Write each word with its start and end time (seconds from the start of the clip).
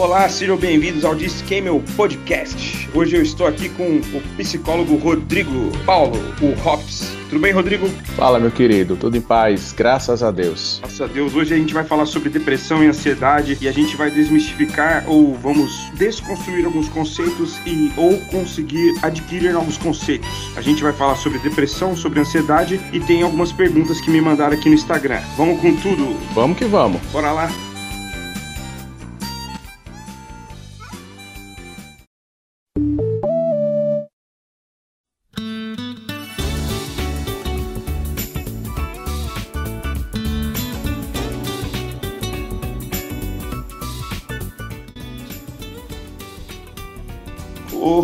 Olá, 0.00 0.26
sejam 0.30 0.56
bem-vindos 0.56 1.04
ao 1.04 1.14
Discamel 1.14 1.84
Podcast. 1.94 2.88
Hoje 2.94 3.16
eu 3.16 3.22
estou 3.22 3.46
aqui 3.46 3.68
com 3.68 3.98
o 3.98 4.22
psicólogo 4.38 4.96
Rodrigo 4.96 5.70
Paulo, 5.84 6.16
o 6.40 6.66
Hops. 6.66 7.12
Tudo 7.28 7.38
bem, 7.38 7.52
Rodrigo? 7.52 7.86
Fala, 8.16 8.40
meu 8.40 8.50
querido. 8.50 8.96
Tudo 8.96 9.18
em 9.18 9.20
paz, 9.20 9.74
graças 9.76 10.22
a 10.22 10.30
Deus. 10.30 10.78
Graças 10.80 11.02
a 11.02 11.06
Deus. 11.06 11.34
Hoje 11.34 11.52
a 11.52 11.58
gente 11.58 11.74
vai 11.74 11.84
falar 11.84 12.06
sobre 12.06 12.30
depressão 12.30 12.82
e 12.82 12.86
ansiedade 12.86 13.58
e 13.60 13.68
a 13.68 13.72
gente 13.72 13.94
vai 13.94 14.10
desmistificar 14.10 15.04
ou 15.06 15.34
vamos 15.34 15.90
desconstruir 15.98 16.64
alguns 16.64 16.88
conceitos 16.88 17.58
e 17.66 17.92
ou 17.94 18.18
conseguir 18.30 18.94
adquirir 19.02 19.52
novos 19.52 19.76
conceitos. 19.76 20.30
A 20.56 20.62
gente 20.62 20.82
vai 20.82 20.94
falar 20.94 21.16
sobre 21.16 21.38
depressão, 21.40 21.94
sobre 21.94 22.20
ansiedade 22.20 22.80
e 22.90 23.00
tem 23.00 23.20
algumas 23.20 23.52
perguntas 23.52 24.00
que 24.00 24.10
me 24.10 24.22
mandaram 24.22 24.56
aqui 24.56 24.70
no 24.70 24.74
Instagram. 24.74 25.20
Vamos 25.36 25.60
com 25.60 25.76
tudo? 25.76 26.16
Vamos 26.32 26.56
que 26.56 26.64
vamos. 26.64 27.02
Bora 27.12 27.32
lá. 27.32 27.69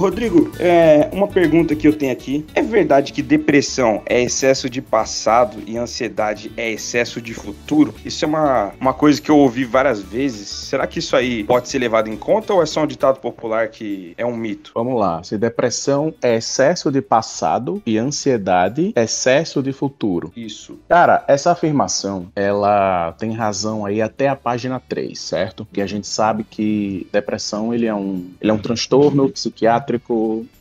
Rodrigo, 0.07 0.53
é, 0.61 1.11
uma 1.13 1.27
pergunta 1.27 1.75
que 1.75 1.89
eu 1.89 1.93
tenho 1.93 2.13
aqui. 2.13 2.47
É 2.55 2.63
verdade 2.63 3.13
que 3.13 3.21
depressão 3.21 4.03
é 4.07 4.23
excesso 4.23 4.71
de 4.71 4.81
passado 4.81 5.61
e 5.67 5.77
ansiedade 5.77 6.53
é 6.57 6.71
excesso 6.71 7.21
de 7.21 7.35
futuro? 7.35 7.93
Isso 8.05 8.25
é 8.25 8.29
uma, 8.29 8.73
uma 8.81 8.95
coisa 8.95 9.21
que 9.21 9.29
eu 9.29 9.37
ouvi 9.37 9.65
várias 9.65 10.01
vezes. 10.01 10.49
Será 10.49 10.87
que 10.87 11.01
isso 11.01 11.17
aí 11.17 11.43
pode 11.43 11.69
ser 11.69 11.81
levado 11.81 12.09
em 12.09 12.17
conta 12.17 12.55
ou 12.55 12.63
é 12.63 12.67
só 12.67 12.85
um 12.85 12.87
ditado 12.87 13.19
popular 13.19 13.67
que 13.67 14.15
é 14.17 14.25
um 14.25 14.37
mito? 14.37 14.71
Vamos 14.77 14.97
lá. 14.97 15.25
Se 15.25 15.37
depressão 15.37 16.15
é 16.23 16.37
excesso 16.37 16.89
de 16.93 17.03
passado 17.03 17.83
e 17.85 17.99
ansiedade 17.99 18.93
é 18.95 19.03
excesso 19.03 19.61
de 19.61 19.73
futuro. 19.73 20.33
Isso. 20.37 20.79
Cara, 20.89 21.25
essa 21.27 21.51
afirmação, 21.51 22.29
ela 22.37 23.13
tem 23.19 23.33
razão 23.33 23.85
aí 23.85 24.01
até 24.01 24.29
a 24.29 24.37
página 24.37 24.79
3, 24.79 25.19
certo? 25.19 25.67
Que 25.73 25.83
a 25.83 25.87
gente 25.87 26.07
sabe 26.07 26.45
que 26.45 27.09
depressão 27.13 27.75
ele 27.75 27.87
é 27.87 27.95
um, 27.95 28.25
ele 28.41 28.53
é 28.53 28.55
um 28.55 28.59
transtorno 28.59 29.29
psiquiátrico 29.29 29.96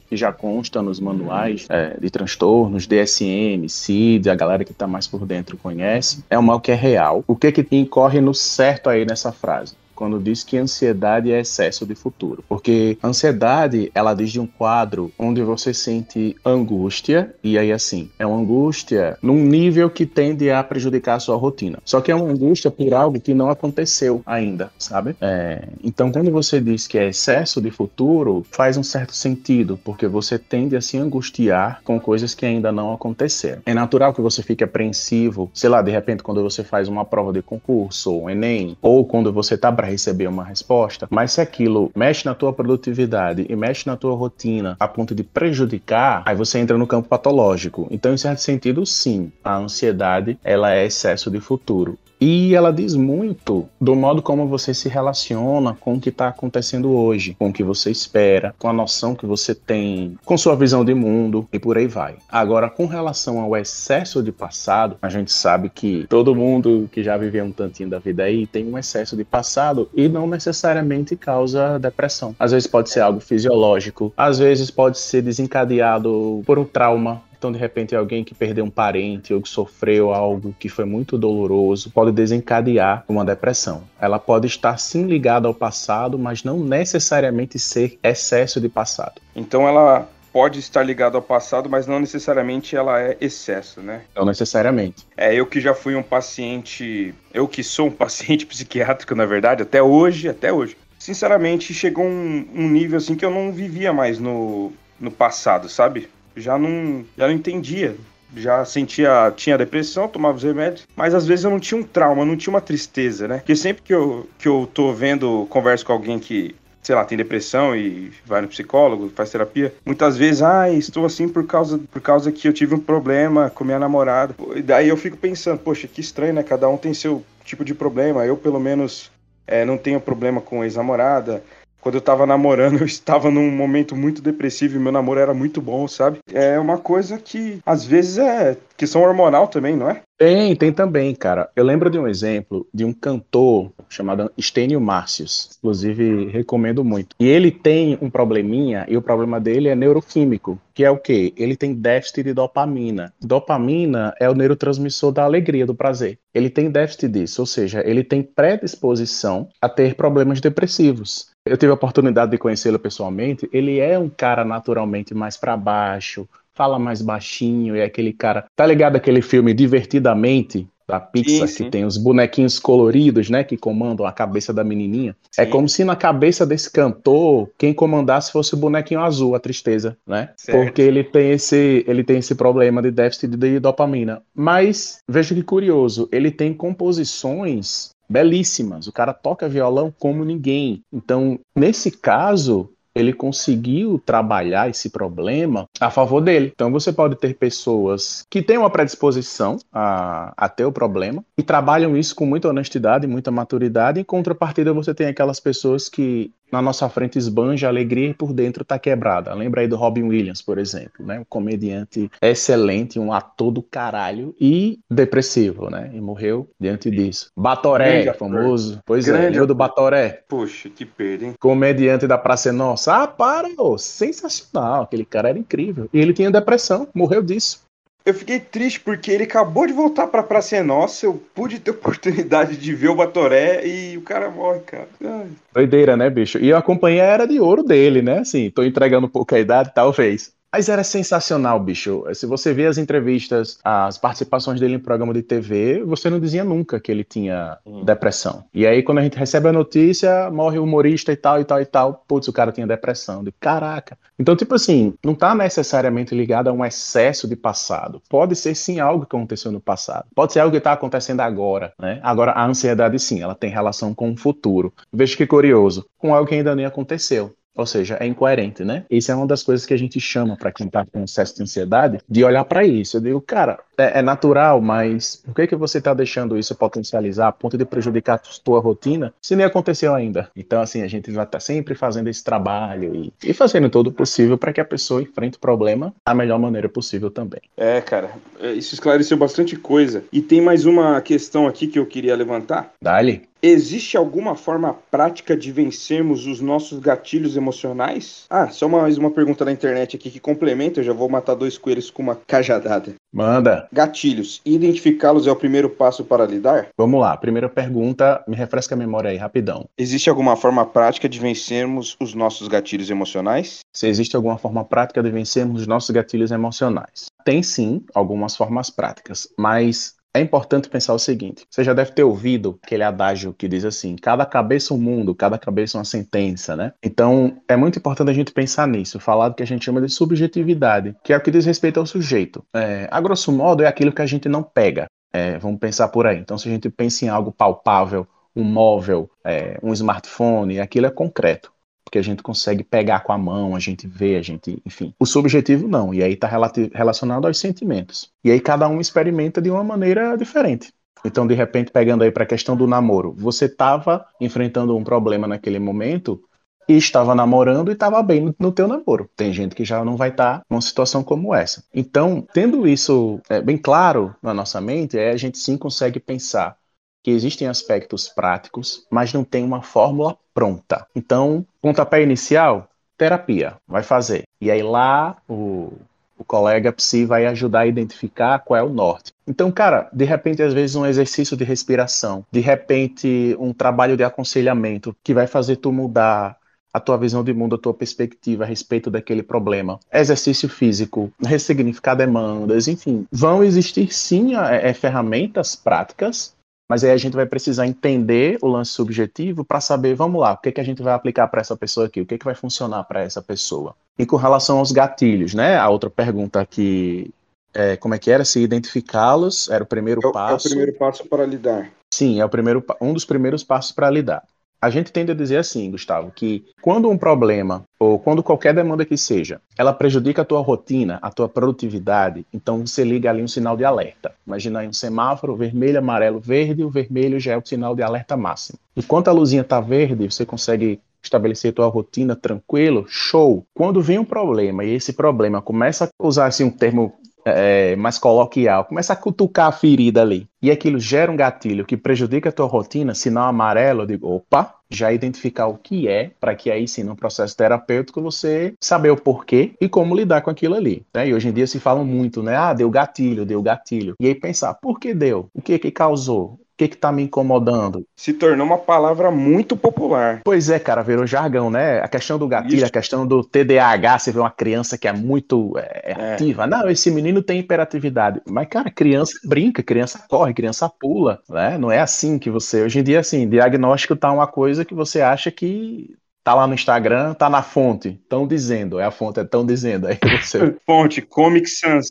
que 0.08 0.16
já 0.16 0.32
consta 0.32 0.82
nos 0.82 1.00
manuais 1.00 1.66
é, 1.70 1.98
de 2.00 2.10
transtornos, 2.10 2.88
DSM, 2.88 3.68
CID, 3.68 4.30
a 4.30 4.36
galera 4.36 4.64
que 4.64 4.72
está 4.72 4.86
mais 4.88 5.08
por 5.08 5.26
dentro 5.26 5.58
conhece, 5.58 6.24
é 6.30 6.38
um 6.38 6.44
mal 6.44 6.60
que 6.60 6.72
é 6.72 6.76
real. 6.76 7.24
O 7.28 7.36
que 7.36 7.52
que 7.52 7.76
incorre 7.76 8.22
no 8.22 8.34
certo 8.34 8.90
aí 8.90 9.06
nessa 9.06 9.32
frase? 9.32 9.76
Quando 9.96 10.20
diz 10.20 10.44
que 10.44 10.58
ansiedade 10.58 11.32
é 11.32 11.40
excesso 11.40 11.86
de 11.86 11.96
futuro. 11.96 12.44
Porque 12.48 12.98
ansiedade, 13.04 13.92
ela 13.96 14.14
diz 14.14 14.32
de 14.32 14.40
um 14.40 14.48
quadro 14.48 15.12
onde 15.18 15.42
você 15.42 15.74
sente 15.74 16.36
angústia, 16.46 17.34
e 17.44 17.58
aí 17.58 17.72
assim, 17.72 18.10
é 18.20 18.26
uma 18.26 18.38
angústia 18.38 19.18
num 19.22 19.44
nível 19.44 19.90
que 19.90 20.06
tende 20.06 20.50
a 20.52 20.64
prejudicar 20.64 21.16
a 21.16 21.20
sua 21.20 21.36
rotina. 21.36 21.80
Só 21.86 22.02
que 22.02 22.12
é 22.12 22.16
uma 22.16 22.30
angústia 22.30 22.70
por 22.70 22.94
algo 22.94 23.20
que 23.20 23.34
não 23.34 23.50
aconteceu 23.50 24.22
ainda, 24.26 24.72
sabe? 24.78 25.16
É, 25.22 25.68
então, 25.84 26.12
quando 26.12 26.32
você 26.32 26.60
diz 26.60 26.88
que 26.88 26.98
é 26.98 27.08
excesso 27.08 27.62
de 27.62 27.72
futuro, 27.72 28.46
faz 28.52 28.78
um 28.78 28.84
certo 28.84 29.14
sentido, 29.14 29.80
porque 29.84 30.08
você 30.08 30.38
tende 30.38 30.76
a 30.76 30.82
se 30.82 30.98
angustiar 30.98 31.82
com 31.84 32.00
coisas 32.00 32.34
que 32.34 32.46
ainda 32.46 32.72
não 32.72 32.94
aconteceram. 32.94 33.62
É 33.66 33.74
natural 33.74 34.14
que 34.14 34.22
você 34.22 34.42
fique 34.44 34.64
apreensivo, 34.64 35.50
sei 35.54 35.70
lá, 35.70 35.82
de 35.82 35.92
repente, 35.92 36.24
quando 36.24 36.42
você 36.44 36.64
faz 36.64 36.88
uma 36.88 37.06
prova 37.06 37.32
de 37.32 37.42
concurso, 37.42 38.14
ou 38.14 38.30
Enem, 38.30 38.78
ou 38.82 39.06
quando 39.06 39.32
você 39.32 39.58
tá 39.58 39.72
para 39.86 39.92
receber 39.92 40.28
uma 40.28 40.44
resposta, 40.44 41.08
mas 41.12 41.34
se 41.34 41.42
aquilo 41.42 41.92
mexe 41.96 42.26
na 42.26 42.34
tua 42.34 42.52
produtividade 42.52 43.46
e 43.48 43.56
mexe 43.56 43.86
na 43.86 43.96
tua 43.96 44.16
rotina 44.16 44.76
a 44.80 44.88
ponto 44.88 45.14
de 45.14 45.24
prejudicar, 45.24 46.24
aí 46.26 46.36
você 46.36 46.58
entra 46.58 46.78
no 46.78 46.88
campo 46.88 47.08
patológico. 47.08 47.88
Então, 47.92 48.14
em 48.14 48.18
certo 48.18 48.40
sentido, 48.40 48.86
sim, 48.86 49.32
a 49.44 49.56
ansiedade 49.58 50.40
ela 50.44 50.74
é 50.74 50.86
excesso 50.86 51.30
de 51.30 51.40
futuro. 51.40 51.98
E 52.20 52.56
ela 52.56 52.72
diz 52.72 52.96
muito 52.96 53.68
do 53.80 53.96
modo 53.96 54.22
como 54.22 54.48
você 54.48 54.74
se 54.74 54.88
relaciona 54.88 55.76
com 55.80 55.96
o 55.96 56.00
que 56.00 56.10
está 56.10 56.30
acontecendo 56.30 56.92
hoje, 56.92 57.36
com 57.38 57.50
o 57.50 57.54
que 57.54 57.64
você 57.64 57.92
espera, 57.92 58.56
com 58.58 58.70
a 58.70 58.74
noção 58.74 59.16
que 59.16 59.26
você 59.26 59.54
tem, 59.54 60.18
com 60.24 60.38
sua 60.38 60.56
visão 60.56 60.86
de 60.86 60.94
mundo 60.94 61.48
e 61.52 61.60
por 61.60 61.78
aí 61.78 61.88
vai. 61.88 62.16
Agora, 62.30 62.70
com 62.70 62.86
relação 62.86 63.40
ao 63.40 63.56
excesso 63.56 64.24
de 64.24 64.32
passado, 64.32 64.98
a 65.02 65.10
gente 65.10 65.32
sabe 65.32 65.70
que 65.70 66.06
todo 66.08 66.36
mundo 66.36 66.90
que 66.92 67.04
já 67.04 67.18
viveu 67.18 67.46
um 67.46 67.52
tantinho 67.52 67.90
da 67.90 68.00
vida 68.00 68.24
aí 68.24 68.48
tem 68.48 68.66
um 68.66 68.78
excesso 68.78 69.16
de 69.18 69.24
passado 69.24 69.90
e 69.94 70.08
não 70.08 70.28
necessariamente 70.28 71.16
causa 71.16 71.78
depressão. 71.80 72.36
Às 72.40 72.52
vezes 72.52 72.68
pode 72.68 72.90
ser 72.90 73.02
algo 73.02 73.20
fisiológico, 73.20 74.14
às 74.16 74.40
vezes 74.40 74.72
pode 74.72 74.98
ser 74.98 75.22
desencadeado 75.22 76.42
por 76.46 76.58
um 76.58 76.66
trauma 76.66 77.22
então, 77.46 77.52
de 77.52 77.60
repente, 77.60 77.94
é 77.94 77.98
alguém 78.00 78.24
que 78.24 78.34
perdeu 78.34 78.66
um 78.66 78.72
parente 78.72 79.32
ou 79.32 79.40
que 79.40 79.48
sofreu 79.48 80.12
algo 80.12 80.56
que 80.58 80.68
foi 80.68 80.84
muito 80.84 81.16
doloroso 81.16 81.92
pode 81.92 82.12
desencadear 82.12 83.06
uma 83.08 83.24
depressão. 83.24 83.84
Ela 84.02 84.18
pode 84.18 84.48
estar 84.48 84.80
sim 84.80 85.06
ligada 85.06 85.48
ao 85.48 85.54
passado, 85.54 86.18
mas 86.18 86.44
não 86.44 86.60
necessariamente 86.60 87.60
ser 87.60 88.00
excesso 88.02 88.60
de 88.60 88.68
passado. 88.68 89.22
Então, 89.36 89.68
ela 89.68 90.10
pode 90.34 90.58
estar 90.58 90.82
ligada 90.82 91.20
ao 91.20 91.22
passado, 91.22 91.70
mas 91.70 91.86
não 91.86 92.00
necessariamente 92.00 92.76
ela 92.76 93.00
é 93.00 93.16
excesso, 93.22 93.80
né? 93.80 94.02
Não 94.16 94.26
necessariamente. 94.26 95.06
É, 95.16 95.36
eu 95.36 95.46
que 95.46 95.62
já 95.62 95.76
fui 95.76 95.96
um 95.96 96.02
paciente, 96.02 97.14
eu 97.32 97.48
que 97.48 97.64
sou 97.64 97.90
um 97.90 97.92
paciente 97.94 98.44
psiquiátrico, 98.48 99.14
na 99.14 99.28
verdade, 99.28 99.62
até 99.62 99.84
hoje, 99.84 100.28
até 100.28 100.52
hoje. 100.52 100.76
Sinceramente, 100.98 101.76
chegou 101.76 102.06
um, 102.06 102.48
um 102.56 102.68
nível 102.68 102.98
assim 102.98 103.14
que 103.14 103.24
eu 103.24 103.30
não 103.30 103.52
vivia 103.52 103.94
mais 103.94 104.18
no, 104.18 104.74
no 105.00 105.12
passado, 105.12 105.70
sabe? 105.70 106.10
Já 106.36 106.58
não, 106.58 107.06
já 107.18 107.28
não 107.28 107.34
entendia. 107.34 107.96
Já 108.36 108.66
sentia, 108.66 109.32
tinha 109.36 109.58
depressão, 109.58 110.10
tomava 110.10 110.36
os 110.36 110.44
remédios, 110.44 110.86
mas 110.96 111.14
às 111.14 111.26
vezes 111.26 111.46
eu 111.46 111.52
não 111.52 111.60
tinha 111.60 111.80
um 111.80 111.84
trauma, 111.84 112.26
não 112.26 112.36
tinha 112.36 112.52
uma 112.52 112.60
tristeza, 112.60 113.28
né? 113.28 113.38
Porque 113.38 113.56
sempre 113.56 113.82
que 113.82 113.94
eu, 113.94 114.28
que 114.38 114.48
eu 114.48 114.70
tô 114.74 114.92
vendo, 114.92 115.48
converso 115.50 115.86
com 115.86 115.94
alguém 115.94 116.20
que, 116.20 116.54
sei 116.84 116.96
lá, 116.96 117.06
tem 117.06 117.18
depressão 117.18 117.74
e 117.74 118.12
vai 118.26 118.42
no 118.42 118.50
psicólogo, 118.50 119.10
faz 119.16 119.30
terapia, 119.30 119.74
muitas 119.86 120.18
vezes, 120.18 120.42
ah, 120.42 120.70
estou 120.70 121.06
assim 121.06 121.30
por 121.30 121.46
causa, 121.46 121.80
por 121.90 122.02
causa 122.02 122.30
que 122.30 122.46
eu 122.46 122.52
tive 122.52 122.76
um 122.76 122.80
problema 122.80 123.50
com 123.52 123.64
minha 123.64 123.80
namorada. 123.80 124.36
E 124.54 124.62
daí 124.62 124.90
eu 124.90 124.98
fico 124.98 125.16
pensando, 125.16 125.60
poxa, 125.60 125.88
que 125.88 126.02
estranho, 126.02 126.34
né? 126.34 126.44
Cada 126.44 126.68
um 126.68 126.76
tem 126.76 126.94
seu 126.94 127.24
tipo 127.46 127.64
de 127.64 127.74
problema. 127.74 128.26
Eu, 128.26 128.36
pelo 128.36 128.60
menos, 128.60 129.12
é, 129.48 129.64
não 129.64 129.78
tenho 129.78 130.02
problema 130.02 130.42
com 130.42 130.62
ex-namorada 130.62 131.42
quando 131.86 131.96
eu 131.96 132.02
tava 132.02 132.26
namorando, 132.26 132.80
eu 132.82 132.86
estava 132.88 133.30
num 133.30 133.52
momento 133.52 133.96
muito 133.96 134.20
depressivo 134.20 134.76
e 134.76 134.80
meu 134.80 134.92
namoro 134.92 135.20
era 135.20 135.36
muito 135.36 135.62
bom, 135.62 135.88
sabe? 135.88 136.18
É 136.34 136.60
uma 136.60 136.80
coisa 136.80 137.20
que 137.20 137.60
às 137.64 137.86
vezes 137.86 138.18
é 138.18 138.58
questão 138.76 139.04
hormonal 139.04 139.48
também, 139.48 139.76
não 139.76 139.88
é? 139.88 140.02
Tem, 140.18 140.56
tem 140.56 140.72
também, 140.72 141.14
cara. 141.14 141.50
Eu 141.56 141.64
lembro 141.64 141.90
de 141.90 142.00
um 142.00 142.08
exemplo 142.08 142.66
de 142.74 142.84
um 142.84 142.92
cantor 142.92 143.72
chamado 143.90 144.32
Stênio 144.40 144.82
Márcios. 144.82 145.52
Inclusive, 145.60 146.30
recomendo 146.30 146.84
muito. 146.84 147.16
E 147.20 147.28
ele 147.28 147.52
tem 147.52 147.98
um 148.02 148.10
probleminha, 148.10 148.86
e 148.88 148.98
o 148.98 149.02
problema 149.02 149.40
dele 149.40 149.68
é 149.68 149.76
neuroquímico, 149.76 150.60
que 150.74 150.84
é 150.84 150.90
o 150.90 150.98
quê? 150.98 151.34
Ele 151.38 151.56
tem 151.56 151.74
déficit 151.74 152.24
de 152.24 152.34
dopamina. 152.34 153.14
Dopamina 153.22 154.14
é 154.20 154.30
o 154.30 154.34
neurotransmissor 154.34 155.12
da 155.12 155.24
alegria, 155.24 155.66
do 155.66 155.76
prazer. 155.76 156.18
Ele 156.34 156.50
tem 156.50 156.72
déficit 156.72 157.10
disso, 157.10 157.42
ou 157.42 157.46
seja, 157.46 157.84
ele 157.86 158.04
tem 158.04 158.24
predisposição 158.24 159.50
a 159.62 159.70
ter 159.70 159.96
problemas 159.96 160.42
depressivos. 160.42 161.35
Eu 161.46 161.58
tive 161.58 161.72
a 161.72 161.76
oportunidade 161.76 162.32
de 162.32 162.40
conhecê-lo 162.40 162.80
pessoalmente. 162.80 163.48
Ele 163.54 163.80
é 163.80 164.00
um 164.00 164.10
cara 164.10 164.44
naturalmente 164.44 165.14
mais 165.14 165.38
para 165.38 165.56
baixo, 165.56 166.28
fala 166.56 166.80
mais 166.80 167.04
baixinho, 167.04 167.76
é 167.76 167.84
aquele 167.84 168.12
cara. 168.12 168.46
Tá 168.56 168.66
ligado 168.66 168.96
aquele 168.96 169.22
filme 169.22 169.54
Divertidamente? 169.54 170.68
Da 170.88 171.00
Pixar, 171.00 171.48
sim, 171.48 171.54
sim. 171.56 171.64
que 171.64 171.72
tem 171.72 171.84
os 171.84 171.98
bonequinhos 171.98 172.60
coloridos, 172.60 173.28
né? 173.28 173.44
Que 173.44 173.58
comandam 173.58 174.06
a 174.06 174.12
cabeça 174.12 174.54
da 174.54 174.64
menininha. 174.64 175.16
É 175.36 175.42
sim. 175.42 175.42
É 175.42 175.46
como 175.48 175.68
se 175.68 175.84
na 175.84 175.96
cabeça 175.96 176.46
desse 176.46 176.72
cantor, 176.72 177.50
quem 177.58 177.74
comandasse 177.74 178.32
fosse 178.32 178.54
o 178.54 178.58
bonequinho 178.58 179.02
azul, 179.02 179.34
a 179.34 179.40
tristeza, 179.40 179.98
né? 180.06 180.30
Certo. 180.38 180.64
Porque 180.64 180.84
ele 180.84 181.04
tem, 181.04 181.32
esse, 181.32 181.84
ele 181.88 182.04
tem 182.04 182.20
esse 182.20 182.36
problema 182.36 182.84
de 182.84 182.92
déficit 182.92 183.36
de 183.36 183.60
dopamina. 183.60 184.22
Mas, 184.32 185.00
veja 185.10 185.34
que 185.34 185.42
curioso, 185.42 186.08
ele 186.12 186.30
tem 186.30 186.54
composições 186.54 187.95
belíssimas. 188.10 188.88
O 188.88 188.92
cara 188.92 189.14
toca 189.14 189.50
violão 189.50 189.94
como 189.98 190.24
ninguém. 190.24 190.82
Então, 190.92 191.40
nesse 191.56 191.92
caso, 191.92 192.70
ele 192.96 193.12
conseguiu 193.12 194.02
trabalhar 194.04 194.70
esse 194.70 194.90
problema 194.90 195.68
a 195.80 195.92
favor 195.92 196.22
dele. 196.22 196.52
Então 196.56 196.72
você 196.72 196.94
pode 196.94 197.18
ter 197.18 197.36
pessoas 197.36 198.26
que 198.30 198.42
têm 198.42 198.58
uma 198.58 198.70
predisposição 198.70 199.58
a, 199.72 200.34
a 200.38 200.48
ter 200.48 200.64
o 200.64 200.72
problema 200.72 201.24
e 201.38 201.44
trabalham 201.44 201.98
isso 201.98 202.16
com 202.16 202.26
muita 202.26 202.48
honestidade, 202.48 203.06
muita 203.06 203.30
maturidade. 203.30 204.00
Em 204.00 204.04
contrapartida, 204.04 204.74
você 204.74 204.94
tem 204.94 205.08
aquelas 205.08 205.42
pessoas 205.42 205.90
que 205.90 206.32
na 206.52 206.62
nossa 206.62 206.88
frente 206.90 207.18
esbanja 207.18 207.68
alegria 207.68 208.10
e 208.10 208.14
por 208.14 208.34
dentro 208.34 208.64
tá 208.64 208.78
quebrada. 208.80 209.34
Lembra 209.34 209.62
aí 209.62 209.68
do 209.68 209.76
Robin 209.76 210.04
Williams, 210.04 210.42
por 210.42 210.58
exemplo, 210.58 211.06
né? 211.06 211.20
Um 211.20 211.26
comediante 211.28 212.10
excelente, 212.22 213.00
um 213.00 213.12
ator 213.12 213.52
do 213.52 213.62
caralho 213.62 214.36
e 214.40 214.80
depressivo, 214.90 215.70
né? 215.70 215.92
E 215.94 216.00
morreu 216.00 216.50
diante 216.60 216.90
disso. 216.90 217.32
Batoré, 217.36 218.04
Grande 218.04 218.18
famoso. 218.18 218.74
Ator. 218.74 218.84
Pois 218.86 219.08
é, 219.08 219.12
Grande 219.12 219.26
é, 219.26 219.30
lembra 219.30 219.48
do 219.48 219.56
Batoré? 219.56 220.24
Poxa, 220.28 220.70
que 220.70 220.86
perda, 220.86 221.26
hein? 221.26 221.34
Comediante 221.40 222.08
da 222.08 222.18
Praça 222.18 222.52
Nossa. 222.52 223.04
Ah, 223.04 223.08
para, 223.08 223.48
sensacional. 223.78 224.84
Aquele 224.84 225.06
cara 225.06 225.30
era 225.30 225.40
incrível. 225.40 225.90
E 225.94 226.00
ele 226.00 226.14
tinha 226.14 226.32
depressão, 226.32 226.88
morreu 226.94 227.22
disso. 227.22 227.65
Eu 228.06 228.14
fiquei 228.14 228.40
triste 228.40 228.80
porque 228.80 229.10
ele 229.10 229.24
acabou 229.24 229.66
de 229.66 229.74
voltar 229.74 230.06
pra 230.06 230.22
Praça 230.22 230.58
é 230.58 230.62
Nossa, 230.62 231.08
eu 231.08 231.20
pude 231.34 231.60
ter 231.60 231.72
oportunidade 231.72 232.56
de 232.56 232.76
ver 232.76 232.90
o 232.90 232.96
Batoré 232.96 233.66
e 233.66 233.98
o 233.98 234.02
cara 234.02 234.30
morre, 234.30 234.60
cara. 234.60 234.88
Ai. 235.04 235.28
Doideira, 235.54 235.98
né, 235.98 236.08
bicho? 236.08 236.38
E 236.38 236.50
eu 236.50 236.58
acompanhei 236.58 237.02
a 237.02 237.06
era 237.06 237.26
de 237.26 237.40
ouro 237.40 237.64
dele, 237.64 238.04
né? 238.04 238.20
Assim, 238.20 238.52
tô 238.52 238.64
entregando 238.64 239.08
um 239.08 239.10
pouco 239.10 239.34
a 239.34 239.40
idade, 239.40 239.72
talvez. 239.74 240.32
Mas 240.56 240.70
era 240.70 240.86
sensacional, 240.86 241.60
bicho. 241.60 242.06
Se 242.14 242.26
você 242.26 242.54
vê 242.54 242.66
as 242.66 242.78
entrevistas, 242.78 243.60
as 243.62 243.98
participações 243.98 244.58
dele 244.58 244.76
em 244.76 244.80
programa 244.80 245.14
de 245.14 245.22
TV, 245.22 245.84
você 245.84 246.10
não 246.10 246.18
dizia 246.18 246.46
nunca 246.46 246.80
que 246.80 246.90
ele 246.90 247.04
tinha 247.04 247.58
hum. 247.66 247.84
depressão. 247.84 248.46
E 248.54 248.66
aí, 248.66 248.82
quando 248.82 249.00
a 249.00 249.02
gente 249.02 249.18
recebe 249.18 249.50
a 249.50 249.52
notícia, 249.52 250.32
morre 250.32 250.58
o 250.58 250.64
humorista 250.64 251.12
e 251.12 251.18
tal, 251.18 251.42
e 251.42 251.44
tal, 251.44 251.60
e 251.60 251.66
tal. 251.66 252.06
Putz, 252.08 252.30
o 252.30 252.32
cara 252.32 252.54
tinha 252.54 252.66
depressão. 252.66 253.22
De 253.22 253.34
caraca. 253.34 253.98
Então, 254.18 254.34
tipo 254.34 254.56
assim, 254.56 254.94
não 255.04 255.14
tá 255.14 255.36
necessariamente 255.36 256.16
ligado 256.16 256.48
a 256.48 256.54
um 256.54 256.64
excesso 256.64 257.28
de 257.28 257.36
passado. 257.36 258.02
Pode 258.08 258.34
ser 258.38 258.56
sim 258.56 258.80
algo 258.80 259.06
que 259.06 259.14
aconteceu 259.14 259.52
no 259.52 259.60
passado. 259.60 260.06
Pode 260.16 260.32
ser 260.32 260.40
algo 260.40 260.56
que 260.56 260.62
tá 260.62 260.72
acontecendo 260.72 261.20
agora, 261.20 261.74
né? 261.78 262.00
Agora, 262.02 262.32
a 262.32 262.46
ansiedade 262.46 262.98
sim, 262.98 263.22
ela 263.22 263.36
tem 263.36 263.50
relação 263.50 263.94
com 263.94 264.14
o 264.14 264.18
futuro. 264.18 264.74
Veja 264.94 265.18
que 265.18 265.28
curioso, 265.28 265.86
com 265.98 266.16
algo 266.16 266.30
que 266.30 266.36
ainda 266.36 266.56
nem 266.56 266.66
aconteceu. 266.66 267.36
Ou 267.56 267.66
seja, 267.66 267.98
é 268.00 268.06
incoerente, 268.06 268.64
né? 268.66 268.86
Isso 268.90 269.12
é 269.12 269.16
uma 269.16 269.26
das 269.26 269.42
coisas 269.42 269.66
que 269.66 269.74
a 269.74 269.78
gente 269.78 270.00
chama 270.00 270.36
para 270.36 270.52
quem 270.52 270.68
está 270.68 270.86
com 270.86 271.04
excesso 271.04 271.36
de 271.38 271.44
ansiedade, 271.44 272.00
de 272.08 272.24
olhar 272.24 272.44
para 272.44 272.66
isso. 272.66 272.98
Eu 272.98 273.02
digo, 273.02 273.22
cara, 273.22 273.60
é, 273.78 274.00
é, 274.00 274.02
natural, 274.02 274.62
mas 274.62 275.22
por 275.26 275.34
que, 275.36 275.48
que 275.48 275.56
você 275.56 275.78
está 275.78 275.94
deixando 275.94 276.38
isso 276.38 276.56
potencializar 276.56 277.28
a 277.28 277.32
ponto 277.32 277.58
de 277.58 277.66
prejudicar 277.66 278.16
a 278.16 278.40
tua 278.44 278.60
rotina 278.60 279.14
se 279.22 279.36
nem 279.36 279.46
aconteceu 279.46 279.94
ainda? 279.94 280.30
Então, 280.36 280.62
assim, 280.62 280.82
a 280.82 280.88
gente 280.88 281.12
vai 281.12 281.26
estar 281.26 281.38
tá 281.38 281.40
sempre 281.40 281.76
fazendo 281.76 282.10
esse 282.10 282.24
trabalho 282.24 282.96
e, 282.96 283.14
e 283.24 283.34
fazendo 283.34 283.70
todo 283.70 283.88
o 283.88 283.92
possível 283.92 284.38
para 284.38 284.54
que 284.54 284.62
a 284.62 284.66
pessoa 284.66 285.02
enfrente 285.02 285.38
o 285.38 285.42
problema 285.42 285.94
da 286.06 286.14
melhor 286.14 286.40
maneira 286.40 286.70
possível 286.70 287.10
também. 287.10 287.42
É, 287.58 287.82
cara, 287.82 288.12
é, 288.40 288.52
isso 288.54 288.74
esclareceu 288.74 289.18
bastante 289.18 289.56
coisa. 289.56 290.04
E 290.12 290.22
tem 290.22 290.42
mais 290.42 290.66
uma 290.66 291.02
questão 291.02 291.48
aqui 291.48 291.68
que 291.68 291.80
eu 291.80 291.86
queria 291.86 292.16
levantar. 292.16 292.74
Dali. 292.82 293.24
Existe 293.48 293.96
alguma 293.96 294.36
forma 294.36 294.76
prática 294.90 295.38
de 295.38 295.52
vencermos 295.52 296.26
os 296.26 296.42
nossos 296.42 296.80
gatilhos 296.80 297.38
emocionais? 297.38 298.26
Ah, 298.28 298.50
só 298.50 298.68
mais 298.68 298.98
uma 298.98 299.12
pergunta 299.12 299.46
na 299.46 299.52
internet 299.52 299.96
aqui 299.96 300.10
que 300.10 300.20
complementa, 300.20 300.80
eu 300.80 300.84
já 300.84 300.94
vou 300.94 301.08
matar 301.08 301.36
dois 301.36 301.56
coelhos 301.56 301.92
com 301.92 302.02
uma 302.02 302.16
cajadada. 302.26 302.96
Manda. 303.14 303.65
Gatilhos. 303.72 304.42
Identificá-los 304.46 305.28
é 305.28 305.32
o 305.32 305.36
primeiro 305.36 305.70
passo 305.70 306.04
para 306.04 306.26
lidar? 306.26 306.68
Vamos 306.78 307.00
lá. 307.00 307.16
Primeira 307.18 307.50
pergunta, 307.50 308.24
me 308.28 308.36
refresca 308.36 308.76
a 308.76 308.78
memória 308.78 309.10
aí, 309.10 309.18
rapidão. 309.18 309.66
Existe 309.78 310.10
alguma 310.10 310.36
forma 310.36 310.66
prática 310.66 311.08
de 311.10 311.20
vencermos 311.20 311.96
os 312.00 312.14
nossos 312.14 312.48
gatilhos 312.48 312.90
emocionais? 312.90 313.60
Se 313.74 313.88
existe 313.88 314.16
alguma 314.16 314.38
forma 314.38 314.64
prática 314.64 315.02
de 315.02 315.10
vencermos 315.10 315.62
os 315.62 315.68
nossos 315.68 315.90
gatilhos 315.90 316.32
emocionais. 316.32 317.06
Tem 317.24 317.42
sim 317.42 317.84
algumas 317.94 318.36
formas 318.36 318.70
práticas, 318.70 319.28
mas 319.38 319.95
é 320.16 320.22
importante 320.22 320.70
pensar 320.70 320.94
o 320.94 321.00
seguinte: 321.00 321.46
você 321.50 321.64
já 321.64 321.74
deve 321.74 321.92
ter 321.92 322.04
ouvido 322.04 322.58
aquele 322.64 322.84
adágio 322.84 323.34
que 323.34 323.48
diz 323.48 323.66
assim: 323.66 323.98
cada 323.98 324.26
cabeça 324.26 324.74
um 324.74 324.78
mundo, 324.78 325.14
cada 325.14 325.38
cabeça 325.38 325.78
uma 325.78 325.84
sentença, 325.84 326.56
né? 326.56 326.72
Então 326.82 327.38
é 327.48 327.58
muito 327.58 327.78
importante 327.78 328.10
a 328.10 328.14
gente 328.14 328.32
pensar 328.32 328.66
nisso, 328.66 329.00
falar 329.00 329.30
do 329.30 329.36
que 329.36 329.44
a 329.44 329.48
gente 329.48 329.66
chama 329.66 329.82
de 329.82 329.90
subjetividade, 329.90 330.96
que 331.04 331.12
é 331.12 331.18
o 331.18 331.22
que 331.22 331.30
diz 331.30 331.46
respeito 331.46 331.80
ao 331.80 331.86
sujeito. 331.86 332.44
É, 332.56 332.88
a 332.90 333.02
grosso 333.02 333.32
modo, 333.32 333.64
é 333.64 333.68
aquilo 333.68 333.92
que 333.92 334.02
a 334.02 334.06
gente 334.06 334.30
não 334.30 334.42
pega. 334.42 334.86
É, 335.14 335.38
vamos 335.38 335.60
pensar 335.60 335.90
por 335.90 336.08
aí. 336.08 336.18
Então, 336.18 336.38
se 336.38 336.48
a 336.48 336.52
gente 336.52 336.70
pensa 336.70 337.06
em 337.06 337.10
algo 337.10 337.32
palpável, 337.32 338.08
um 338.36 338.44
móvel, 338.44 339.10
é, 339.24 339.58
um 339.62 339.74
smartphone, 339.74 340.60
aquilo 340.60 340.88
é 340.88 340.92
concreto 340.92 341.55
porque 341.86 342.00
a 342.00 342.04
gente 342.04 342.24
consegue 342.24 342.64
pegar 342.64 343.02
com 343.02 343.14
a 343.14 343.18
mão, 343.18 343.56
a 343.56 343.60
gente 343.60 343.88
vê, 343.88 344.18
a 344.18 344.22
gente, 344.22 344.62
enfim. 344.66 344.94
O 345.00 345.06
subjetivo 345.06 345.68
não, 345.68 345.94
e 345.94 346.04
aí 346.04 346.14
está 346.14 346.28
relacionado 346.74 347.28
aos 347.28 347.38
sentimentos. 347.38 348.12
E 348.24 348.32
aí 348.32 348.40
cada 348.40 348.68
um 348.68 348.82
experimenta 348.82 349.40
de 349.40 349.52
uma 349.52 349.64
maneira 349.64 350.18
diferente. 350.18 350.74
Então, 351.06 351.28
de 351.28 351.36
repente, 351.36 351.72
pegando 351.72 352.04
aí 352.04 352.12
para 352.12 352.24
a 352.24 352.28
questão 352.28 352.58
do 352.58 352.66
namoro, 352.66 353.14
você 353.16 353.46
estava 353.46 354.06
enfrentando 354.20 354.76
um 354.76 354.84
problema 354.84 355.28
naquele 355.28 355.60
momento 355.60 356.20
e 356.68 356.76
estava 356.76 357.14
namorando 357.14 357.70
e 357.70 357.74
estava 357.74 358.02
bem 358.02 358.22
no, 358.22 358.36
no, 358.40 358.52
teu 358.52 358.68
namoro. 358.68 359.08
Tem 359.16 359.32
gente 359.32 359.54
que 359.54 359.64
já 359.64 359.86
não 359.86 359.96
vai 359.96 360.10
estar 360.10 360.40
tá 360.40 360.46
numa 360.50 360.62
situação 360.62 361.04
como 361.04 361.36
essa. 361.36 361.64
Então, 361.72 362.26
tendo 362.34 362.68
isso 362.68 363.22
é, 363.30 363.40
bem 363.40 363.58
claro 363.58 364.16
na 364.20 364.34
nossa 364.34 364.60
mente, 364.60 364.98
é, 364.98 365.12
a 365.12 365.18
gente 365.18 365.38
sim 365.38 365.56
consegue 365.56 366.00
pensar 366.00 366.58
que 367.06 367.12
existem 367.12 367.48
aspectos 367.48 368.10
práticos, 368.10 368.84
mas 368.90 369.14
não 369.14 369.24
tem 369.24 369.44
uma 369.44 369.62
fórmula 369.62 370.18
pronta. 370.34 370.88
Então, 370.96 371.46
pontapé 371.62 372.02
inicial, 372.02 372.68
terapia, 372.98 373.58
vai 373.68 373.84
fazer. 373.84 374.24
E 374.42 374.50
aí 374.50 374.64
lá 374.64 375.16
o, 375.30 375.72
o 376.18 376.24
colega 376.26 376.74
psi 376.74 377.06
vai 377.06 377.28
ajudar 377.28 377.60
a 377.60 377.68
identificar 377.68 378.40
qual 378.40 378.60
é 378.60 378.64
o 378.64 378.74
norte. 378.74 379.14
Então, 379.28 379.52
cara, 379.52 379.88
de 379.94 380.04
repente, 380.04 380.42
às 380.42 380.52
vezes, 380.52 380.76
um 380.76 380.84
exercício 380.84 381.38
de 381.38 381.44
respiração, 381.44 382.26
de 382.32 382.40
repente, 382.40 383.38
um 383.40 383.54
trabalho 383.54 383.96
de 383.96 384.04
aconselhamento 384.04 384.96
que 385.04 385.14
vai 385.14 385.28
fazer 385.28 385.58
tu 385.58 385.72
mudar 385.72 386.36
a 386.74 386.80
tua 386.80 386.98
visão 386.98 387.24
de 387.24 387.34
mundo, 387.34 387.56
a 387.56 387.60
tua 387.60 387.74
perspectiva 387.74 388.44
a 388.44 388.48
respeito 388.48 388.90
daquele 388.90 389.22
problema. 389.22 389.80
Exercício 389.94 390.50
físico, 390.50 391.10
ressignificar 391.24 391.94
demandas, 391.94 392.68
enfim. 392.68 393.06
Vão 393.12 393.44
existir 393.44 393.94
sim 393.94 394.36
é, 394.36 394.74
ferramentas 394.74 395.56
práticas 395.56 396.35
mas 396.68 396.84
aí 396.84 396.92
a 396.92 396.98
gente 396.98 397.16
vai 397.16 397.26
precisar 397.26 397.68
entender 397.68 398.38
o 398.42 398.48
lance 398.48 398.72
subjetivo 398.72 399.44
para 399.44 399.62
saber, 399.62 399.96
vamos 399.96 400.20
lá, 400.20 400.34
o 400.34 400.38
que, 400.38 400.52
que 400.52 400.62
a 400.62 400.64
gente 400.64 400.82
vai 400.82 400.94
aplicar 400.94 401.28
para 401.28 401.42
essa 401.42 401.56
pessoa 401.56 401.86
aqui, 401.86 402.02
o 402.02 402.06
que, 402.06 402.18
que 402.18 402.26
vai 402.26 402.36
funcionar 402.36 402.84
para 402.86 403.02
essa 403.02 403.22
pessoa. 403.22 403.76
E 403.98 404.06
com 404.06 404.16
relação 404.16 404.60
aos 404.60 404.72
gatilhos, 404.72 405.34
né? 405.34 405.58
A 405.58 405.70
outra 405.70 405.90
pergunta 405.90 406.42
aqui, 406.42 407.14
é, 407.54 407.78
como 407.78 407.94
é 407.94 408.00
que 408.00 408.12
era? 408.12 408.26
Se 408.26 408.40
identificá-los 408.42 409.50
era 409.50 409.64
o 409.64 409.68
primeiro 409.68 410.02
é, 410.08 410.12
passo. 410.12 410.48
É 410.48 410.50
o 410.50 410.52
primeiro 410.52 410.74
passo 410.78 411.06
para 411.08 411.26
lidar. 411.26 411.72
Sim, 411.94 412.20
é 412.20 412.26
o 412.26 412.30
primeiro, 412.30 412.66
um 412.82 412.94
dos 412.94 413.06
primeiros 413.06 413.44
passos 413.44 413.72
para 413.72 413.90
lidar. 413.90 414.24
A 414.62 414.70
gente 414.70 414.92
tende 414.92 415.12
a 415.12 415.16
dizer 415.16 415.38
assim, 415.38 415.70
Gustavo, 415.70 416.12
que 416.12 416.46
quando 416.62 416.90
um 416.90 416.98
problema, 416.98 417.64
ou 417.80 418.00
quando 418.00 418.24
qualquer 418.24 418.54
demanda 418.54 418.86
que 418.86 418.98
seja, 418.98 419.40
ela 419.58 419.74
prejudica 419.74 420.22
a 420.22 420.26
tua 420.26 420.40
rotina, 420.42 420.98
a 421.02 421.12
tua 421.12 421.30
produtividade, 421.30 422.26
então 422.34 422.66
você 422.66 422.84
liga 422.84 423.10
ali 423.10 423.22
um 423.22 423.28
sinal 423.28 423.56
de 423.56 423.64
alerta. 423.64 424.14
Imagina 424.26 424.60
aí 424.60 424.68
um 424.68 424.74
semáforo, 424.74 425.36
vermelho, 425.36 425.80
amarelo, 425.80 426.20
verde, 426.20 426.64
o 426.64 426.70
vermelho 426.70 427.20
já 427.20 427.34
é 427.34 427.38
o 427.38 427.46
sinal 427.46 427.76
de 427.76 427.84
alerta 427.84 428.18
máximo. 428.18 428.58
Enquanto 428.76 429.08
a 429.08 429.12
luzinha 429.12 429.42
está 429.42 429.60
verde, 429.62 430.10
você 430.10 430.26
consegue 430.26 430.80
estabelecer 431.04 431.54
tua 431.54 431.68
rotina 431.68 432.16
tranquilo, 432.16 432.86
show. 432.88 433.46
Quando 433.54 433.82
vem 433.82 434.00
um 434.00 434.06
problema 434.06 434.64
e 434.64 434.74
esse 434.74 434.94
problema 434.94 435.42
começa 435.42 435.86
a 435.86 436.08
usar 436.08 436.26
assim 436.26 436.44
um 436.44 436.50
termo 436.50 436.94
é, 437.26 437.76
mais 437.76 437.98
coloquial, 437.98 438.66
começa 438.66 438.94
a 438.94 438.96
cutucar 438.96 439.48
a 439.48 439.52
ferida 439.52 440.02
ali, 440.02 440.28
e 440.42 440.52
aquilo 440.52 440.80
gera 440.80 441.12
um 441.12 441.16
gatilho 441.16 441.66
que 441.66 441.76
prejudica 441.76 442.30
a 442.30 442.32
tua 442.32 442.46
rotina, 442.46 442.94
sinal 442.94 443.28
amarelo, 443.28 443.82
eu 443.82 443.88
digo, 443.88 444.08
opa, 444.08 444.54
já 444.70 444.92
identificar 444.92 445.48
o 445.48 445.58
que 445.58 445.88
é, 445.88 446.12
para 446.20 446.36
que 446.36 446.52
aí 446.52 446.68
sim, 446.68 446.84
no 446.84 446.96
processo 446.96 447.36
terapêutico, 447.36 448.02
você 448.02 448.54
saber 448.60 448.92
o 448.92 448.98
porquê 448.98 449.54
e 449.60 449.70
como 449.70 449.96
lidar 449.96 450.22
com 450.22 450.30
aquilo 450.30 450.56
ali. 450.56 450.86
Né? 450.94 451.10
E 451.10 451.14
hoje 451.14 451.30
em 451.30 451.34
dia 451.34 451.48
se 451.48 451.60
fala 451.60 451.84
muito, 451.84 452.22
né? 452.22 452.36
Ah, 452.36 452.54
deu 452.54 452.70
gatilho, 452.70 453.26
deu 453.26 453.42
gatilho. 453.42 453.96
E 454.00 454.08
aí 454.08 454.16
pensar, 454.16 454.56
por 454.56 454.80
que 454.80 454.94
deu? 454.94 455.30
O 455.34 455.42
que 455.42 455.60
que 455.60 455.72
causou? 455.72 456.40
O 456.56 456.58
que 456.58 456.74
está 456.74 456.90
me 456.90 457.04
incomodando? 457.04 457.86
Se 457.98 458.14
tornou 458.14 458.48
uma 458.48 458.58
palavra 458.58 459.12
muito 459.12 459.58
popular. 459.58 460.22
Pois 460.24 460.50
é, 460.50 460.58
cara, 460.58 460.82
virou 460.82 461.06
jargão, 461.06 461.50
né? 461.50 461.80
A 461.82 461.88
questão 461.90 462.18
do 462.18 462.30
gatilho, 462.30 462.56
Isso. 462.56 462.66
a 462.66 462.70
questão 462.70 463.06
do 463.06 463.22
TDAH, 463.26 464.00
você 464.00 464.12
vê 464.14 464.20
uma 464.20 464.32
criança 464.32 464.78
que 464.78 464.88
é 464.88 464.94
muito 464.94 465.54
é, 465.58 465.92
é. 465.92 466.14
ativa. 466.14 466.48
Não, 466.48 466.70
esse 466.70 466.90
menino 466.90 467.22
tem 467.22 467.40
hiperatividade. 467.40 468.22
Mas, 468.26 468.48
cara, 468.48 468.72
criança 468.72 469.20
brinca, 469.26 469.62
criança 469.62 470.00
corre, 470.08 470.34
criança 470.34 470.70
pula, 470.70 471.20
né? 471.30 471.58
Não 471.58 471.70
é 471.70 471.82
assim 471.82 472.18
que 472.18 472.30
você... 472.30 472.64
Hoje 472.64 472.80
em 472.80 472.84
dia, 472.84 473.02
assim, 473.02 473.28
diagnóstico 473.28 473.94
tá 473.94 474.10
uma 474.10 474.26
coisa 474.26 474.64
que 474.64 474.74
você 474.74 475.02
acha 475.02 475.30
que 475.30 475.94
tá 476.26 476.34
lá 476.34 476.48
no 476.48 476.56
Instagram, 476.56 477.14
tá 477.14 477.30
na 477.30 477.44
fonte, 477.44 477.90
estão 477.90 478.26
dizendo, 478.28 478.80
é 478.80 478.84
a 478.84 478.90
fonte, 478.90 479.20
estão 479.20 479.46
dizendo. 479.46 479.86
Aí 479.86 480.00
você... 480.20 480.56
fonte, 480.66 481.00
Comic 481.00 481.48
Sans. 481.48 481.86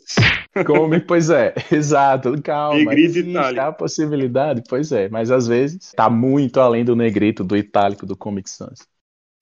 Comic, 0.65 1.05
pois 1.07 1.29
é, 1.29 1.53
exato, 1.71 2.39
calma. 2.41 2.77
Negrito 2.77 3.19
existe 3.19 3.59
a 3.59 3.71
possibilidade, 3.71 4.61
pois 4.67 4.91
é, 4.91 5.07
mas 5.07 5.31
às 5.31 5.47
vezes 5.47 5.93
tá 5.95 6.09
muito 6.09 6.59
além 6.59 6.83
do 6.83 6.97
negrito, 6.97 7.45
do 7.45 7.55
itálico, 7.55 8.05
do 8.05 8.17
Comic 8.17 8.49
Sans. 8.49 8.85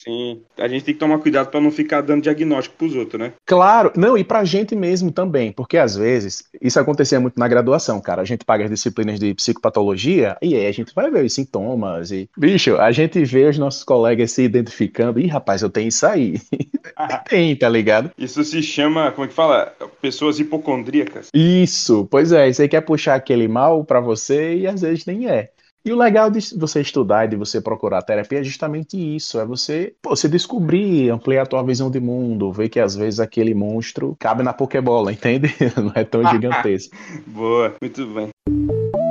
Sim, 0.04 0.42
a 0.58 0.68
gente 0.68 0.84
tem 0.84 0.94
que 0.94 1.00
tomar 1.00 1.18
cuidado 1.20 1.50
para 1.50 1.62
não 1.62 1.72
ficar 1.72 2.02
dando 2.02 2.24
diagnóstico 2.24 2.76
pros 2.78 2.94
outros, 2.96 3.20
né? 3.20 3.34
Claro, 3.46 3.92
não, 3.96 4.18
e 4.18 4.24
pra 4.24 4.44
gente 4.44 4.76
mesmo 4.76 5.12
também, 5.12 5.52
porque 5.52 5.78
às 5.78 5.96
vezes, 5.96 6.44
isso 6.62 6.78
acontecia 6.80 7.20
muito 7.20 7.40
na 7.40 7.48
graduação, 7.48 8.02
cara, 8.02 8.22
a 8.22 8.26
gente 8.26 8.44
paga 8.44 8.66
as 8.66 8.70
disciplinas 8.70 9.18
de 9.18 9.34
psicopatologia 9.34 10.36
e 10.42 10.56
aí 10.56 10.68
a 10.68 10.72
gente 10.74 10.94
vai 10.94 11.10
ver 11.10 11.24
os 11.24 11.34
sintomas 11.34 12.12
e, 12.12 12.30
bicho, 12.38 12.76
a 12.78 12.92
gente 12.92 13.24
vê 13.24 13.46
os 13.46 13.58
nossos 13.58 13.84
colegas 13.84 14.32
se 14.32 14.44
identificando, 14.44 15.20
e 15.20 15.28
rapaz, 15.28 15.62
eu 15.62 15.70
tenho 15.70 15.88
isso 15.88 16.06
aí. 16.06 16.42
tem, 17.30 17.56
tá 17.56 17.70
ligado? 17.70 18.12
Isso 18.18 18.44
se 18.44 18.62
chama, 18.62 19.12
como 19.12 19.26
é 19.26 19.28
que 19.30 19.34
fala? 19.34 19.74
Pessoas 20.02 20.38
hipocondríacas. 20.40 21.30
Isso, 21.34 22.06
pois 22.12 22.32
é, 22.34 22.52
você 22.52 22.68
quer 22.68 22.82
puxar 22.82 23.16
aquele 23.16 23.48
mal 23.48 23.86
pra 23.86 24.02
você 24.02 24.58
e 24.58 24.68
às 24.68 24.82
vezes 24.82 25.06
nem 25.06 25.30
é. 25.30 25.50
E 25.86 25.92
o 25.92 25.98
legal 25.98 26.30
de 26.30 26.40
você 26.56 26.80
estudar 26.80 27.26
e 27.26 27.30
de 27.30 27.36
você 27.36 27.60
procurar 27.60 28.02
terapia 28.02 28.40
é 28.40 28.44
justamente 28.44 28.98
isso, 28.98 29.38
é 29.38 29.46
você, 29.46 29.94
pô, 30.02 30.16
se 30.16 30.30
descobrir, 30.30 31.10
ampliar 31.10 31.44
a 31.44 31.46
tua 31.46 31.62
visão 31.62 31.92
de 31.92 32.00
mundo, 32.00 32.54
ver 32.54 32.70
que 32.70 32.80
às 32.80 32.96
vezes 32.96 33.20
aquele 33.20 33.54
monstro 33.54 34.16
cabe 34.18 34.44
na 34.44 34.54
pokebola, 34.54 35.12
entende? 35.14 35.54
Não 35.76 35.92
é 35.94 36.06
tão 36.06 36.24
gigantesco. 36.32 36.96
Boa, 37.28 37.76
muito 37.82 38.08
bem. 38.08 39.03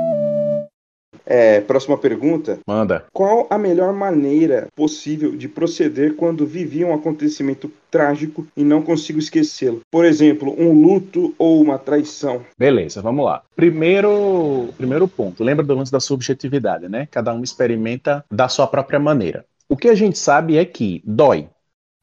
É, 1.25 1.61
próxima 1.61 1.97
pergunta. 1.97 2.59
Manda. 2.67 3.05
Qual 3.13 3.47
a 3.49 3.57
melhor 3.57 3.93
maneira 3.93 4.67
possível 4.75 5.35
de 5.35 5.47
proceder 5.47 6.15
quando 6.15 6.45
vivi 6.45 6.83
um 6.83 6.93
acontecimento 6.93 7.71
trágico 7.89 8.45
e 8.55 8.63
não 8.63 8.81
consigo 8.81 9.19
esquecê-lo? 9.19 9.81
Por 9.89 10.05
exemplo, 10.05 10.53
um 10.57 10.73
luto 10.73 11.33
ou 11.37 11.61
uma 11.61 11.77
traição. 11.77 12.43
Beleza, 12.57 13.01
vamos 13.01 13.25
lá. 13.25 13.43
Primeiro, 13.55 14.69
primeiro 14.77 15.07
ponto, 15.07 15.43
lembra 15.43 15.65
do 15.65 15.75
lance 15.75 15.91
da 15.91 15.99
subjetividade, 15.99 16.89
né? 16.89 17.07
Cada 17.09 17.33
um 17.33 17.43
experimenta 17.43 18.23
da 18.31 18.47
sua 18.49 18.67
própria 18.67 18.99
maneira. 18.99 19.45
O 19.69 19.77
que 19.77 19.87
a 19.87 19.95
gente 19.95 20.17
sabe 20.17 20.57
é 20.57 20.65
que 20.65 21.01
dói. 21.05 21.49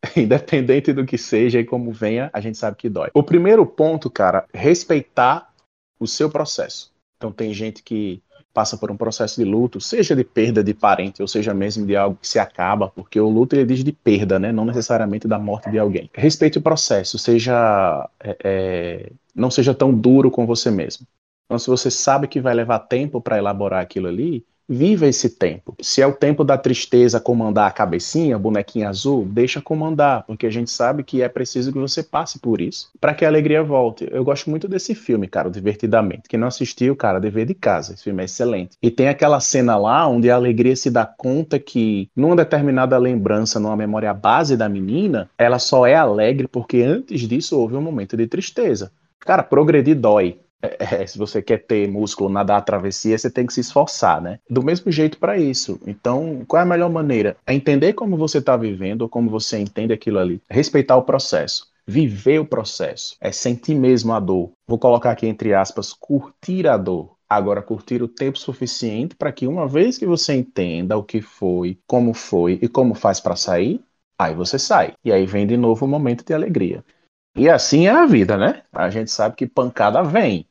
Independente 0.17 0.93
do 0.93 1.05
que 1.05 1.19
seja 1.19 1.61
e 1.61 1.65
como 1.65 1.93
venha, 1.93 2.31
a 2.33 2.41
gente 2.41 2.57
sabe 2.57 2.77
que 2.77 2.89
dói. 2.89 3.11
O 3.13 3.23
primeiro 3.23 3.67
ponto, 3.67 4.11
cara, 4.11 4.47
respeitar 4.53 5.51
o 5.99 6.07
seu 6.07 6.31
processo. 6.31 6.91
Então 7.19 7.31
tem 7.31 7.53
gente 7.53 7.83
que 7.83 8.23
passa 8.53 8.77
por 8.77 8.91
um 8.91 8.97
processo 8.97 9.43
de 9.43 9.49
luto, 9.49 9.81
seja 9.81 10.15
de 10.15 10.25
perda 10.25 10.63
de 10.63 10.75
parente, 10.75 11.23
ou 11.23 11.29
seja 11.29 11.55
mesmo 11.55 11.87
de 11.87 11.97
algo 11.97 12.19
que 12.21 12.27
se 12.27 12.39
acaba, 12.39 12.89
porque 12.89 13.21
o 13.21 13.29
luto 13.29 13.55
ele 13.55 13.65
diz 13.65 13.85
de 13.85 13.93
perda, 13.93 14.39
né? 14.39 14.53
não 14.53 14.65
necessariamente 14.65 15.29
da 15.29 15.39
morte 15.39 15.71
de 15.71 15.79
alguém. 15.79 16.11
Respeite 16.13 16.59
o 16.59 16.63
processo, 16.63 17.19
seja 17.19 18.09
é, 18.21 18.37
é, 18.43 19.13
não 19.35 19.51
seja 19.51 19.75
tão 19.75 19.93
duro 19.93 20.31
com 20.31 20.47
você 20.47 20.71
mesmo. 20.71 21.07
Então, 21.47 21.59
se 21.59 21.69
você 21.69 21.91
sabe 21.91 22.29
que 22.29 22.41
vai 22.41 22.55
levar 22.55 22.79
tempo 22.81 23.21
para 23.21 23.39
elaborar 23.39 23.83
aquilo 23.83 24.07
ali, 24.07 24.45
Viva 24.73 25.09
esse 25.09 25.31
tempo. 25.31 25.75
Se 25.81 26.01
é 26.01 26.07
o 26.07 26.13
tempo 26.13 26.45
da 26.45 26.57
tristeza 26.57 27.19
comandar 27.19 27.67
a 27.67 27.73
cabecinha, 27.73 28.39
bonequinha 28.39 28.89
azul, 28.89 29.27
deixa 29.29 29.61
comandar, 29.61 30.23
porque 30.29 30.47
a 30.47 30.51
gente 30.51 30.71
sabe 30.71 31.03
que 31.03 31.23
é 31.23 31.29
preciso 31.29 31.73
que 31.73 31.79
você 31.81 32.05
passe 32.05 32.39
por 32.39 32.61
isso 32.61 32.89
para 33.01 33.13
que 33.13 33.25
a 33.25 33.29
alegria 33.29 33.65
volte. 33.65 34.09
Eu 34.09 34.23
gosto 34.23 34.49
muito 34.49 34.69
desse 34.69 34.95
filme, 34.95 35.27
cara, 35.27 35.51
Divertidamente. 35.51 36.29
Quem 36.29 36.39
não 36.39 36.47
assistiu, 36.47 36.95
cara, 36.95 37.19
dever 37.19 37.47
de 37.47 37.55
casa. 37.55 37.95
Esse 37.95 38.05
filme 38.05 38.23
é 38.23 38.27
excelente. 38.27 38.77
E 38.81 38.93
tem 38.93 39.09
aquela 39.09 39.41
cena 39.41 39.77
lá 39.77 40.07
onde 40.07 40.31
a 40.31 40.37
alegria 40.37 40.77
se 40.77 40.89
dá 40.89 41.05
conta 41.05 41.59
que, 41.59 42.09
numa 42.15 42.37
determinada 42.37 42.97
lembrança, 42.97 43.59
numa 43.59 43.77
memória 43.77 44.15
base 44.15 44.57
da 44.57 44.69
menina, 44.69 45.29
ela 45.37 45.59
só 45.59 45.85
é 45.85 45.97
alegre 45.97 46.47
porque 46.47 46.81
antes 46.81 47.23
disso 47.23 47.59
houve 47.59 47.75
um 47.75 47.83
momento 47.83 48.17
de 48.17 48.29
tristeza. 48.29 48.93
Cara, 49.19 49.43
progredir 49.43 49.97
dói. 49.97 50.39
É, 50.63 51.03
é, 51.03 51.07
se 51.07 51.19
você 51.19 51.41
quer 51.41 51.59
ter 51.59 51.89
músculo, 51.89 52.29
nadar 52.29 52.59
a 52.59 52.63
travessia, 52.63 53.17
você 53.17 53.31
tem 53.31 53.47
que 53.47 53.53
se 53.53 53.61
esforçar, 53.61 54.21
né? 54.21 54.39
Do 54.49 54.63
mesmo 54.63 54.91
jeito 54.93 55.19
para 55.19 55.39
isso. 55.39 55.81
Então, 55.87 56.45
qual 56.47 56.61
é 56.61 56.63
a 56.63 56.69
melhor 56.69 56.91
maneira? 56.91 57.37
É 57.47 57.55
entender 57.55 57.95
como 57.95 58.17
você 58.17 58.39
está 58.39 58.57
vivendo, 58.57 59.03
ou 59.03 59.09
como 59.09 59.31
você 59.31 59.59
entende 59.59 59.93
aquilo 59.93 60.19
ali. 60.19 60.41
Respeitar 60.49 60.97
o 60.97 61.03
processo. 61.03 61.69
Viver 61.87 62.39
o 62.39 62.47
processo. 62.47 63.17
É 63.21 63.33
sentir 63.33 63.75
mesmo 63.75 64.13
a 64.13 64.21
dor. 64.21 64.53
Vou 64.69 64.79
colocar 64.79 65.11
aqui 65.11 65.27
entre 65.27 65.55
aspas, 65.55 65.93
curtir 65.93 66.67
a 66.67 66.77
dor. 66.77 67.17
Agora, 67.29 67.63
curtir 67.63 68.03
o 68.03 68.09
tempo 68.09 68.39
suficiente 68.39 69.15
para 69.15 69.31
que 69.31 69.47
uma 69.47 69.67
vez 69.67 69.97
que 69.97 70.05
você 70.05 70.35
entenda 70.35 70.97
o 70.97 71.05
que 71.05 71.23
foi, 71.23 71.79
como 71.87 72.13
foi 72.13 72.59
e 72.61 72.69
como 72.69 72.93
faz 72.93 73.21
para 73.21 73.37
sair, 73.37 73.81
aí 74.19 74.35
você 74.35 74.59
sai. 74.59 74.95
E 75.05 75.13
aí 75.13 75.27
vem 75.27 75.47
de 75.47 75.57
novo 75.57 75.87
o 75.87 75.89
momento 75.89 76.25
de 76.25 76.35
alegria. 76.35 76.85
E 77.37 77.49
assim 77.49 77.87
é 77.87 77.91
a 77.91 78.05
vida, 78.05 78.37
né? 78.37 78.65
A 78.73 78.91
gente 78.91 79.11
sabe 79.11 79.37
que 79.37 79.47
pancada 79.47 80.03
vem. 80.03 80.47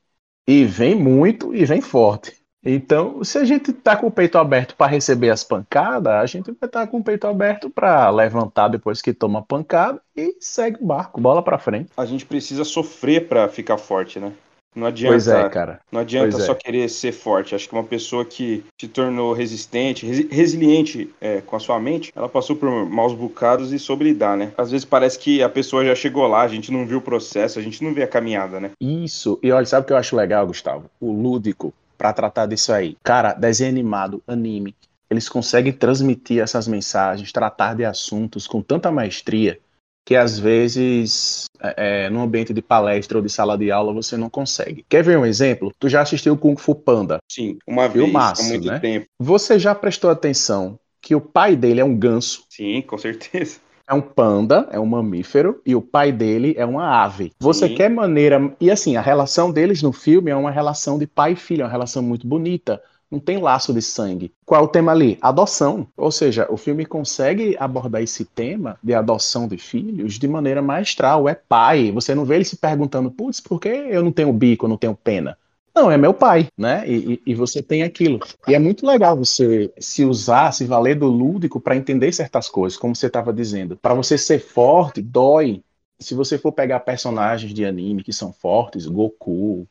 E 0.52 0.66
vem 0.66 0.96
muito 0.96 1.54
e 1.54 1.64
vem 1.64 1.80
forte. 1.80 2.36
Então, 2.66 3.24
se 3.24 3.38
a 3.38 3.46
gente 3.46 3.72
tá 3.72 3.96
com 3.96 4.08
o 4.08 4.12
peito 4.12 4.36
aberto 4.36 4.76
para 4.76 4.90
receber 4.90 5.30
as 5.30 5.44
pancadas, 5.44 6.12
a 6.12 6.26
gente 6.26 6.46
vai 6.46 6.68
estar 6.68 6.70
tá 6.70 6.88
com 6.88 6.98
o 6.98 7.04
peito 7.04 7.28
aberto 7.28 7.70
para 7.70 8.10
levantar 8.10 8.68
depois 8.68 9.00
que 9.00 9.14
toma 9.14 9.44
pancada 9.44 10.02
e 10.18 10.36
segue 10.40 10.80
o 10.82 10.88
barco, 10.88 11.22
bola 11.22 11.44
para 11.44 11.60
frente. 11.60 11.92
A 11.96 12.04
gente 12.04 12.26
precisa 12.26 12.64
sofrer 12.64 13.28
para 13.28 13.48
ficar 13.48 13.78
forte, 13.78 14.20
né? 14.20 14.34
Não 14.76 14.88
adianta, 14.88 15.14
pois 15.14 15.28
é, 15.28 15.50
cara. 15.50 15.80
Não 15.92 16.02
adianta 16.02 16.32
pois 16.32 16.46
só 16.46 16.52
é. 16.52 16.56
querer 16.56 16.90
ser 16.90 17.12
forte. 17.12 17.56
Acho 17.56 17.68
que 17.68 17.74
uma 17.74 17.84
pessoa 17.84 18.24
que 18.24 18.64
se 18.80 18.88
tornou 18.88 19.34
resistente, 19.34 20.06
resiliente 20.06 21.10
é, 21.20 21.42
com 21.42 21.56
a 21.56 21.60
sua 21.60 21.80
mente, 21.80 22.12
ela 22.16 22.30
passou 22.30 22.56
por 22.56 22.70
maus 22.86 23.14
bocados 23.14 23.74
e 23.74 23.80
soube 23.80 24.06
lidar, 24.06 24.38
né? 24.38 24.52
Às 24.58 24.72
vezes 24.72 24.86
parece 24.86 25.18
que 25.18 25.42
a 25.42 25.50
pessoa 25.50 25.84
já 25.84 25.96
chegou 25.96 26.28
lá, 26.28 26.42
a 26.42 26.48
gente 26.48 26.72
não 26.72 26.86
viu 26.86 27.00
o 27.00 27.02
processo, 27.02 27.58
a 27.58 27.62
gente 27.62 27.84
não 27.84 27.94
vê 27.94 28.04
a 28.04 28.08
caminhada, 28.08 28.60
né? 28.60 28.72
Isso. 28.80 29.40
E 29.42 29.52
olha, 29.52 29.66
sabe 29.66 29.84
o 29.84 29.88
que 29.88 29.94
eu 29.94 29.98
acho 29.98 30.16
legal, 30.16 30.46
Gustavo? 30.46 30.86
O 31.00 31.12
lúdico 31.12 31.74
para 31.98 32.14
tratar 32.14 32.46
disso 32.46 32.72
aí. 32.72 32.96
Cara, 33.04 33.34
desenho 33.34 33.72
animado, 33.72 34.24
anime, 34.26 34.74
eles 35.10 35.28
conseguem 35.28 35.74
transmitir 35.74 36.42
essas 36.42 36.68
mensagens, 36.68 37.32
tratar 37.32 37.76
de 37.76 37.84
assuntos 37.84 38.46
com 38.46 38.62
tanta 38.62 38.92
maestria 38.92 39.60
que 40.06 40.16
às 40.16 40.40
vezes 40.40 41.46
é, 41.62 42.06
é, 42.06 42.10
no 42.10 42.22
ambiente 42.22 42.54
de 42.54 42.62
palestra 42.62 43.18
ou 43.18 43.24
de 43.24 43.30
sala 43.30 43.58
de 43.58 43.72
aula 43.72 43.94
você 43.94 44.18
não 44.18 44.30
consegue. 44.30 44.86
Quer 44.90 45.04
ver 45.04 45.18
um 45.18 45.26
exemplo? 45.26 45.72
Tu 45.80 45.90
já 45.90 46.02
assistiu 46.02 46.38
Kung 46.38 46.56
Fu 46.56 46.74
Panda? 46.74 47.20
Sim, 47.32 47.58
uma 47.68 47.88
vez, 47.88 48.14
há 48.16 48.44
muito 48.44 48.68
né? 48.68 48.80
tempo. 48.80 49.08
Você 49.20 49.60
já 49.60 49.76
prestou 49.76 50.10
atenção 50.10 50.80
que 51.02 51.16
o 51.16 51.22
pai 51.22 51.56
dele 51.56 51.80
é 51.80 51.86
um 51.86 51.96
ganso? 51.96 52.44
Sim, 52.50 52.82
com 52.82 52.98
certeza. 52.98 53.60
É 53.88 53.94
um 53.94 54.02
panda, 54.02 54.68
é 54.72 54.80
um 54.80 54.86
mamífero, 54.86 55.60
e 55.66 55.76
o 55.76 55.82
pai 55.82 56.12
dele 56.12 56.54
é 56.56 56.64
uma 56.64 57.04
ave. 57.04 57.32
Você 57.40 57.68
Sim. 57.68 57.74
quer 57.74 57.90
maneira. 57.90 58.56
E 58.62 58.70
assim, 58.70 58.96
a 58.96 59.02
relação 59.02 59.52
deles 59.52 59.82
no 59.82 59.92
filme 59.92 60.30
é 60.30 60.36
uma 60.36 60.52
relação 60.52 61.00
de 61.00 61.08
pai 61.08 61.32
e 61.32 61.36
filho, 61.36 61.62
é 61.62 61.66
uma 61.66 61.72
relação 61.72 62.04
muito 62.04 62.28
bonita 62.28 62.80
não 63.12 63.20
tem 63.20 63.40
laço 63.40 63.74
de 63.74 63.82
sangue. 63.82 64.32
Qual 64.46 64.62
é 64.62 64.64
o 64.64 64.68
tema 64.68 64.92
ali? 64.92 65.18
Adoção. 65.22 65.88
Ou 65.98 66.12
seja, 66.12 66.48
o 66.50 66.58
filme 66.58 66.86
consegue 66.86 67.56
abordar 67.60 68.02
esse 68.02 68.24
tema 68.24 68.78
de 68.84 68.94
adoção 68.94 69.48
de 69.48 69.58
filhos 69.58 70.20
de 70.20 70.28
maneira 70.28 70.62
maestral. 70.62 71.28
É 71.28 71.34
pai. 71.34 71.92
Você 71.92 72.14
não 72.14 72.26
vê 72.26 72.36
ele 72.36 72.46
se 72.46 72.58
perguntando, 72.58 73.10
putz, 73.10 73.40
por 73.40 73.60
que 73.60 73.70
eu 73.70 74.04
não 74.04 74.12
tenho 74.12 74.32
bico, 74.32 74.66
eu 74.66 74.70
não 74.70 74.78
tenho 74.78 74.96
pena? 74.96 75.38
Não, 75.76 75.90
é 75.90 75.98
meu 75.98 76.14
pai, 76.14 76.48
né? 76.58 76.84
E, 76.88 77.22
e, 77.26 77.34
você 77.34 77.62
tem 77.62 77.84
aquilo. 77.84 78.20
E 78.48 78.54
é 78.54 78.60
muito 78.60 78.86
legal 78.86 79.16
você 79.16 79.72
se 79.80 80.04
usar, 80.04 80.52
se 80.52 80.66
valer 80.66 80.96
do 80.96 81.08
lúdico 81.08 81.60
para 81.60 81.76
entender 81.76 82.12
certas 82.12 82.50
coisas, 82.50 82.78
como 82.78 82.96
você 82.96 83.08
estava 83.08 83.32
dizendo. 83.32 83.78
Para 83.78 83.94
você 83.94 84.18
ser 84.18 84.40
forte, 84.40 85.02
dói. 85.02 85.62
Se 86.02 86.16
você 86.16 86.38
for 86.38 86.52
pegar 86.52 86.80
personagens 86.80 87.54
de 87.54 87.66
anime 87.66 88.04
que 88.04 88.14
são 88.14 88.32
fortes, 88.32 88.86
Goku, 88.86 89.68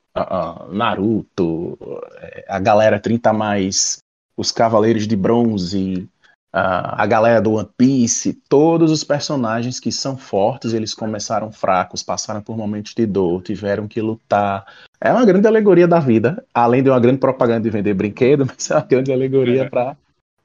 Naruto, 0.70 1.78
é, 2.16 2.44
a 2.48 2.58
galera 2.58 3.00
30 3.00 3.32
mais, 3.32 3.98
os 4.36 4.52
Cavaleiros 4.52 5.06
de 5.06 5.16
Bronze, 5.16 6.08
a 6.52 7.06
galera 7.06 7.40
do 7.40 7.52
One 7.52 7.68
Piece, 7.76 8.32
todos 8.48 8.90
os 8.90 9.04
personagens 9.04 9.78
que 9.78 9.92
são 9.92 10.16
fortes, 10.16 10.72
eles 10.72 10.94
começaram 10.94 11.52
fracos, 11.52 12.02
passaram 12.02 12.40
por 12.40 12.56
momentos 12.56 12.94
de 12.94 13.06
dor, 13.06 13.42
tiveram 13.42 13.86
que 13.86 14.00
lutar. 14.00 14.66
É 15.00 15.12
uma 15.12 15.24
grande 15.24 15.46
alegoria 15.46 15.86
da 15.86 16.00
vida, 16.00 16.44
além 16.52 16.82
de 16.82 16.90
uma 16.90 16.98
grande 16.98 17.18
propaganda 17.18 17.60
de 17.60 17.70
vender 17.70 17.94
brinquedo, 17.94 18.46
mas 18.48 18.70
é 18.70 18.74
uma 18.74 18.86
grande 18.86 19.12
alegoria 19.12 19.64
é. 19.64 19.68
para 19.68 19.96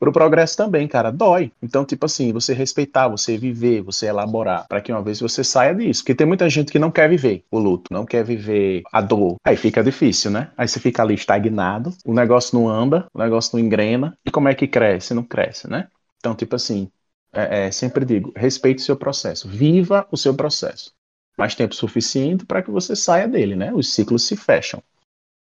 Pro 0.04 0.12
progresso 0.12 0.58
também, 0.58 0.86
cara, 0.86 1.12
dói. 1.12 1.50
Então, 1.62 1.86
tipo 1.86 2.06
assim, 2.06 2.34
você 2.34 2.54
respeitar, 2.54 3.08
você 3.08 3.38
viver, 3.38 3.82
você 3.82 4.08
elaborar, 4.08 4.68
para 4.68 4.82
que 4.82 4.92
uma 4.92 5.02
vez 5.02 5.22
você 5.22 5.46
saia 5.46 5.74
disso. 5.74 6.02
Porque 6.02 6.14
tem 6.14 6.28
muita 6.28 6.50
gente 6.50 6.74
que 6.74 6.78
não 6.78 6.92
quer 6.92 7.08
viver 7.08 7.46
o 7.50 7.58
luto, 7.58 7.86
não 7.90 8.06
quer 8.06 8.22
viver 8.22 8.84
a 8.92 9.00
dor. 9.00 9.38
Aí 9.46 9.56
fica 9.56 9.82
difícil, 9.82 10.30
né? 10.30 10.52
Aí 10.58 10.68
você 10.68 10.78
fica 10.78 11.02
ali 11.02 11.14
estagnado, 11.14 11.94
o 12.06 12.14
negócio 12.14 12.60
não 12.60 12.68
anda, 12.68 13.08
o 13.14 13.20
negócio 13.20 13.58
não 13.58 13.64
engrena. 13.66 14.14
E 14.26 14.30
como 14.30 14.50
é 14.50 14.54
que 14.54 14.68
cresce? 14.68 15.14
Não 15.14 15.24
cresce, 15.24 15.70
né? 15.70 15.88
Então, 16.18 16.36
tipo 16.36 16.54
assim, 16.54 16.92
é, 17.32 17.68
é, 17.68 17.72
sempre 17.72 18.04
digo, 18.04 18.34
respeite 18.36 18.82
o 18.82 18.86
seu 18.86 18.98
processo, 18.98 19.48
viva 19.48 20.06
o 20.12 20.18
seu 20.18 20.34
processo. 20.34 20.92
Mais 21.38 21.56
tempo 21.56 21.74
suficiente 21.74 22.46
para 22.46 22.62
que 22.62 22.70
você 22.70 22.94
saia 22.94 23.26
dele, 23.26 23.56
né? 23.56 23.72
Os 23.74 23.94
ciclos 23.94 24.28
se 24.28 24.36
fecham. 24.36 24.84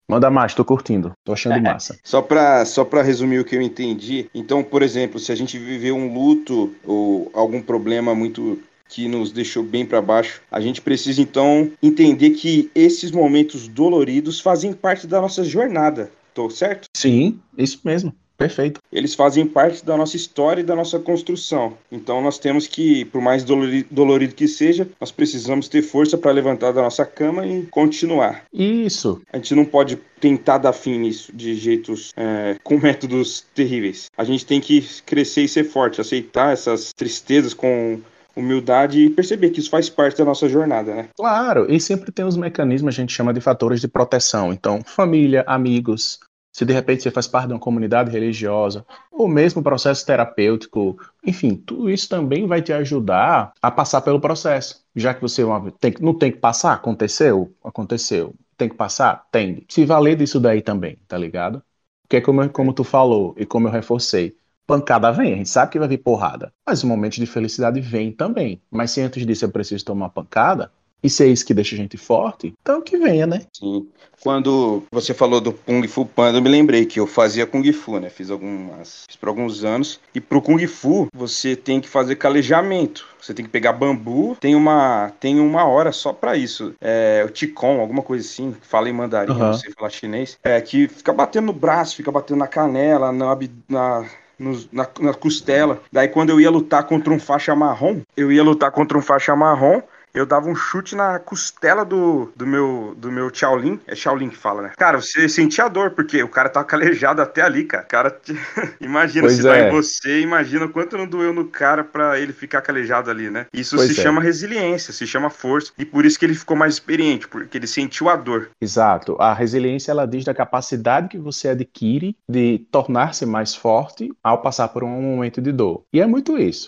Manda 0.07 0.29
mais, 0.29 0.53
tô 0.53 0.63
curtindo, 0.63 1.13
tô 1.23 1.33
achando 1.33 1.59
massa. 1.61 1.97
só 2.03 2.21
pra, 2.21 2.63
só 2.63 2.85
pra 2.85 3.01
resumir 3.01 3.39
o 3.39 3.45
que 3.45 3.55
eu 3.55 3.61
entendi, 3.61 4.29
então, 4.35 4.63
por 4.63 4.83
exemplo, 4.83 5.19
se 5.19 5.31
a 5.31 5.35
gente 5.35 5.57
viveu 5.57 5.95
um 5.95 6.13
luto 6.13 6.75
ou 6.85 7.31
algum 7.33 7.61
problema 7.61 8.13
muito 8.13 8.59
que 8.87 9.07
nos 9.07 9.31
deixou 9.31 9.63
bem 9.63 9.83
para 9.83 10.01
baixo, 10.01 10.41
a 10.51 10.61
gente 10.61 10.79
precisa 10.79 11.21
então 11.21 11.71
entender 11.81 12.31
que 12.31 12.69
esses 12.75 13.09
momentos 13.09 13.67
doloridos 13.67 14.39
fazem 14.39 14.73
parte 14.73 15.07
da 15.07 15.19
nossa 15.19 15.43
jornada, 15.43 16.11
tô 16.35 16.49
certo? 16.51 16.87
Sim, 16.95 17.39
isso 17.57 17.81
mesmo. 17.83 18.13
Perfeito. 18.37 18.79
Eles 18.91 19.15
fazem 19.15 19.47
parte 19.47 19.85
da 19.85 19.95
nossa 19.95 20.15
história 20.15 20.61
e 20.61 20.63
da 20.63 20.75
nossa 20.75 20.99
construção. 20.99 21.77
Então 21.91 22.21
nós 22.21 22.37
temos 22.37 22.67
que, 22.67 23.05
por 23.05 23.21
mais 23.21 23.43
dolorido 23.43 24.35
que 24.35 24.47
seja, 24.47 24.87
nós 24.99 25.11
precisamos 25.11 25.67
ter 25.67 25.81
força 25.81 26.17
para 26.17 26.31
levantar 26.31 26.71
da 26.71 26.81
nossa 26.81 27.05
cama 27.05 27.45
e 27.45 27.65
continuar. 27.67 28.43
Isso. 28.53 29.21
A 29.31 29.37
gente 29.37 29.55
não 29.55 29.65
pode 29.65 29.97
tentar 30.19 30.57
dar 30.57 30.73
fim 30.73 30.99
nisso 30.99 31.31
de 31.33 31.55
jeitos 31.55 32.11
é, 32.17 32.57
com 32.63 32.77
métodos 32.77 33.45
terríveis. 33.53 34.09
A 34.17 34.23
gente 34.23 34.45
tem 34.45 34.59
que 34.59 34.85
crescer 35.05 35.43
e 35.43 35.47
ser 35.47 35.63
forte, 35.63 36.01
aceitar 36.01 36.51
essas 36.53 36.91
tristezas 36.93 37.53
com 37.53 37.99
humildade 38.35 38.99
e 38.99 39.09
perceber 39.09 39.49
que 39.49 39.59
isso 39.59 39.69
faz 39.69 39.89
parte 39.89 40.17
da 40.17 40.25
nossa 40.25 40.49
jornada, 40.49 40.93
né? 40.93 41.09
Claro, 41.15 41.71
e 41.71 41.79
sempre 41.79 42.11
tem 42.11 42.25
os 42.25 42.35
mecanismos, 42.35 42.93
a 42.93 42.97
gente 42.97 43.13
chama 43.13 43.33
de 43.33 43.39
fatores 43.39 43.79
de 43.79 43.87
proteção. 43.87 44.51
Então, 44.51 44.81
família, 44.85 45.43
amigos, 45.47 46.19
se 46.55 46.63
de 46.63 46.71
repente 46.71 47.03
você 47.03 47.11
faz 47.11 47.27
parte 47.27 47.47
de 47.47 47.53
uma 47.53 47.59
comunidade 47.59 48.09
religiosa, 48.09 48.85
ou 49.11 49.27
mesmo 49.27 49.61
processo 49.61 50.05
terapêutico, 50.05 50.97
enfim, 51.21 51.53
tudo 51.53 51.89
isso 51.89 52.07
também 52.07 52.47
vai 52.47 52.61
te 52.61 52.71
ajudar 52.71 53.51
a 53.61 53.69
passar 53.69 53.99
pelo 53.99 54.21
processo. 54.21 54.81
Já 54.95 55.13
que 55.13 55.21
você 55.21 55.43
tem, 55.81 55.93
não 55.99 56.13
tem 56.17 56.31
que 56.31 56.37
passar, 56.37 56.71
aconteceu, 56.71 57.53
aconteceu. 57.61 58.33
Tem 58.55 58.69
que 58.69 58.75
passar? 58.75 59.27
Tem. 59.29 59.65
Se 59.67 59.83
valer 59.83 60.15
disso 60.15 60.39
daí 60.39 60.61
também, 60.61 60.97
tá 61.09 61.17
ligado? 61.17 61.61
Porque 62.03 62.21
como, 62.21 62.49
como 62.49 62.71
tu 62.71 62.85
falou 62.85 63.35
e 63.37 63.45
como 63.45 63.67
eu 63.67 63.71
reforcei, 63.73 64.37
pancada 64.65 65.11
vem, 65.11 65.33
a 65.33 65.35
gente 65.35 65.49
sabe 65.49 65.73
que 65.73 65.79
vai 65.79 65.89
vir 65.89 65.97
porrada. 65.97 66.53
Mas 66.65 66.85
o 66.85 66.87
momento 66.87 67.15
de 67.15 67.25
felicidade 67.25 67.81
vem 67.81 68.13
também. 68.13 68.61
Mas 68.71 68.91
se 68.91 69.01
antes 69.01 69.25
disso 69.25 69.43
eu 69.43 69.51
preciso 69.51 69.83
tomar 69.83 70.07
pancada, 70.07 70.71
e 71.03 71.09
se 71.09 71.23
é 71.23 71.27
isso 71.27 71.45
que 71.45 71.53
deixa 71.53 71.75
a 71.75 71.77
gente 71.77 71.97
forte, 71.97 72.53
então 72.61 72.81
que 72.81 72.97
venha, 72.97 73.27
né? 73.27 73.41
Sim. 73.53 73.87
Quando 74.21 74.81
você 74.91 75.13
falou 75.13 75.39
do 75.39 75.53
Kung 75.53 75.87
Fu 75.87 76.03
Panda, 76.03 76.39
eu 76.39 76.41
me 76.41 76.49
lembrei 76.49 76.85
que 76.85 76.99
eu 76.99 77.05
fazia 77.05 77.45
Kung 77.45 77.71
Fu, 77.71 77.99
né? 77.99 78.09
Fiz 78.09 78.31
algumas. 78.31 79.03
Fiz 79.07 79.15
por 79.15 79.29
alguns 79.29 79.63
anos. 79.63 79.99
E 80.15 80.19
pro 80.19 80.41
Kung 80.41 80.65
Fu, 80.65 81.07
você 81.13 81.55
tem 81.55 81.79
que 81.79 81.87
fazer 81.87 82.15
calejamento. 82.15 83.05
Você 83.21 83.35
tem 83.35 83.45
que 83.45 83.51
pegar 83.51 83.73
bambu. 83.73 84.35
Tem 84.39 84.55
uma, 84.55 85.11
tem 85.19 85.39
uma 85.39 85.65
hora 85.65 85.91
só 85.91 86.11
para 86.11 86.35
isso. 86.35 86.73
É 86.81 87.23
o 87.23 87.29
Ticon, 87.29 87.79
alguma 87.79 88.01
coisa 88.01 88.25
assim. 88.25 88.55
Fala 88.61 88.89
em 88.89 88.93
mandarim, 88.93 89.31
uhum. 89.31 89.37
não 89.37 89.53
sei 89.53 89.71
falar 89.71 89.91
chinês. 89.91 90.39
É 90.43 90.59
que 90.59 90.87
fica 90.87 91.13
batendo 91.13 91.45
no 91.45 91.53
braço, 91.53 91.95
fica 91.95 92.11
batendo 92.11 92.39
na 92.39 92.47
canela, 92.47 93.11
na, 93.11 93.37
na 93.69 94.05
no, 94.39 94.59
na, 94.71 94.87
na, 94.99 95.13
costela. 95.13 95.81
Daí 95.91 96.07
quando 96.07 96.29
eu 96.29 96.39
ia 96.39 96.49
lutar 96.49 96.83
contra 96.85 97.13
um 97.13 97.19
faixa 97.19 97.55
marrom, 97.55 98.01
eu 98.15 98.31
ia 98.31 98.43
lutar 98.43 98.71
contra 98.71 98.97
um 98.97 99.01
faixa 99.01 99.35
marrom, 99.35 99.81
eu 100.15 100.25
dava 100.25 100.49
um 100.49 100.55
chute 100.55 100.95
na 100.95 101.19
costela 101.19 101.83
do, 101.83 102.31
do 102.35 102.47
meu 102.47 102.95
do 102.97 103.11
meu 103.11 103.29
Shaolin. 103.31 103.79
É 103.85 103.93
Shaolin 103.93 104.29
que 104.29 104.37
fala, 104.37 104.61
né? 104.61 104.71
Cara, 104.77 105.01
você 105.01 105.27
sentia 105.27 105.65
a 105.65 105.67
dor, 105.67 105.91
porque 105.91 106.23
o 106.23 106.29
cara 106.29 106.49
tá 106.49 106.63
calejado 106.63 107.21
até 107.21 107.41
ali, 107.41 107.65
cara. 107.65 107.83
O 107.83 107.87
cara. 107.87 108.09
Te... 108.09 108.33
imagina, 108.79 109.27
pois 109.27 109.35
se 109.35 109.41
é. 109.41 109.43
dá 109.43 109.59
em 109.59 109.71
você, 109.71 110.21
imagina 110.21 110.67
quanto 110.69 110.97
não 110.97 111.05
doeu 111.05 111.33
no 111.33 111.45
cara 111.45 111.83
pra 111.83 112.17
ele 112.17 112.31
ficar 112.31 112.61
calejado 112.61 113.11
ali, 113.11 113.29
né? 113.29 113.45
Isso 113.53 113.75
pois 113.75 113.93
se 113.93 113.99
é. 113.99 114.03
chama 114.03 114.21
resiliência, 114.21 114.93
se 114.93 115.05
chama 115.05 115.29
força. 115.29 115.73
E 115.77 115.85
por 115.85 116.05
isso 116.05 116.17
que 116.17 116.25
ele 116.25 116.33
ficou 116.33 116.55
mais 116.55 116.75
experiente, 116.75 117.27
porque 117.27 117.57
ele 117.57 117.67
sentiu 117.67 118.09
a 118.09 118.15
dor. 118.15 118.49
Exato. 118.61 119.17
A 119.19 119.33
resiliência, 119.33 119.91
ela 119.91 120.07
diz 120.07 120.23
da 120.23 120.33
capacidade 120.33 121.09
que 121.09 121.19
você 121.19 121.49
adquire 121.49 122.15
de 122.29 122.65
tornar-se 122.71 123.25
mais 123.25 123.53
forte 123.53 124.11
ao 124.23 124.41
passar 124.41 124.69
por 124.69 124.83
um 124.83 125.01
momento 125.01 125.41
de 125.41 125.51
dor. 125.51 125.83
E 125.91 125.99
é 125.99 126.07
muito 126.07 126.37
isso. 126.37 126.67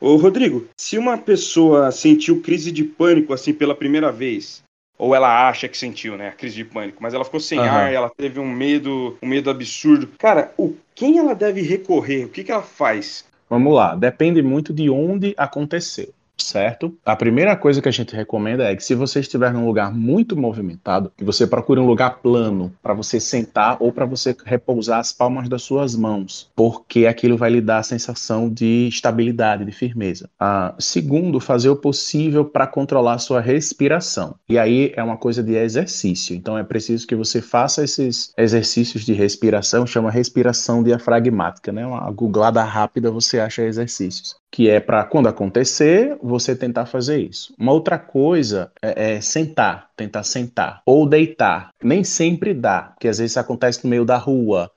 Ô 0.00 0.16
Rodrigo, 0.16 0.66
se 0.78 0.96
uma 0.96 1.18
pessoa 1.18 1.92
sentiu 1.92 2.40
crise 2.40 2.72
de 2.72 2.82
pânico 2.82 3.34
assim 3.34 3.52
pela 3.52 3.74
primeira 3.74 4.10
vez, 4.10 4.62
ou 4.98 5.14
ela 5.14 5.48
acha 5.48 5.68
que 5.68 5.76
sentiu, 5.76 6.16
né, 6.16 6.28
a 6.28 6.32
crise 6.32 6.56
de 6.56 6.64
pânico, 6.64 7.02
mas 7.02 7.12
ela 7.12 7.24
ficou 7.24 7.38
sem 7.38 7.58
uhum. 7.58 7.64
ar, 7.64 7.92
ela 7.92 8.10
teve 8.16 8.40
um 8.40 8.50
medo, 8.50 9.18
um 9.22 9.28
medo 9.28 9.50
absurdo. 9.50 10.08
Cara, 10.18 10.52
o 10.56 10.74
quem 10.94 11.18
ela 11.18 11.34
deve 11.34 11.60
recorrer? 11.60 12.24
O 12.24 12.28
que, 12.28 12.42
que 12.44 12.50
ela 12.52 12.62
faz? 12.62 13.26
Vamos 13.48 13.74
lá, 13.74 13.94
depende 13.94 14.42
muito 14.42 14.72
de 14.72 14.88
onde 14.88 15.34
aconteceu 15.36 16.12
certo? 16.42 16.96
A 17.04 17.16
primeira 17.16 17.56
coisa 17.56 17.80
que 17.80 17.88
a 17.88 17.92
gente 17.92 18.14
recomenda 18.14 18.64
é 18.64 18.76
que 18.76 18.84
se 18.84 18.94
você 18.94 19.20
estiver 19.20 19.52
num 19.52 19.66
lugar 19.66 19.92
muito 19.92 20.36
movimentado, 20.36 21.12
que 21.16 21.24
você 21.24 21.46
procure 21.46 21.80
um 21.80 21.86
lugar 21.86 22.18
plano 22.18 22.72
para 22.82 22.94
você 22.94 23.20
sentar 23.20 23.76
ou 23.80 23.92
para 23.92 24.06
você 24.06 24.36
repousar 24.44 24.98
as 24.98 25.12
palmas 25.12 25.48
das 25.48 25.62
suas 25.62 25.94
mãos, 25.94 26.50
porque 26.54 27.06
aquilo 27.06 27.36
vai 27.36 27.50
lhe 27.50 27.60
dar 27.60 27.78
a 27.78 27.82
sensação 27.82 28.48
de 28.48 28.88
estabilidade, 28.88 29.64
de 29.64 29.72
firmeza. 29.72 30.28
Ah, 30.38 30.74
segundo, 30.78 31.40
fazer 31.40 31.68
o 31.68 31.76
possível 31.76 32.44
para 32.44 32.66
controlar 32.66 33.14
a 33.14 33.18
sua 33.18 33.40
respiração. 33.40 34.34
E 34.48 34.58
aí 34.58 34.92
é 34.96 35.02
uma 35.02 35.16
coisa 35.16 35.42
de 35.42 35.54
exercício. 35.54 36.34
Então 36.34 36.56
é 36.56 36.62
preciso 36.62 37.06
que 37.06 37.14
você 37.14 37.40
faça 37.40 37.84
esses 37.84 38.32
exercícios 38.36 39.04
de 39.04 39.12
respiração, 39.12 39.86
chama 39.86 40.10
respiração 40.10 40.82
diafragmática, 40.82 41.72
né? 41.72 41.86
Uma 41.86 42.10
googlada 42.10 42.62
rápida 42.62 43.10
você 43.10 43.40
acha 43.40 43.62
exercícios 43.62 44.40
que 44.50 44.68
é 44.68 44.80
para 44.80 45.04
quando 45.04 45.28
acontecer, 45.28 46.16
você 46.30 46.56
tentar 46.56 46.86
fazer 46.86 47.18
isso. 47.18 47.54
Uma 47.58 47.72
outra 47.72 47.98
coisa 47.98 48.72
é, 48.80 49.16
é, 49.16 49.20
sentar, 49.20 49.90
tentar 49.96 50.22
sentar 50.22 50.82
ou 50.86 51.06
deitar. 51.06 51.70
Nem 51.82 52.02
sempre 52.02 52.54
dá, 52.54 52.82
porque 52.82 53.08
às 53.08 53.18
vezes 53.18 53.36
acontece 53.36 53.84
no 53.84 53.90
meio 53.90 54.04
da 54.04 54.16
rua, 54.16 54.70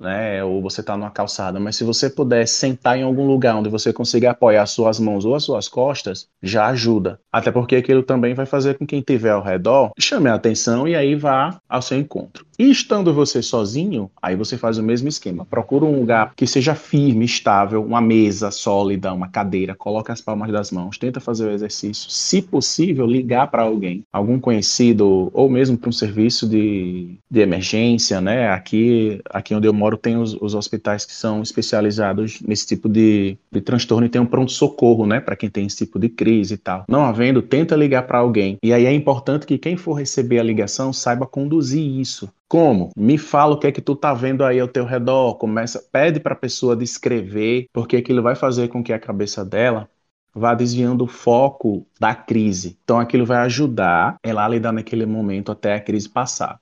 né? 0.00 0.42
Ou 0.42 0.62
você 0.62 0.80
está 0.80 0.96
numa 0.96 1.10
calçada, 1.10 1.60
mas 1.60 1.76
se 1.76 1.84
você 1.84 2.08
puder 2.08 2.46
sentar 2.48 2.98
em 2.98 3.02
algum 3.02 3.26
lugar 3.26 3.56
onde 3.56 3.68
você 3.68 3.92
consiga 3.92 4.30
apoiar 4.30 4.64
suas 4.66 4.98
mãos 4.98 5.24
ou 5.24 5.34
as 5.34 5.44
suas 5.44 5.68
costas, 5.68 6.26
já 6.42 6.66
ajuda. 6.68 7.20
Até 7.30 7.50
porque 7.50 7.76
aquilo 7.76 8.02
também 8.02 8.34
vai 8.34 8.46
fazer 8.46 8.78
com 8.78 8.86
que 8.86 8.94
quem 8.94 9.00
estiver 9.00 9.32
ao 9.32 9.42
redor 9.42 9.90
chame 9.98 10.28
a 10.28 10.34
atenção 10.34 10.86
e 10.86 10.94
aí 10.94 11.16
vá 11.16 11.58
ao 11.68 11.82
seu 11.82 11.98
encontro. 11.98 12.46
E 12.56 12.70
estando 12.70 13.12
você 13.12 13.42
sozinho, 13.42 14.08
aí 14.22 14.36
você 14.36 14.56
faz 14.56 14.78
o 14.78 14.82
mesmo 14.82 15.08
esquema. 15.08 15.44
Procura 15.44 15.84
um 15.84 15.98
lugar 15.98 16.32
que 16.36 16.46
seja 16.46 16.76
firme, 16.76 17.24
estável, 17.24 17.84
uma 17.84 18.00
mesa 18.00 18.52
sólida, 18.52 19.12
uma 19.12 19.28
cadeira, 19.28 19.74
coloca 19.74 20.12
as 20.12 20.20
palmas 20.20 20.52
das 20.52 20.70
mãos, 20.70 20.96
tenta 20.96 21.18
fazer 21.18 21.46
o 21.46 21.50
exercício. 21.50 22.08
Se 22.08 22.40
possível, 22.40 23.06
ligar 23.06 23.50
para 23.50 23.62
alguém, 23.62 24.04
algum 24.12 24.38
conhecido 24.38 25.30
ou 25.34 25.50
mesmo 25.50 25.76
para 25.76 25.88
um 25.88 25.92
serviço 25.92 26.48
de, 26.48 27.18
de 27.28 27.40
emergência, 27.40 28.20
né? 28.20 28.50
Aqui, 28.50 29.20
aqui 29.28 29.52
onde 29.52 29.66
eu 29.66 29.72
moro 29.72 29.83
tem 29.98 30.16
os, 30.16 30.34
os 30.40 30.54
hospitais 30.54 31.04
que 31.04 31.12
são 31.12 31.42
especializados 31.42 32.40
nesse 32.40 32.66
tipo 32.66 32.88
de, 32.88 33.36
de 33.52 33.60
transtorno 33.60 34.06
e 34.06 34.08
tem 34.08 34.20
um 34.20 34.26
pronto-socorro, 34.26 35.06
né? 35.06 35.20
Para 35.20 35.36
quem 35.36 35.50
tem 35.50 35.66
esse 35.66 35.76
tipo 35.76 35.98
de 35.98 36.08
crise 36.08 36.54
e 36.54 36.56
tal. 36.56 36.84
Não 36.88 37.04
havendo, 37.04 37.42
tenta 37.42 37.76
ligar 37.76 38.06
para 38.06 38.18
alguém. 38.18 38.56
E 38.62 38.72
aí 38.72 38.86
é 38.86 38.92
importante 38.92 39.46
que 39.46 39.58
quem 39.58 39.76
for 39.76 39.94
receber 39.94 40.38
a 40.38 40.42
ligação 40.42 40.92
saiba 40.92 41.26
conduzir 41.26 41.82
isso. 41.82 42.32
Como? 42.48 42.90
Me 42.96 43.18
fala 43.18 43.54
o 43.54 43.58
que 43.58 43.66
é 43.66 43.72
que 43.72 43.82
tu 43.82 43.94
tá 43.96 44.14
vendo 44.14 44.44
aí 44.44 44.60
ao 44.60 44.68
teu 44.68 44.84
redor, 44.84 45.34
começa, 45.34 45.82
pede 45.92 46.20
para 46.20 46.34
a 46.34 46.36
pessoa 46.36 46.76
descrever, 46.76 47.66
porque 47.72 47.96
aquilo 47.96 48.22
vai 48.22 48.34
fazer 48.34 48.68
com 48.68 48.82
que 48.82 48.92
a 48.92 48.98
cabeça 48.98 49.44
dela 49.44 49.88
vá 50.34 50.54
desviando 50.54 51.04
o 51.04 51.08
foco 51.08 51.86
da 51.98 52.14
crise. 52.14 52.76
Então 52.82 52.98
aquilo 52.98 53.24
vai 53.24 53.38
ajudar 53.38 54.16
ela 54.22 54.44
a 54.44 54.48
lidar 54.48 54.72
naquele 54.72 55.06
momento 55.06 55.52
até 55.52 55.74
a 55.74 55.80
crise 55.80 56.08
passar. 56.08 56.60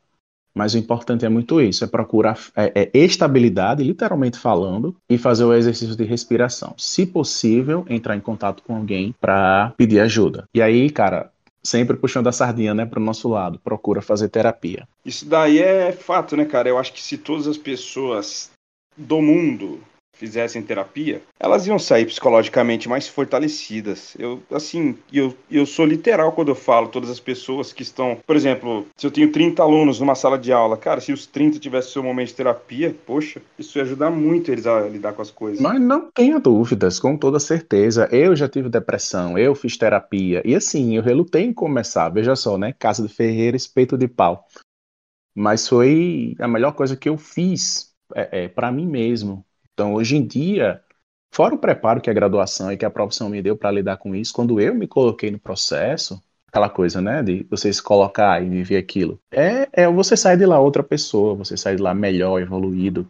Mas 0.55 0.75
o 0.75 0.79
importante 0.79 1.25
é 1.25 1.29
muito 1.29 1.61
isso, 1.61 1.85
é 1.85 1.87
procurar 1.87 2.39
é, 2.55 2.91
é 2.93 2.99
estabilidade, 2.99 3.83
literalmente 3.83 4.39
falando, 4.39 4.95
e 5.09 5.17
fazer 5.17 5.45
o 5.45 5.55
exercício 5.55 5.97
de 5.97 6.05
respiração. 6.05 6.75
Se 6.77 7.07
possível, 7.07 7.85
entrar 7.89 8.17
em 8.17 8.21
contato 8.21 8.63
com 8.63 8.77
alguém 8.77 9.15
para 9.21 9.73
pedir 9.77 10.01
ajuda. 10.01 10.45
E 10.55 10.61
aí, 10.61 10.91
cara, 10.91 11.31
sempre 11.63 11.97
puxando 11.97 12.27
a 12.27 12.33
sardinha, 12.33 12.75
né, 12.75 12.85
para 12.85 13.01
o 13.01 13.05
nosso 13.05 13.29
lado, 13.29 13.59
procura 13.63 14.03
fazer 14.03 14.29
terapia. 14.29 14.87
Isso 15.05 15.25
daí 15.27 15.59
é 15.59 15.93
fato, 15.93 16.37
né, 16.37 16.45
cara? 16.45 16.69
Eu 16.69 16.79
acho 16.79 16.93
que 16.93 17.01
se 17.01 17.17
todas 17.17 17.47
as 17.47 17.57
pessoas 17.57 18.51
do 18.97 19.23
mundo 19.23 19.81
fizessem 20.23 20.63
terapia, 20.63 21.21
elas 21.37 21.67
iam 21.67 21.81
sair 21.81 22.07
psicologicamente 22.07 22.89
mais 22.89 23.09
fortalecidas. 23.09 24.15
Eu, 24.17 24.41
assim, 24.53 24.97
eu, 25.13 25.35
eu 25.51 25.67
sou 25.67 25.85
literal 25.85 26.31
quando 26.31 26.49
eu 26.49 26.55
falo 26.55 26.87
todas 26.87 27.11
as 27.11 27.19
pessoas 27.19 27.73
que 27.73 27.83
estão, 27.83 28.17
por 28.25 28.37
exemplo, 28.37 28.87
se 28.97 29.05
eu 29.05 29.11
tenho 29.11 29.33
30 29.33 29.61
alunos 29.61 29.99
numa 29.99 30.15
sala 30.15 30.39
de 30.39 30.53
aula, 30.53 30.77
cara, 30.77 31.01
se 31.01 31.13
os 31.13 31.27
30 31.27 31.59
tivessem 31.59 31.93
seu 31.93 32.05
momento 32.05 32.29
de 32.29 32.35
terapia, 32.35 32.95
poxa, 33.05 33.43
isso 33.59 33.79
ia 33.79 33.83
ajudar 33.83 34.11
muito 34.11 34.53
eles 34.53 34.65
a 34.65 34.83
lidar 34.83 35.13
com 35.13 35.23
as 35.23 35.31
coisas. 35.33 35.61
Mas 35.61 35.81
não 35.81 36.09
tenha 36.13 36.39
dúvidas, 36.39 37.01
com 37.01 37.17
toda 37.17 37.41
certeza. 37.41 38.09
Eu 38.13 38.37
já 38.37 38.49
tive 38.49 38.69
depressão, 38.69 39.37
eu 39.37 39.57
fiz 39.57 39.77
terapia, 39.77 40.41
e 40.45 40.55
assim, 40.55 40.97
eu 40.97 41.03
relutei 41.03 41.43
em 41.43 41.53
começar, 41.53 42.09
veja 42.11 42.37
só, 42.37 42.57
né, 42.57 42.73
casa 42.79 43.05
de 43.05 43.13
ferreira, 43.13 43.57
espeito 43.57 43.99
de 43.99 44.07
pau. 44.07 44.47
Mas 45.35 45.67
foi 45.67 46.37
a 46.39 46.47
melhor 46.47 46.73
coisa 46.75 46.97
que 46.97 47.09
eu 47.09 47.17
fiz 47.17 47.93
é, 48.15 48.45
é 48.45 48.49
para 48.49 48.71
mim 48.71 48.87
mesmo 48.87 49.45
então, 49.75 49.95
hoje 49.95 50.17
em 50.17 50.27
dia, 50.27 50.83
fora 51.33 51.55
o 51.55 51.59
preparo 51.59 52.01
que 52.01 52.11
a 52.11 52.13
graduação 52.15 52.71
e 52.73 52.77
que 52.77 52.85
a 52.85 52.91
profissão 52.91 53.29
me 53.29 53.43
deu 53.43 53.57
para 53.57 53.71
lidar 53.71 53.97
com 53.97 54.15
isso, 54.15 54.33
quando 54.33 54.61
eu 54.61 54.75
me 54.75 54.87
coloquei 54.87 55.31
no 55.31 55.39
processo, 55.39 56.23
aquela 56.49 56.69
coisa, 56.69 57.01
né, 57.01 57.23
de 57.23 57.47
você 57.51 57.73
se 57.73 57.83
colocar 57.83 58.43
e 58.43 58.49
viver 58.49 58.77
aquilo, 58.77 59.19
é, 59.33 59.69
é 59.73 59.89
você 59.89 60.17
sai 60.17 60.37
de 60.37 60.45
lá 60.47 60.61
outra 60.61 60.83
pessoa, 60.83 61.35
você 61.35 61.57
sai 61.57 61.77
de 61.77 61.83
lá 61.83 61.95
melhor, 61.95 62.41
evoluído. 62.41 63.07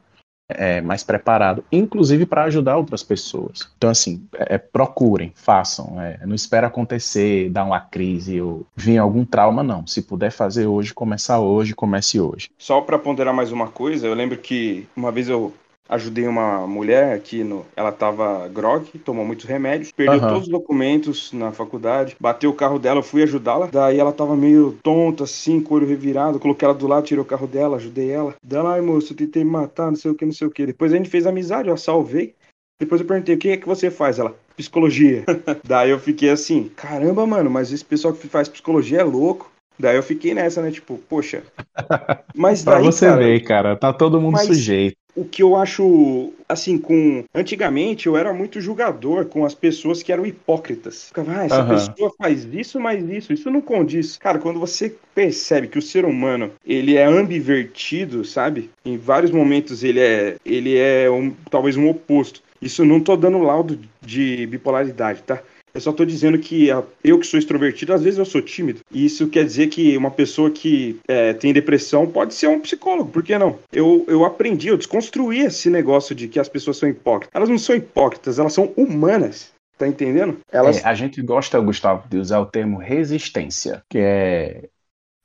é, 0.49 0.81
mais 0.81 1.03
preparado, 1.03 1.65
inclusive 1.73 2.27
para 2.27 2.45
ajudar 2.45 2.77
outras 2.77 3.03
pessoas. 3.03 3.71
Então, 3.77 3.91
assim, 3.91 4.27
é, 4.35 4.59
procurem, 4.59 5.33
façam. 5.35 6.01
É, 6.01 6.21
não 6.27 6.35
espera 6.35 6.67
acontecer, 6.67 7.51
dar 7.51 7.65
uma 7.65 7.81
crise 7.81 8.41
ou 8.41 8.67
vir 8.77 8.99
algum 8.99 9.25
trauma, 9.25 9.63
não. 9.63 9.87
Se 9.87 10.03
puder 10.03 10.31
fazer 10.31 10.67
hoje, 10.67 10.93
começar 10.93 11.41
hoje, 11.41 11.75
comece 11.75 12.21
hoje. 12.21 12.51
Só 12.59 12.81
para 12.81 12.99
ponderar 12.99 13.35
mais 13.35 13.51
uma 13.51 13.69
coisa, 13.69 14.07
eu 14.07 14.15
lembro 14.15 14.37
que 14.39 14.87
uma 14.97 15.11
vez 15.11 15.29
eu 15.29 15.53
ajudei 15.93 16.27
uma 16.27 16.67
mulher 16.67 17.15
aqui 17.15 17.45
no. 17.45 17.67
Ela 17.77 17.93
tava 17.93 18.49
grog, 18.49 18.87
tomou 19.05 19.25
muitos 19.25 19.45
remédios, 19.45 19.93
perdeu 19.93 20.21
uhum. 20.21 20.29
todos 20.29 20.43
os 20.45 20.49
documentos 20.49 21.33
na 21.33 21.53
faculdade, 21.53 22.17
bateu 22.19 22.51
o 22.51 22.55
carro 22.55 22.79
dela, 22.79 23.01
eu 23.01 23.05
fui 23.05 23.23
ajudá-la. 23.23 23.69
Daí 23.71 23.99
ela 23.99 24.13
tava 24.13 24.35
meio 24.35 24.79
tonta, 24.83 25.25
assim, 25.25 25.61
com 25.61 25.75
o 25.75 25.77
olho 25.77 25.87
revirado. 25.87 26.39
Coloquei 26.39 26.67
ela 26.67 26.75
do 26.75 26.87
lado, 26.87 27.07
tirei 27.07 27.23
o 27.23 27.27
carro 27.27 27.47
dela, 27.47 27.77
ajudei 27.77 28.11
ela. 28.11 28.35
Dela, 28.43 28.73
ai 28.73 28.81
moço, 28.81 29.13
eu 29.13 29.17
tentei 29.17 29.45
me 29.45 29.51
matar, 29.51 29.89
não 29.89 29.97
sei 29.97 30.11
o 30.11 30.15
que, 30.15 30.25
não 30.25 30.33
sei 30.33 30.47
o 30.47 30.51
que. 30.51 30.67
Depois 30.67 30.93
a 30.93 30.97
gente 30.97 31.11
fez 31.11 31.27
amizade, 31.27 31.69
eu 31.69 31.75
a 31.75 31.77
salvei. 31.77 32.35
Depois 32.81 33.01
eu 33.01 33.07
perguntei, 33.07 33.35
o 33.35 33.39
que 33.39 33.51
é 33.51 33.57
que 33.57 33.69
você 33.69 33.91
faz? 33.91 34.19
Ela, 34.19 34.35
psicologia. 34.57 35.25
Daí 35.63 35.91
eu 35.91 35.99
fiquei 35.99 36.31
assim, 36.31 36.71
caramba, 36.75 37.27
mano, 37.27 37.51
mas 37.51 37.71
esse 37.71 37.85
pessoal 37.85 38.15
que 38.15 38.27
faz 38.27 38.49
psicologia 38.49 39.01
é 39.01 39.05
louco. 39.05 39.53
Daí 39.79 39.97
eu 39.97 40.03
fiquei 40.03 40.35
nessa, 40.35 40.63
né? 40.63 40.71
Tipo, 40.71 40.99
poxa. 41.09 41.43
Mas 42.37 42.63
daí, 42.63 42.75
pra 42.75 42.85
você 42.85 43.07
cara, 43.07 43.19
ver, 43.19 43.41
cara, 43.41 43.77
tá 43.77 43.93
todo 43.93 44.21
mundo 44.21 44.39
sujeito 44.39 44.97
o 45.15 45.25
que 45.25 45.43
eu 45.43 45.57
acho, 45.57 46.33
assim, 46.49 46.79
com. 46.79 47.25
Antigamente 47.35 48.07
eu 48.07 48.17
era 48.17 48.33
muito 48.33 48.61
julgador 48.61 49.27
com 49.27 49.45
as 49.45 49.55
pessoas 49.55 50.03
que 50.03 50.13
eram 50.13 50.25
hipócritas. 50.25 51.09
Ficava, 51.09 51.33
ah, 51.33 51.45
essa 51.45 51.63
uhum. 51.63 51.69
pessoa 51.69 52.13
faz 52.17 52.47
isso, 52.53 52.81
mas 52.81 53.05
isso, 53.09 53.33
isso 53.33 53.51
não 53.51 53.61
condiz. 53.61 54.17
Cara, 54.17 54.39
quando 54.39 54.59
você 54.59 54.95
percebe 55.15 55.69
que 55.69 55.79
o 55.79 55.83
ser 55.83 56.05
humano 56.05 56.51
ele 56.67 56.97
é 56.97 57.05
ambivertido, 57.05 58.25
sabe? 58.25 58.71
Em 58.85 58.97
vários 58.97 59.31
momentos 59.31 59.85
ele 59.85 60.01
é, 60.01 60.37
ele 60.45 60.77
é 60.77 61.11
um, 61.11 61.31
talvez 61.51 61.77
um 61.77 61.89
oposto. 61.89 62.43
Isso 62.61 62.85
não 62.85 63.01
tô 63.01 63.17
dando 63.17 63.39
laudo 63.39 63.79
de 64.01 64.47
bipolaridade, 64.47 65.23
tá? 65.23 65.43
Eu 65.75 65.81
só 65.81 65.91
estou 65.91 66.07
dizendo 66.07 66.39
que 66.39 66.69
eu 67.03 67.19
que 67.19 67.27
sou 67.27 67.39
extrovertido, 67.39 67.93
às 67.93 68.03
vezes 68.03 68.19
eu 68.19 68.25
sou 68.25 68.43
tímido. 68.43 68.81
E 68.91 69.05
isso 69.05 69.29
quer 69.29 69.45
dizer 69.45 69.69
que 69.69 69.97
uma 69.97 70.11
pessoa 70.11 70.51
que 70.51 70.99
é, 71.09 71.33
tem 71.33 71.53
depressão 71.53 72.07
pode 72.07 72.35
ser 72.35 72.49
um 72.49 72.61
psicólogo, 72.61 73.11
por 73.11 73.23
que 73.23 73.37
não? 73.39 73.59
Eu, 73.73 74.05
eu 74.07 74.25
aprendi, 74.25 74.69
eu 74.69 74.77
desconstruí 74.77 75.41
esse 75.41 75.71
negócio 75.71 76.15
de 76.15 76.29
que 76.29 76.39
as 76.39 76.49
pessoas 76.49 76.77
são 76.77 76.89
hipócritas. 76.89 77.35
Elas 77.35 77.49
não 77.49 77.59
são 77.59 77.75
hipócritas, 77.75 78.39
elas 78.39 78.53
são 78.53 78.73
humanas. 78.77 79.51
Tá 79.79 79.89
entendendo? 79.89 80.39
Elas... 80.53 80.79
É, 80.79 80.87
a 80.87 80.95
gente 80.95 81.21
gosta, 81.23 81.59
Gustavo, 81.59 82.07
de 82.09 82.19
usar 82.19 82.39
o 82.39 82.47
termo 82.47 82.79
resistência, 82.79 83.83
que 83.89 83.99
é 83.99 84.13
é, 84.13 84.69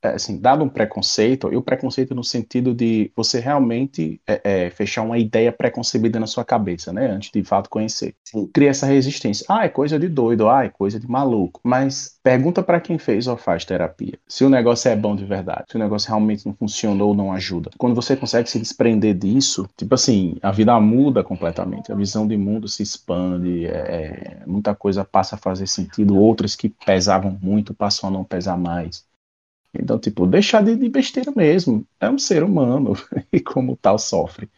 assim, 0.02 0.38
dado 0.38 0.62
um 0.62 0.68
preconceito, 0.68 1.52
e 1.52 1.56
o 1.56 1.62
preconceito 1.62 2.14
no 2.14 2.22
sentido 2.22 2.74
de 2.74 3.10
você 3.16 3.40
realmente 3.40 4.20
é, 4.26 4.40
é, 4.44 4.70
fechar 4.70 5.02
uma 5.02 5.18
ideia 5.18 5.52
preconcebida 5.52 6.20
na 6.20 6.26
sua 6.26 6.44
cabeça, 6.44 6.92
né, 6.92 7.10
antes 7.10 7.30
de 7.30 7.42
fato 7.42 7.68
conhecer. 7.68 8.14
Sim. 8.24 8.48
Cria 8.52 8.70
essa 8.70 8.86
resistência. 8.86 9.46
Ah, 9.48 9.64
é 9.64 9.68
coisa 9.68 9.98
de 9.98 10.08
doido, 10.08 10.48
ah, 10.48 10.64
é 10.64 10.68
coisa 10.68 11.00
de 11.00 11.08
maluco. 11.08 11.60
Mas 11.64 12.18
pergunta 12.22 12.62
para 12.62 12.80
quem 12.80 12.98
fez 12.98 13.26
ou 13.26 13.36
faz 13.36 13.64
terapia, 13.64 14.18
se 14.26 14.44
o 14.44 14.50
negócio 14.50 14.90
é 14.90 14.96
bom 14.96 15.16
de 15.16 15.24
verdade, 15.24 15.64
se 15.70 15.76
o 15.76 15.78
negócio 15.78 16.08
realmente 16.08 16.46
não 16.46 16.54
funcionou 16.54 17.08
ou 17.08 17.14
não 17.14 17.32
ajuda. 17.32 17.70
Quando 17.78 17.94
você 17.94 18.16
consegue 18.16 18.48
se 18.48 18.58
desprender 18.58 19.14
disso, 19.14 19.68
tipo 19.76 19.94
assim, 19.94 20.36
a 20.42 20.52
vida 20.52 20.78
muda 20.80 21.24
completamente, 21.24 21.90
a 21.90 21.94
visão 21.94 22.26
de 22.26 22.36
mundo 22.36 22.68
se 22.68 22.82
expande, 22.82 23.66
é, 23.66 24.38
é 24.42 24.42
muita 24.46 24.74
coisa 24.74 25.04
passa 25.04 25.34
a 25.34 25.38
fazer 25.38 25.66
sentido, 25.66 26.16
outras 26.16 26.54
que 26.54 26.68
pesavam 26.68 27.36
muito 27.42 27.74
passam 27.74 28.08
a 28.08 28.12
não 28.12 28.24
pesar 28.24 28.56
mais. 28.56 29.07
Então, 29.74 29.98
tipo, 29.98 30.26
deixar 30.26 30.62
de, 30.62 30.76
de 30.76 30.88
besteira 30.88 31.32
mesmo. 31.34 31.86
É 32.00 32.08
um 32.08 32.18
ser 32.18 32.42
humano 32.42 32.94
e, 33.32 33.40
como 33.40 33.76
tal, 33.76 33.98
sofre. 33.98 34.48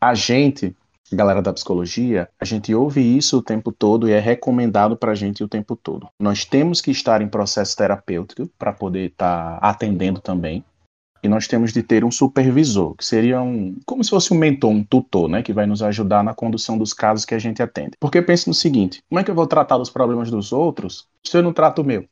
A 0.00 0.14
gente, 0.14 0.74
galera 1.12 1.42
da 1.42 1.52
psicologia, 1.52 2.28
a 2.40 2.44
gente 2.44 2.74
ouve 2.74 3.00
isso 3.00 3.38
o 3.38 3.42
tempo 3.42 3.72
todo 3.72 4.08
e 4.08 4.12
é 4.12 4.20
recomendado 4.20 4.96
pra 4.96 5.14
gente 5.14 5.42
o 5.42 5.48
tempo 5.48 5.76
todo. 5.76 6.08
Nós 6.18 6.44
temos 6.44 6.80
que 6.80 6.90
estar 6.90 7.20
em 7.20 7.28
processo 7.28 7.76
terapêutico 7.76 8.48
para 8.58 8.72
poder 8.72 9.10
estar 9.10 9.58
tá 9.60 9.68
atendendo 9.68 10.20
também 10.20 10.64
e 11.22 11.28
nós 11.28 11.46
temos 11.46 11.72
de 11.72 11.82
ter 11.82 12.04
um 12.04 12.10
supervisor, 12.10 12.94
que 12.94 13.04
seria 13.04 13.40
um, 13.40 13.76
como 13.84 14.02
se 14.02 14.10
fosse 14.10 14.32
um 14.32 14.36
mentor, 14.36 14.70
um 14.70 14.84
tutor, 14.84 15.28
né, 15.28 15.42
que 15.42 15.52
vai 15.52 15.66
nos 15.66 15.82
ajudar 15.82 16.22
na 16.22 16.34
condução 16.34 16.78
dos 16.78 16.92
casos 16.92 17.24
que 17.24 17.34
a 17.34 17.38
gente 17.38 17.62
atende. 17.62 17.92
Porque 18.00 18.22
pense 18.22 18.48
no 18.48 18.54
seguinte, 18.54 19.02
como 19.08 19.18
é 19.18 19.24
que 19.24 19.30
eu 19.30 19.34
vou 19.34 19.46
tratar 19.46 19.78
dos 19.78 19.90
problemas 19.90 20.30
dos 20.30 20.52
outros 20.52 21.06
se 21.24 21.36
eu 21.36 21.42
não 21.42 21.52
trato 21.52 21.82
o 21.82 21.84
meu? 21.84 22.04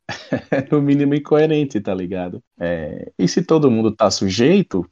É 0.50 0.66
no 0.70 0.82
mínimo 0.82 1.14
incoerente, 1.14 1.80
tá 1.80 1.94
ligado? 1.94 2.42
É, 2.58 3.10
e 3.18 3.28
se 3.28 3.42
todo 3.42 3.70
mundo 3.70 3.90
tá 3.92 4.10
sujeito, 4.10 4.88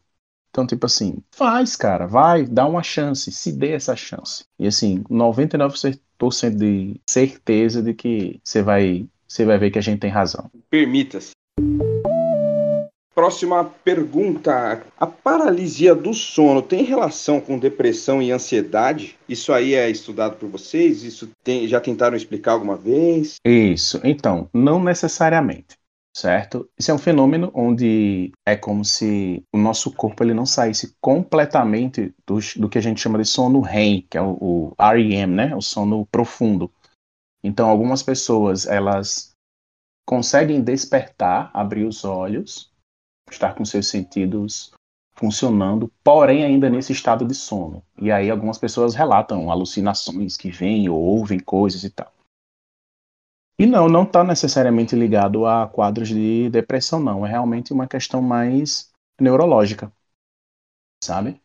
então, 0.55 0.65
tipo 0.65 0.87
assim, 0.87 1.19
faz, 1.33 1.75
cara, 1.75 2.07
vai, 2.07 2.45
dá 2.47 2.65
uma 2.65 2.81
chance, 2.81 3.33
se 3.33 3.51
dê 3.51 3.73
essa 3.73 3.97
chance. 3.97 4.45
E 4.57 4.69
assim, 4.69 5.03
99% 5.11 5.99
de 6.57 7.01
certeza 7.11 7.83
de 7.83 7.93
que 7.93 8.41
você 8.45 8.63
vai, 8.63 9.09
você 9.27 9.45
vai 9.45 9.59
ver 9.59 9.73
que 9.73 9.81
a 9.81 9.83
gente 9.83 9.99
tem 9.99 10.11
razão. 10.11 10.49
Permita-se. 10.71 11.34
Próxima 13.15 13.65
pergunta. 13.85 14.85
A 14.99 15.07
paralisia 15.07 15.95
do 15.95 16.13
sono 16.13 16.61
tem 16.61 16.83
relação 16.83 17.41
com 17.41 17.57
depressão 17.57 18.21
e 18.21 18.33
ansiedade? 18.33 19.17
Isso 19.29 19.53
aí 19.53 19.75
é 19.75 19.89
estudado 19.89 20.37
por 20.37 20.49
vocês? 20.49 21.05
Isso 21.05 21.31
tem, 21.45 21.69
já 21.69 21.81
tentaram 21.81 22.17
explicar 22.17 22.53
alguma 22.53 22.77
vez? 22.77 23.37
Isso. 23.45 24.01
Então, 24.03 24.51
não 24.53 24.83
necessariamente, 24.83 25.79
certo? 26.15 26.69
Isso 26.77 26.91
é 26.91 26.95
um 26.95 26.99
fenômeno 26.99 27.53
onde 27.55 28.33
é 28.45 28.57
como 28.57 28.85
se 28.85 29.45
o 29.55 29.59
nosso 29.59 29.93
corpo 29.93 30.25
ele 30.25 30.35
não 30.35 30.45
saísse 30.45 30.97
completamente 31.01 32.13
do, 32.27 32.39
do 32.57 32.69
que 32.69 32.79
a 32.79 32.83
gente 32.83 33.01
chama 33.01 33.19
de 33.19 33.29
sono 33.29 33.61
REM, 33.61 34.05
que 34.11 34.19
é 34.19 34.23
o, 34.23 34.37
o 34.41 34.75
REM, 34.77 35.29
né? 35.29 35.55
O 35.55 35.61
sono 35.61 36.05
profundo. 36.07 36.69
Então, 37.45 37.69
algumas 37.69 38.03
pessoas 38.03 38.67
elas 38.67 39.31
conseguem 40.05 40.61
despertar, 40.61 41.51
abrir 41.55 41.85
os 41.85 42.05
olhos 42.05 42.74
estar 43.31 43.55
com 43.55 43.65
seus 43.65 43.89
sentidos 43.89 44.73
funcionando, 45.17 45.91
porém 46.03 46.45
ainda 46.45 46.69
nesse 46.69 46.93
estado 46.93 47.25
de 47.25 47.35
sono. 47.35 47.83
E 48.01 48.11
aí 48.11 48.31
algumas 48.31 48.59
pessoas 48.59 48.95
relatam 48.95 49.51
alucinações 49.51 50.37
que 50.37 50.51
vêm 50.51 50.89
ou 50.89 51.01
ouvem 51.01 51.39
coisas 51.39 51.85
e 51.85 51.91
tal. 51.91 52.13
E 53.57 53.67
não, 53.67 53.89
não 53.89 54.03
está 54.03 54.25
necessariamente 54.25 54.97
ligado 54.97 55.47
a 55.47 55.69
quadros 55.69 56.09
de 56.09 56.51
depressão, 56.51 56.99
não. 56.99 57.25
É 57.25 57.31
realmente 57.31 57.73
uma 57.73 57.87
questão 57.87 58.21
mais 58.21 58.93
neurológica, 59.21 59.93
sabe? 61.03 61.41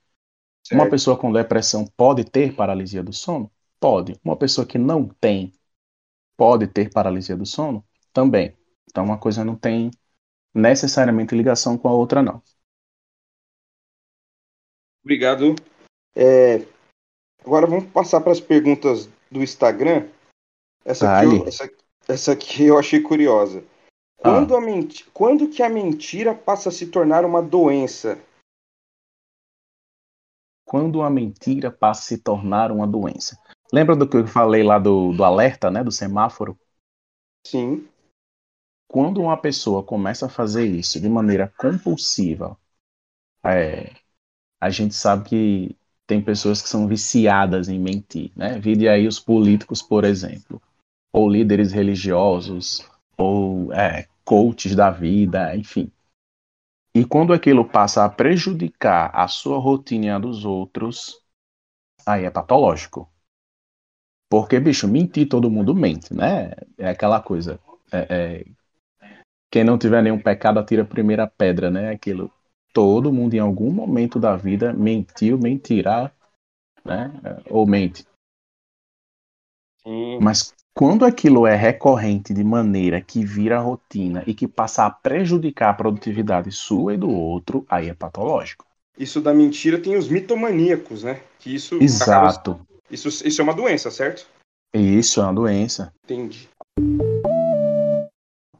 Certo. 0.65 0.81
Uma 0.81 0.89
pessoa 0.89 1.17
com 1.17 1.31
depressão 1.31 1.85
pode 1.95 2.23
ter 2.23 2.55
paralisia 2.55 3.03
do 3.03 3.13
sono? 3.13 3.51
Pode. 3.79 4.19
Uma 4.23 4.35
pessoa 4.35 4.65
que 4.65 4.77
não 4.77 5.07
tem 5.07 5.53
pode 6.35 6.67
ter 6.67 6.91
paralisia 6.91 7.37
do 7.37 7.45
sono? 7.45 7.85
Também. 8.11 8.57
Então 8.89 9.05
uma 9.05 9.19
coisa 9.19 9.45
não 9.45 9.55
tem 9.55 9.91
necessariamente 10.53 11.35
ligação 11.35 11.77
com 11.77 11.87
a 11.87 11.93
outra, 11.93 12.21
não. 12.21 12.41
Obrigado. 15.03 15.55
É, 16.15 16.65
agora 17.43 17.65
vamos 17.65 17.85
passar 17.91 18.21
para 18.21 18.31
as 18.31 18.39
perguntas 18.39 19.09
do 19.31 19.41
Instagram. 19.41 20.07
Essa 20.83 21.19
aqui, 21.19 21.25
eu, 21.25 21.47
essa, 21.47 21.71
essa 22.07 22.31
aqui 22.31 22.65
eu 22.65 22.77
achei 22.77 23.01
curiosa. 23.01 23.63
Quando, 24.17 24.53
ah. 24.53 24.57
a 24.57 24.61
menti 24.61 25.05
quando 25.11 25.47
que 25.47 25.63
a 25.63 25.69
mentira 25.69 26.35
passa 26.35 26.69
a 26.69 26.71
se 26.71 26.87
tornar 26.87 27.23
uma 27.23 27.41
doença? 27.41 28.19
Quando 30.65 31.01
a 31.01 31.09
mentira 31.09 31.71
passa 31.71 32.01
a 32.01 32.03
se 32.03 32.17
tornar 32.17 32.71
uma 32.71 32.85
doença. 32.85 33.39
Lembra 33.71 33.95
do 33.95 34.07
que 34.07 34.17
eu 34.17 34.27
falei 34.27 34.63
lá 34.63 34.77
do, 34.77 35.13
do 35.13 35.23
alerta, 35.23 35.71
né? 35.71 35.83
Do 35.83 35.91
semáforo? 35.91 36.59
Sim. 37.45 37.87
Quando 38.89 39.21
uma 39.21 39.37
pessoa 39.37 39.83
começa 39.83 40.25
a 40.25 40.29
fazer 40.29 40.65
isso 40.65 40.99
de 40.99 41.07
maneira 41.07 41.53
compulsiva, 41.59 42.57
é, 43.45 43.93
a 44.59 44.69
gente 44.69 44.95
sabe 44.95 45.29
que 45.29 45.77
tem 46.07 46.21
pessoas 46.21 46.61
que 46.61 46.69
são 46.69 46.87
viciadas 46.87 47.69
em 47.69 47.79
mentir, 47.79 48.31
né? 48.35 48.59
Vide 48.59 48.89
aí 48.89 49.07
os 49.07 49.19
políticos, 49.19 49.81
por 49.81 50.03
exemplo, 50.03 50.61
ou 51.13 51.29
líderes 51.29 51.71
religiosos, 51.71 52.89
ou 53.17 53.71
é, 53.73 54.07
coaches 54.25 54.75
da 54.75 54.89
vida, 54.89 55.55
enfim. 55.55 55.91
E 56.95 57.05
quando 57.05 57.33
aquilo 57.33 57.63
passa 57.63 58.03
a 58.03 58.09
prejudicar 58.09 59.11
a 59.13 59.27
sua 59.27 59.59
rotina 59.59 60.05
e 60.07 60.09
a 60.09 60.19
dos 60.19 60.45
outros, 60.45 61.21
aí 62.05 62.25
é 62.25 62.31
patológico. 62.31 63.09
Porque, 64.29 64.59
bicho, 64.59 64.87
mentir 64.87 65.27
todo 65.27 65.49
mundo 65.49 65.73
mente, 65.75 66.13
né? 66.13 66.51
É 66.77 66.89
aquela 66.89 67.21
coisa. 67.21 67.59
É, 67.91 68.07
é, 68.09 68.45
quem 69.51 69.63
não 69.63 69.77
tiver 69.77 70.03
nenhum 70.03 70.21
pecado 70.21 70.59
atira 70.59 70.83
a 70.83 70.85
primeira 70.85 71.27
pedra, 71.27 71.71
né? 71.71 71.91
Aquilo. 71.91 72.31
Todo 72.71 73.11
mundo 73.11 73.33
em 73.33 73.39
algum 73.39 73.71
momento 73.71 74.19
da 74.19 74.35
vida 74.35 74.71
mentiu, 74.73 75.39
mentirá, 75.39 76.11
né? 76.85 77.11
Ou 77.49 77.65
mente. 77.65 78.05
Sim. 79.81 80.19
Mas 80.21 80.53
quando 80.73 81.03
aquilo 81.03 81.47
é 81.47 81.55
recorrente 81.55 82.33
de 82.33 82.43
maneira 82.43 83.01
que 83.01 83.25
vira 83.25 83.59
rotina 83.59 84.23
e 84.27 84.33
que 84.33 84.47
passa 84.47 84.85
a 84.85 84.89
prejudicar 84.89 85.71
a 85.71 85.73
produtividade 85.73 86.51
sua 86.51 86.93
e 86.93 86.97
do 86.97 87.09
outro, 87.09 87.65
aí 87.69 87.89
é 87.89 87.93
patológico. 87.93 88.65
isso 88.97 89.19
da 89.19 89.33
mentira 89.33 89.81
tem 89.81 89.97
os 89.97 90.07
mitomaníacos, 90.07 91.03
né? 91.03 91.21
Que 91.39 91.55
isso 91.55 91.81
Exato. 91.81 92.51
Acaba... 92.51 92.69
Isso, 92.91 93.07
isso 93.07 93.41
é 93.41 93.43
uma 93.43 93.53
doença, 93.53 93.89
certo? 93.89 94.27
Isso, 94.73 95.19
é 95.19 95.23
uma 95.23 95.33
doença. 95.33 95.93
Entendi. 96.03 96.49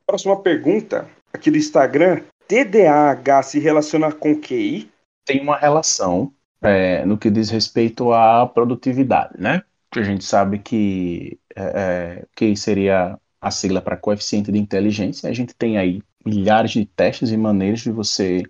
Próxima 0.09 0.41
pergunta, 0.41 1.07
aqui 1.31 1.51
do 1.51 1.57
Instagram. 1.59 2.23
TDAH 2.47 3.43
se 3.43 3.59
relaciona 3.59 4.11
com 4.11 4.35
QI? 4.35 4.89
Tem 5.23 5.39
uma 5.39 5.55
relação 5.55 6.33
é, 6.63 7.05
no 7.05 7.15
que 7.15 7.29
diz 7.29 7.51
respeito 7.51 8.11
à 8.11 8.47
produtividade, 8.47 9.39
né? 9.39 9.61
A 9.95 10.01
gente 10.01 10.25
sabe 10.25 10.57
que 10.57 11.37
é, 11.55 11.61
é 11.61 12.25
QI 12.35 12.57
seria 12.57 13.19
a 13.39 13.51
sigla 13.51 13.83
para 13.83 13.95
coeficiente 13.95 14.51
de 14.51 14.57
inteligência. 14.57 15.29
A 15.29 15.33
gente 15.33 15.53
tem 15.53 15.77
aí 15.77 16.01
milhares 16.25 16.71
de 16.71 16.85
testes 16.87 17.29
e 17.29 17.37
maneiras 17.37 17.81
de 17.81 17.91
você 17.91 18.41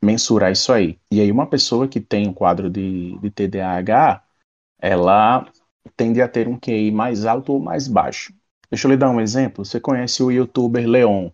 mensurar 0.00 0.52
isso 0.52 0.72
aí. 0.72 1.00
E 1.10 1.20
aí 1.20 1.32
uma 1.32 1.48
pessoa 1.48 1.88
que 1.88 2.00
tem 2.00 2.28
um 2.28 2.32
quadro 2.32 2.70
de, 2.70 3.18
de 3.18 3.30
TDAH, 3.32 4.22
ela 4.80 5.50
tende 5.96 6.22
a 6.22 6.28
ter 6.28 6.46
um 6.46 6.56
QI 6.56 6.92
mais 6.92 7.24
alto 7.24 7.54
ou 7.54 7.58
mais 7.58 7.88
baixo. 7.88 8.32
Deixa 8.70 8.86
eu 8.86 8.90
lhe 8.90 8.96
dar 8.96 9.10
um 9.10 9.20
exemplo. 9.20 9.64
Você 9.64 9.80
conhece 9.80 10.22
o 10.22 10.30
youtuber 10.30 10.86
Leon, 10.86 11.30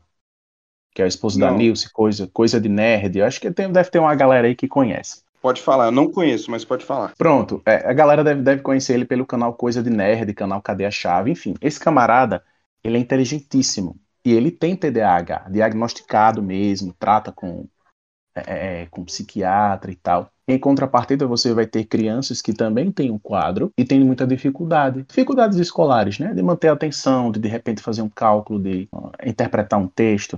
que 0.95 1.03
é 1.03 1.05
o 1.05 1.09
esposo 1.09 1.39
não. 1.39 1.49
da 1.49 1.57
Nilce, 1.57 1.93
coisa, 1.93 2.27
coisa 2.27 2.61
de 2.61 2.69
nerd. 2.69 3.19
Eu 3.19 3.27
acho 3.27 3.41
que 3.41 3.51
tem, 3.51 3.71
deve 3.71 3.91
ter 3.91 3.99
uma 3.99 4.15
galera 4.15 4.47
aí 4.47 4.55
que 4.55 4.69
conhece. 4.69 5.23
Pode 5.41 5.61
falar, 5.61 5.87
eu 5.87 5.93
não 5.93 6.09
conheço, 6.09 6.51
mas 6.51 6.65
pode 6.65 6.85
falar. 6.85 7.15
Pronto, 7.19 7.61
é, 7.67 7.89
a 7.89 7.93
galera 7.93 8.23
deve, 8.23 8.43
deve 8.43 8.63
conhecer 8.63 8.95
ele 8.95 9.05
pelo 9.05 9.27
canal 9.27 9.55
Coisa 9.55 9.83
de 9.83 9.91
Nerd, 9.91 10.33
canal 10.35 10.63
Cadê 10.63 10.85
a 10.85 10.91
Chave, 10.91 11.33
enfim. 11.33 11.55
Esse 11.61 11.81
camarada, 11.81 12.45
ele 12.85 12.97
é 12.97 13.01
inteligentíssimo. 13.01 13.99
E 14.25 14.33
ele 14.33 14.53
tem 14.53 14.77
TDAH, 14.77 15.49
diagnosticado 15.51 16.41
mesmo, 16.41 16.95
trata 16.97 17.33
com 17.33 17.67
é, 18.35 18.83
é, 18.83 18.87
com 18.87 19.05
psiquiatra 19.05 19.91
e 19.91 19.97
tal. 19.97 20.32
Em 20.47 20.59
contrapartida, 20.59 21.27
você 21.27 21.55
vai 21.55 21.67
ter 21.67 21.85
crianças 21.85 22.43
que 22.43 22.53
também 22.53 22.91
têm 22.91 23.11
um 23.11 23.19
quadro 23.19 23.71
e 23.79 23.85
têm 23.85 24.01
muita 24.05 24.27
dificuldade. 24.27 25.05
Dificuldades 25.09 25.59
escolares, 25.59 26.19
né? 26.19 26.35
De 26.35 26.43
manter 26.43 26.69
a 26.69 26.73
atenção, 26.73 27.31
de 27.31 27.39
de 27.39 27.49
repente 27.49 27.83
fazer 27.83 28.03
um 28.03 28.09
cálculo, 28.09 28.61
de 28.61 28.89
uh, 28.93 29.11
interpretar 29.25 29.79
um 29.79 29.87
texto. 29.87 30.35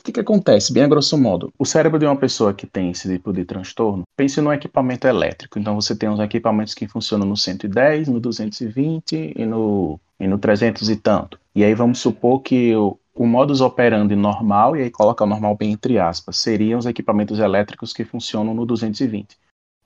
O 0.00 0.02
que, 0.02 0.12
que 0.12 0.20
acontece? 0.20 0.72
Bem 0.72 0.84
a 0.84 0.88
grosso 0.88 1.18
modo, 1.18 1.52
o 1.58 1.66
cérebro 1.66 1.98
de 1.98 2.06
uma 2.06 2.16
pessoa 2.16 2.54
que 2.54 2.66
tem 2.66 2.90
esse 2.90 3.06
tipo 3.06 3.34
de 3.34 3.44
transtorno, 3.44 4.04
pense 4.16 4.40
no 4.40 4.50
equipamento 4.50 5.06
elétrico. 5.06 5.58
Então 5.58 5.74
você 5.74 5.94
tem 5.94 6.08
uns 6.08 6.20
equipamentos 6.20 6.72
que 6.72 6.88
funcionam 6.88 7.26
no 7.26 7.36
110, 7.36 8.08
no 8.08 8.18
220 8.18 9.34
e 9.36 9.44
no, 9.44 10.00
e 10.18 10.26
no 10.26 10.38
300 10.38 10.88
e 10.88 10.96
tanto. 10.96 11.38
E 11.54 11.62
aí 11.62 11.74
vamos 11.74 11.98
supor 11.98 12.40
que 12.40 12.74
o, 12.74 12.98
o 13.20 13.26
modus 13.26 13.60
operandi 13.60 14.16
normal, 14.16 14.74
e 14.74 14.80
aí 14.80 14.90
coloca 14.90 15.26
normal 15.26 15.54
bem 15.54 15.72
entre 15.72 15.98
aspas, 15.98 16.38
seriam 16.38 16.78
os 16.78 16.86
equipamentos 16.86 17.38
elétricos 17.38 17.92
que 17.92 18.02
funcionam 18.02 18.54
no 18.54 18.64
220. 18.64 19.36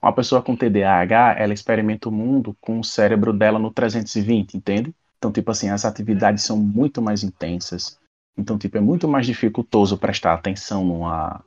Uma 0.01 0.13
pessoa 0.13 0.41
com 0.41 0.55
TDAH, 0.55 1.35
ela 1.37 1.53
experimenta 1.53 2.07
o 2.07 2.13
mundo 2.13 2.55
com 2.61 2.79
o 2.79 2.83
cérebro 2.83 3.33
dela 3.33 3.59
no 3.59 3.69
320, 3.69 4.55
entende? 4.55 4.95
Então, 5.17 5.33
tipo 5.33 5.51
assim, 5.51 5.67
as 5.67 5.83
atividades 5.83 6.45
são 6.45 6.55
muito 6.55 7.01
mais 7.01 7.25
intensas. 7.25 7.99
Então, 8.37 8.57
tipo, 8.57 8.77
é 8.77 8.81
muito 8.81 9.05
mais 9.05 9.25
dificultoso 9.25 9.97
prestar 9.97 10.33
atenção 10.33 10.85
numa, 10.85 11.43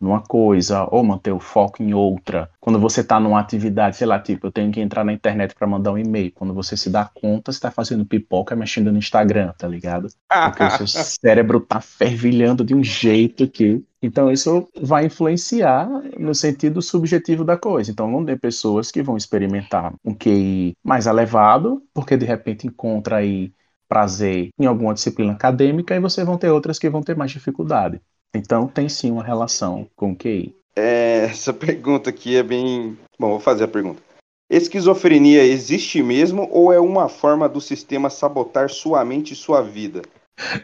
numa 0.00 0.20
coisa 0.22 0.86
ou 0.90 1.02
manter 1.02 1.32
o 1.32 1.40
foco 1.40 1.82
em 1.82 1.92
outra. 1.94 2.50
Quando 2.60 2.78
você 2.78 3.00
está 3.00 3.18
numa 3.18 3.40
atividade, 3.40 3.96
sei 3.96 4.06
lá, 4.06 4.18
tipo, 4.18 4.46
eu 4.46 4.52
tenho 4.52 4.70
que 4.70 4.80
entrar 4.80 5.04
na 5.04 5.12
internet 5.12 5.54
para 5.54 5.66
mandar 5.66 5.92
um 5.92 5.98
e-mail. 5.98 6.32
Quando 6.32 6.54
você 6.54 6.76
se 6.76 6.90
dá 6.90 7.04
conta, 7.12 7.50
você 7.52 7.58
está 7.58 7.70
fazendo 7.70 8.04
pipoca 8.06 8.54
mexendo 8.56 8.92
no 8.92 8.98
Instagram, 8.98 9.52
tá 9.58 9.66
ligado? 9.66 10.08
Porque 10.40 10.62
o 10.62 10.70
seu 10.70 10.86
cérebro 10.86 11.60
tá 11.60 11.80
fervilhando 11.80 12.64
de 12.64 12.74
um 12.74 12.82
jeito 12.84 13.48
que. 13.48 13.82
Então, 14.00 14.30
isso 14.30 14.68
vai 14.80 15.06
influenciar 15.06 15.88
no 16.18 16.32
sentido 16.34 16.80
subjetivo 16.80 17.44
da 17.44 17.56
coisa. 17.56 17.90
Então, 17.90 18.10
vão 18.10 18.24
ter 18.24 18.38
pessoas 18.38 18.92
que 18.92 19.02
vão 19.02 19.16
experimentar 19.16 19.92
um 20.04 20.14
QI 20.14 20.76
mais 20.84 21.06
elevado, 21.06 21.82
porque 21.92 22.16
de 22.16 22.24
repente 22.24 22.66
encontra 22.66 23.16
aí 23.16 23.52
prazer 23.88 24.50
em 24.58 24.66
alguma 24.66 24.94
disciplina 24.94 25.32
acadêmica, 25.32 25.96
e 25.96 26.00
você 26.00 26.22
vão 26.24 26.38
ter 26.38 26.50
outras 26.50 26.78
que 26.78 26.88
vão 26.90 27.02
ter 27.02 27.16
mais 27.16 27.30
dificuldade. 27.32 28.00
Então 28.34 28.66
tem 28.66 28.88
sim 28.88 29.10
uma 29.10 29.24
relação 29.24 29.88
com 29.96 30.12
o 30.12 30.16
QI. 30.16 30.54
É, 30.76 31.24
essa 31.24 31.52
pergunta 31.54 32.10
aqui 32.10 32.36
é 32.36 32.42
bem. 32.42 32.96
Bom, 33.18 33.30
vou 33.30 33.40
fazer 33.40 33.64
a 33.64 33.68
pergunta. 33.68 34.02
Esquizofrenia 34.50 35.44
existe 35.44 36.02
mesmo 36.02 36.48
ou 36.50 36.72
é 36.72 36.80
uma 36.80 37.08
forma 37.08 37.48
do 37.48 37.60
sistema 37.60 38.08
sabotar 38.08 38.70
sua 38.70 39.04
mente 39.04 39.32
e 39.32 39.36
sua 39.36 39.60
vida? 39.60 40.00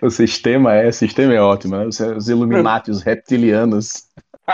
O 0.00 0.08
sistema 0.08 0.72
é, 0.74 0.88
o 0.88 0.92
sistema 0.92 1.34
é 1.34 1.40
ótimo, 1.40 1.76
né? 1.76 1.86
Os 1.86 2.28
Illuminati, 2.28 2.90
os 2.90 3.02
reptilianos. 3.02 4.06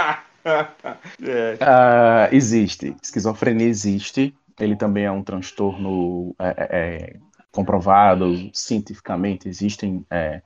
é. 0.44 1.58
ah, 1.60 2.28
existe, 2.32 2.96
esquizofrenia 3.02 3.68
existe. 3.68 4.34
Ele 4.58 4.76
também 4.76 5.04
é 5.04 5.10
um 5.10 5.22
transtorno 5.22 6.34
é, 6.38 6.48
é, 6.48 6.68
é 6.70 7.16
comprovado 7.52 8.50
cientificamente. 8.52 9.48
Existem 9.48 10.04
é, 10.10 10.42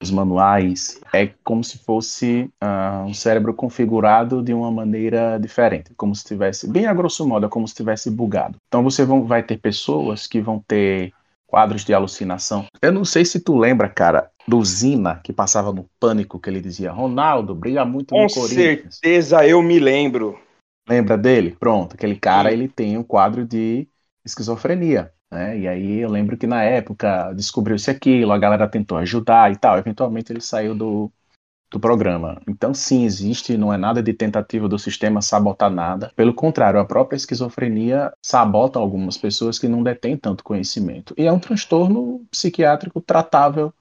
os 0.00 0.10
manuais, 0.10 1.00
é 1.12 1.30
como 1.42 1.62
se 1.64 1.78
fosse 1.78 2.50
uh, 2.62 3.04
um 3.04 3.12
cérebro 3.12 3.52
configurado 3.52 4.42
de 4.42 4.54
uma 4.54 4.70
maneira 4.70 5.38
diferente, 5.38 5.92
como 5.96 6.14
se 6.14 6.24
tivesse, 6.24 6.70
bem 6.70 6.86
a 6.86 6.94
grosso 6.94 7.26
modo, 7.26 7.46
é 7.46 7.48
como 7.48 7.66
se 7.66 7.74
tivesse 7.74 8.10
bugado. 8.10 8.58
Então 8.68 8.82
você 8.82 9.04
vão, 9.04 9.24
vai 9.24 9.42
ter 9.42 9.58
pessoas 9.58 10.26
que 10.26 10.40
vão 10.40 10.62
ter 10.66 11.12
quadros 11.46 11.84
de 11.84 11.92
alucinação. 11.92 12.66
Eu 12.80 12.92
não 12.92 13.04
sei 13.04 13.24
se 13.24 13.40
tu 13.40 13.56
lembra, 13.56 13.88
cara, 13.88 14.30
do 14.46 14.64
Zina, 14.64 15.20
que 15.24 15.32
passava 15.32 15.72
no 15.72 15.88
pânico, 15.98 16.38
que 16.38 16.48
ele 16.48 16.60
dizia, 16.60 16.92
Ronaldo, 16.92 17.54
briga 17.54 17.84
muito 17.84 18.14
Com 18.14 18.22
no 18.22 18.28
Corinthians. 18.28 18.82
Com 18.82 18.90
certeza, 18.92 19.46
eu 19.46 19.62
me 19.62 19.80
lembro. 19.80 20.38
Lembra 20.88 21.18
dele? 21.18 21.56
Pronto, 21.58 21.94
aquele 21.94 22.16
cara, 22.16 22.52
ele 22.52 22.68
tem 22.68 22.96
um 22.96 23.02
quadro 23.02 23.44
de 23.44 23.88
esquizofrenia. 24.24 25.12
Né? 25.30 25.58
E 25.60 25.68
aí 25.68 25.98
eu 25.98 26.10
lembro 26.10 26.36
que 26.36 26.46
na 26.46 26.62
época 26.62 27.32
descobriu-se 27.34 27.90
aquilo, 27.90 28.32
a 28.32 28.38
galera 28.38 28.68
tentou 28.68 28.98
ajudar 28.98 29.52
e 29.52 29.56
tal. 29.56 29.78
Eventualmente 29.78 30.32
ele 30.32 30.40
saiu 30.40 30.74
do, 30.74 31.12
do 31.70 31.78
programa. 31.78 32.40
Então, 32.48 32.72
sim, 32.72 33.04
existe, 33.04 33.56
não 33.56 33.72
é 33.72 33.76
nada 33.76 34.02
de 34.02 34.12
tentativa 34.12 34.68
do 34.68 34.78
sistema 34.78 35.20
sabotar 35.20 35.70
nada. 35.70 36.12
Pelo 36.16 36.34
contrário, 36.34 36.80
a 36.80 36.84
própria 36.84 37.16
esquizofrenia 37.16 38.12
sabota 38.22 38.78
algumas 38.78 39.18
pessoas 39.18 39.58
que 39.58 39.68
não 39.68 39.82
detêm 39.82 40.16
tanto 40.16 40.44
conhecimento. 40.44 41.14
E 41.16 41.26
é 41.26 41.32
um 41.32 41.38
transtorno 41.38 42.24
psiquiátrico 42.30 43.00
tratável 43.00 43.72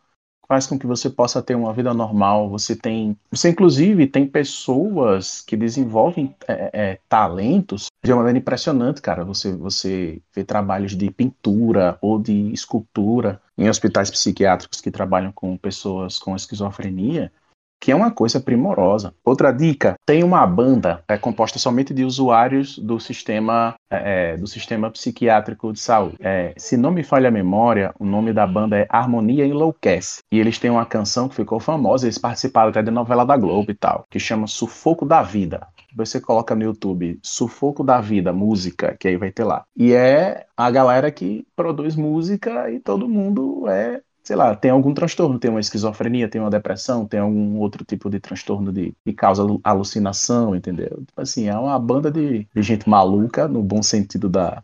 faz 0.48 0.66
com 0.66 0.80
que 0.80 0.88
você 0.88 1.10
possa 1.10 1.42
ter 1.42 1.56
uma 1.56 1.74
vida 1.74 1.94
normal. 1.94 2.50
Você 2.50 2.76
tem, 2.76 3.18
você 3.30 3.50
inclusive 3.50 4.08
tem 4.08 4.26
pessoas 4.26 5.42
que 5.42 5.58
desenvolvem 5.58 6.34
é, 6.48 6.70
é, 6.74 7.00
talentos 7.10 7.88
de 8.04 8.12
uma 8.12 8.18
maneira 8.18 8.40
impressionante, 8.40 9.02
cara. 9.02 9.24
Você 9.26 9.56
você 9.56 10.22
vê 10.34 10.44
trabalhos 10.44 10.96
de 10.96 11.12
pintura 11.12 11.98
ou 12.02 12.18
de 12.20 12.52
escultura 12.54 13.42
em 13.58 13.70
hospitais 13.70 14.10
psiquiátricos 14.10 14.80
que 14.80 14.92
trabalham 14.92 15.32
com 15.32 15.58
pessoas 15.58 16.18
com 16.20 16.36
esquizofrenia 16.36 17.32
que 17.80 17.92
é 17.92 17.96
uma 17.96 18.12
coisa 18.12 18.40
primorosa. 18.40 19.14
Outra 19.24 19.52
dica: 19.52 19.96
tem 20.06 20.24
uma 20.24 20.46
banda 20.46 21.04
é 21.08 21.18
composta 21.18 21.60
somente 21.60 21.94
de 21.94 22.04
usuários 22.04 22.78
do 22.78 23.00
sistema 23.00 23.76
é, 23.90 24.34
é, 24.34 24.38
do 24.38 24.48
sistema 24.48 24.92
psiquiátrico 24.92 25.72
de 25.72 25.80
saúde. 25.80 26.18
É, 26.20 26.54
se 26.58 26.76
não 26.76 26.92
me 26.92 27.04
falha 27.04 27.30
a 27.30 27.32
memória, 27.32 27.94
o 28.00 28.06
nome 28.06 28.34
da 28.34 28.46
banda 28.46 28.78
é 28.78 28.88
Harmonia 28.90 29.46
Enlouquece. 29.46 30.22
E 30.32 30.40
eles 30.40 30.60
têm 30.60 30.70
uma 30.70 30.86
canção 30.86 31.30
que 31.30 31.36
ficou 31.36 31.60
famosa, 31.60 32.06
eles 32.06 32.18
participaram 32.18 32.70
até 32.70 32.82
de 32.82 32.92
novela 32.92 33.26
da 33.26 33.38
Globo 33.38 33.72
e 33.72 33.76
tal, 33.76 34.06
que 34.10 34.20
chama 34.20 34.48
Sufoco 34.48 35.06
da 35.06 35.22
Vida. 35.22 35.68
Você 35.96 36.20
coloca 36.20 36.54
no 36.54 36.64
YouTube 36.64 37.18
Sufoco 37.24 37.84
da 37.84 38.02
Vida, 38.02 38.34
música, 38.34 38.96
que 39.00 39.08
aí 39.08 39.18
vai 39.18 39.32
ter 39.32 39.46
lá. 39.46 39.64
E 39.76 39.94
é 39.94 40.46
a 40.56 40.70
galera 40.70 41.12
que 41.12 41.48
produz 41.56 41.96
música 41.96 42.70
e 42.70 42.80
todo 42.80 43.08
mundo 43.08 43.68
é 43.70 44.02
sei 44.28 44.36
lá, 44.36 44.54
tem 44.54 44.70
algum 44.70 44.94
transtorno, 44.94 45.40
tem 45.40 45.50
uma 45.50 45.62
esquizofrenia, 45.62 46.28
tem 46.28 46.42
uma 46.42 46.50
depressão, 46.50 47.06
tem 47.06 47.18
algum 47.18 47.58
outro 47.60 47.86
tipo 47.86 48.10
de 48.10 48.20
transtorno 48.20 48.74
de, 48.74 48.94
que 49.06 49.14
causa 49.14 49.42
alucinação, 49.64 50.54
entendeu? 50.54 51.02
Tipo 51.08 51.22
assim, 51.22 51.48
é 51.48 51.58
uma 51.58 51.80
banda 51.80 52.12
de, 52.12 52.46
de 52.54 52.62
gente 52.62 52.90
maluca, 52.90 53.48
no 53.48 53.64
bom 53.64 53.82
sentido 53.82 54.28
da, 54.28 54.62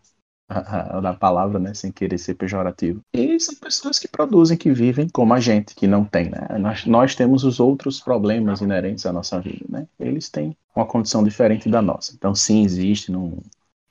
da 1.02 1.14
palavra, 1.14 1.60
né, 1.60 1.74
sem 1.74 1.94
querer 1.94 2.18
ser 2.18 2.34
pejorativo. 2.34 3.00
E 3.14 3.40
são 3.40 3.56
pessoas 3.56 3.98
que 3.98 4.06
produzem, 4.10 4.58
que 4.58 4.70
vivem 4.70 5.08
como 5.08 5.34
a 5.34 5.40
gente, 5.40 5.74
que 5.74 5.88
não 5.88 6.04
tem, 6.04 6.30
né? 6.30 6.46
Nós, 6.60 6.86
nós 6.86 7.16
temos 7.16 7.46
os 7.46 7.62
outros 7.62 8.02
problemas 8.02 8.60
inerentes 8.60 9.06
à 9.06 9.14
nossa 9.14 9.40
vida, 9.40 9.64
né? 9.70 9.88
Eles 9.98 10.28
têm 10.28 10.58
uma 10.76 10.86
condição 10.86 11.24
diferente 11.24 11.70
da 11.70 11.82
nossa. 11.82 12.12
Então, 12.14 12.36
sim, 12.36 12.66
existe, 12.66 13.14
não 13.14 13.38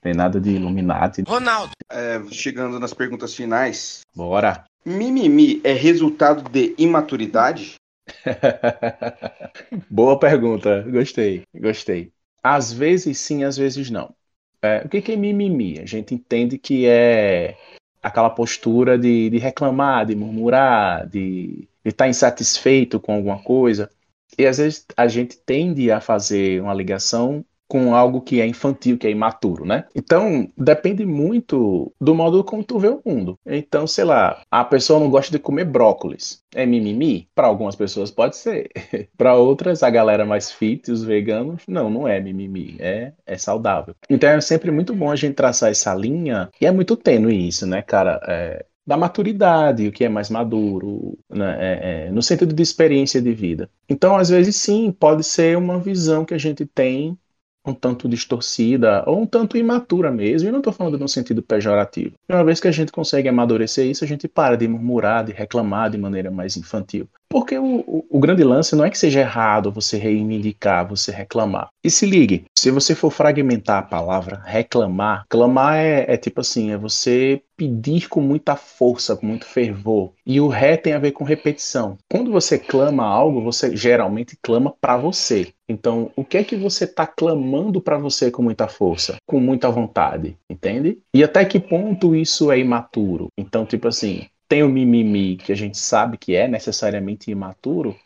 tem 0.03 0.13
nada 0.13 0.39
de 0.39 0.51
Illuminati. 0.51 1.23
Ronaldo! 1.27 1.73
É, 1.91 2.23
chegando 2.31 2.79
nas 2.79 2.93
perguntas 2.93 3.35
finais. 3.35 4.03
Bora! 4.15 4.67
Mimimi 4.85 5.61
é 5.63 5.73
resultado 5.73 6.49
de 6.51 6.75
imaturidade? 6.77 7.75
Boa 9.89 10.19
pergunta, 10.19 10.83
gostei, 10.91 11.45
gostei. 11.55 12.13
Às 12.43 12.73
vezes 12.73 13.19
sim, 13.19 13.45
às 13.45 13.57
vezes 13.57 13.91
não. 13.91 14.15
É, 14.61 14.83
o 14.85 14.89
que 14.89 15.13
é 15.13 15.17
mimimi? 15.17 15.79
A 15.79 15.87
gente 15.87 16.15
entende 16.15 16.59
que 16.59 16.87
é 16.87 17.57
aquela 18.03 18.31
postura 18.31 18.99
de, 18.99 19.31
de 19.31 19.39
reclamar, 19.39 20.07
de 20.07 20.17
murmurar, 20.17 21.07
de 21.09 21.69
estar 21.85 22.05
tá 22.05 22.09
insatisfeito 22.09 22.99
com 22.99 23.15
alguma 23.15 23.41
coisa. 23.43 23.91
E 24.37 24.47
às 24.47 24.59
vezes 24.59 24.87
a 24.97 25.07
gente 25.07 25.37
tende 25.37 25.91
a 25.91 26.01
fazer 26.01 26.61
uma 26.61 26.75
ligação 26.75 27.45
com 27.73 27.95
algo 27.95 28.21
que 28.21 28.39
é 28.39 28.47
infantil, 28.47 28.99
que 28.99 29.07
é 29.07 29.11
imaturo, 29.11 29.65
né? 29.65 29.87
Então, 29.95 30.47
depende 30.59 31.07
muito 31.07 31.91
do 31.99 32.15
modo 32.15 32.45
como 32.45 32.63
tu 32.63 32.79
vê 32.79 32.89
o 32.89 33.01
mundo. 33.03 33.39
Então, 33.47 33.87
sei 33.87 34.05
lá, 34.05 34.43
a 34.51 34.63
pessoa 34.63 35.01
não 35.01 35.09
gosta 35.09 35.33
de 35.33 35.39
comer 35.39 35.65
brócolis. 35.65 36.43
É 36.55 36.67
mimimi? 36.67 37.31
Para 37.35 37.47
algumas 37.47 37.75
pessoas 37.75 38.11
pode 38.11 38.37
ser. 38.37 38.69
Para 39.17 39.37
outras, 39.37 39.83
a 39.83 39.89
galera 39.89 40.27
mais 40.27 40.53
fit, 40.53 40.93
os 40.93 41.03
veganos, 41.03 41.63
não, 41.67 41.89
não 41.89 42.07
é 42.07 42.21
mimimi, 42.21 42.77
é, 42.79 43.15
é 43.25 43.39
saudável. 43.39 43.95
Então 44.11 44.29
é 44.29 44.39
sempre 44.43 44.71
muito 44.71 44.95
bom 44.95 45.11
a 45.11 45.17
gente 45.17 45.33
traçar 45.33 45.71
essa 45.71 45.95
linha, 45.95 46.51
e 46.61 46.67
é 46.67 46.71
muito 46.71 46.95
tênue 46.95 47.49
isso, 47.49 47.67
né, 47.67 47.81
cara? 47.81 48.21
É, 48.29 48.67
da 48.87 48.97
maturidade, 48.97 49.87
o 49.87 49.93
que 49.93 50.05
é 50.05 50.09
mais 50.09 50.29
maduro, 50.29 51.17
né? 51.31 51.57
é, 51.59 52.07
é, 52.07 52.11
no 52.11 52.23
sentido 52.23 52.53
de 52.53 52.63
experiência 52.63 53.23
de 53.23 53.33
vida. 53.33 53.71
Então, 53.89 54.17
às 54.17 54.29
vezes, 54.29 54.57
sim, 54.57 54.91
pode 54.91 55.25
ser 55.25 55.57
uma 55.57 55.79
visão 55.79 56.25
que 56.25 56.35
a 56.35 56.39
gente 56.39 56.67
tem 56.67 57.17
um 57.65 57.75
tanto 57.75 58.09
distorcida 58.09 59.05
ou 59.07 59.23
um 59.23 59.27
tanto 59.27 59.57
imatura 59.57 60.11
mesmo, 60.11 60.49
e 60.49 60.53
não 60.53 60.59
estou 60.59 60.73
falando 60.73 60.99
no 60.99 61.09
sentido 61.09 61.43
pejorativo. 61.43 62.15
Uma 62.29 62.45
vez 62.45 62.61
que 62.61 62.69
a 62.69 62.73
gente 62.73 62.91
consegue 62.91 63.29
amadurecer 63.29 63.87
isso, 63.87 64.05
a 64.05 64.07
gente 64.07 64.27
para 64.27 64.57
de 64.57 64.67
murmurar, 64.67 65.25
de 65.25 65.33
reclamar 65.33 65.91
de 65.91 65.99
maneira 65.99 66.31
mais 66.31 66.57
infantil. 66.57 67.09
Porque 67.33 67.59
o, 67.59 67.81
o, 67.87 68.05
o, 68.11 68.19
grande 68.21 68.45
lance 68.45 68.77
não 68.77 68.85
é 68.85 68.91
que 68.91 68.99
seja 68.99 69.21
errado 69.21 69.73
você 69.73 69.97
reivindicar, 69.97 70.87
você 70.87 71.11
reclamar. 71.11 71.71
E 71.83 71.91
se 71.91 72.05
ligue, 72.05 72.45
se 72.55 72.71
você 72.71 72.95
for 72.95 73.11
fragmentar 73.11 73.79
a 73.79 73.87
palavra 73.87 74.43
reclamar, 74.45 75.25
clamar 75.31 75.77
é, 75.77 76.05
é 76.13 76.19
tipo 76.19 76.43
assim, 76.43 76.73
é 76.73 76.77
você 76.77 77.41
pedir 77.57 78.11
com 78.11 78.21
muita 78.21 78.55
força, 78.55 79.17
com 79.17 79.25
muito 79.25 79.47
fervor. 79.47 80.13
E 80.27 80.43
o 80.43 80.49
ré 80.49 80.77
tem 80.77 80.93
a 80.93 80.99
ver 80.99 81.13
com 81.13 81.25
repetição. 81.25 81.97
Quando 82.11 82.31
você 82.31 82.59
clama 82.59 83.05
algo, 83.05 83.41
você 83.41 83.75
geralmente 83.75 84.37
clama 84.43 84.75
para 84.79 84.99
você. 84.99 85.55
Então, 85.67 86.11
o 86.15 86.25
que 86.25 86.37
é 86.37 86.45
que 86.45 86.55
você 86.55 86.85
está 86.85 87.07
clamando 87.07 87.81
para 87.81 87.97
você 87.97 88.31
com 88.31 88.43
muita 88.43 88.69
força, 88.69 89.17
com 89.27 89.41
muita 89.41 89.71
vontade, 89.71 90.37
entende? 90.51 90.99
E 91.15 91.25
até 91.25 91.47
que 91.47 91.59
ponto 91.59 92.15
isso 92.15 92.53
é 92.53 92.59
imaturo? 92.59 93.29
Então, 93.39 93.65
tipo 93.65 93.89
assim, 93.89 94.27
tem 94.53 94.63
o 94.63 94.69
mimimi, 94.69 95.39
que 95.39 95.51
a 95.51 95.55
gente 95.55 95.79
sabe 95.79 96.19
que 96.19 96.37
é 96.37 96.47
necessariamente 96.47 97.31
imaturo, 97.31 97.97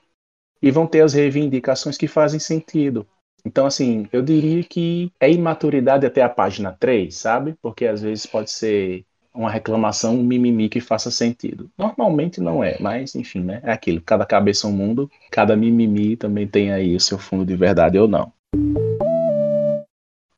e 0.62 0.70
vão 0.70 0.86
ter 0.86 1.00
as 1.00 1.12
reivindicações 1.12 1.96
que 1.96 2.06
fazem 2.06 2.38
sentido. 2.38 3.04
Então, 3.44 3.66
assim, 3.66 4.06
eu 4.12 4.22
diria 4.22 4.62
que 4.62 5.10
é 5.18 5.28
imaturidade 5.28 6.06
até 6.06 6.22
a 6.22 6.28
página 6.28 6.70
3, 6.70 7.12
sabe? 7.12 7.56
Porque 7.60 7.84
às 7.84 8.00
vezes 8.00 8.26
pode 8.26 8.52
ser 8.52 9.04
uma 9.34 9.50
reclamação, 9.50 10.14
um 10.14 10.22
mimimi 10.22 10.68
que 10.68 10.80
faça 10.80 11.10
sentido. 11.10 11.68
Normalmente 11.76 12.40
não 12.40 12.62
é, 12.62 12.76
mas 12.78 13.16
enfim, 13.16 13.40
né? 13.40 13.60
É 13.64 13.72
aquilo. 13.72 14.00
Cada 14.00 14.24
cabeça 14.24 14.68
é 14.68 14.70
um 14.70 14.72
mundo, 14.72 15.10
cada 15.32 15.56
mimimi 15.56 16.16
também 16.16 16.46
tem 16.46 16.72
aí 16.72 16.94
o 16.94 17.00
seu 17.00 17.18
fundo 17.18 17.44
de 17.44 17.56
verdade 17.56 17.98
ou 17.98 18.06
não. 18.06 18.32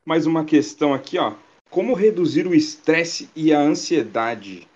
Mais 0.03 0.25
uma 0.25 0.43
questão 0.43 0.91
aqui, 0.91 1.19
ó. 1.19 1.33
Como 1.69 1.93
reduzir 1.93 2.47
o 2.47 2.55
estresse 2.55 3.29
e 3.35 3.53
a 3.53 3.59
ansiedade? 3.59 4.67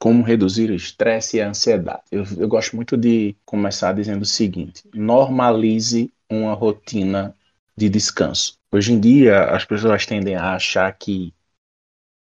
Como 0.00 0.24
reduzir 0.24 0.70
o 0.70 0.74
estresse 0.74 1.36
e 1.36 1.42
a 1.42 1.48
ansiedade. 1.50 2.02
Eu, 2.10 2.24
eu 2.38 2.48
gosto 2.48 2.74
muito 2.74 2.96
de 2.96 3.36
começar 3.44 3.92
dizendo 3.92 4.22
o 4.22 4.26
seguinte: 4.26 4.82
normalize 4.94 6.10
uma 6.28 6.54
rotina 6.54 7.36
de 7.76 7.88
descanso. 7.88 8.58
Hoje 8.72 8.92
em 8.94 8.98
dia, 8.98 9.44
as 9.44 9.64
pessoas 9.64 10.06
tendem 10.06 10.34
a 10.34 10.54
achar 10.54 10.90
que 10.96 11.34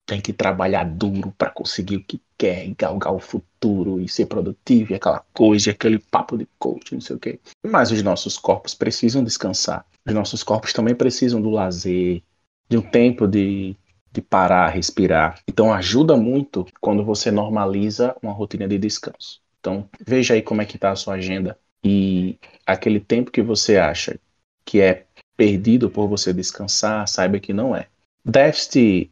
tem 0.04 0.20
que 0.20 0.32
trabalhar 0.32 0.84
duro 0.84 1.32
para 1.38 1.50
conseguir 1.50 1.96
o 1.96 2.04
que 2.04 2.20
quer, 2.36 2.66
e 2.66 2.74
galgar 2.74 3.12
o 3.12 3.20
futuro 3.20 4.00
e 4.00 4.08
ser 4.08 4.26
produtivo, 4.26 4.92
e 4.92 4.96
aquela 4.96 5.24
coisa, 5.32 5.68
e 5.68 5.72
aquele 5.72 6.00
papo 6.00 6.36
de 6.36 6.48
coach, 6.58 6.92
não 6.92 7.00
sei 7.00 7.14
o 7.14 7.18
quê. 7.20 7.38
Mas 7.64 7.92
os 7.92 8.02
nossos 8.02 8.36
corpos 8.36 8.74
precisam 8.74 9.22
descansar. 9.22 9.86
Os 10.04 10.12
nossos 10.12 10.42
corpos 10.42 10.72
também 10.72 10.96
precisam 10.96 11.40
do 11.40 11.50
lazer, 11.50 12.22
de 12.68 12.76
um 12.76 12.82
tempo 12.82 13.28
de 13.28 13.76
de 14.12 14.20
parar, 14.20 14.68
respirar. 14.68 15.40
Então 15.48 15.72
ajuda 15.72 16.16
muito 16.16 16.66
quando 16.80 17.04
você 17.04 17.30
normaliza 17.30 18.16
uma 18.22 18.32
rotina 18.32 18.66
de 18.66 18.78
descanso. 18.78 19.40
Então 19.60 19.88
veja 20.04 20.34
aí 20.34 20.42
como 20.42 20.62
é 20.62 20.64
que 20.64 20.76
está 20.76 20.90
a 20.90 20.96
sua 20.96 21.14
agenda 21.14 21.58
e 21.84 22.38
aquele 22.66 23.00
tempo 23.00 23.30
que 23.30 23.42
você 23.42 23.78
acha 23.78 24.18
que 24.64 24.80
é 24.80 25.06
perdido 25.36 25.90
por 25.90 26.06
você 26.06 26.32
descansar, 26.32 27.08
saiba 27.08 27.38
que 27.38 27.52
não 27.52 27.74
é. 27.74 27.88
Déficit 28.24 29.10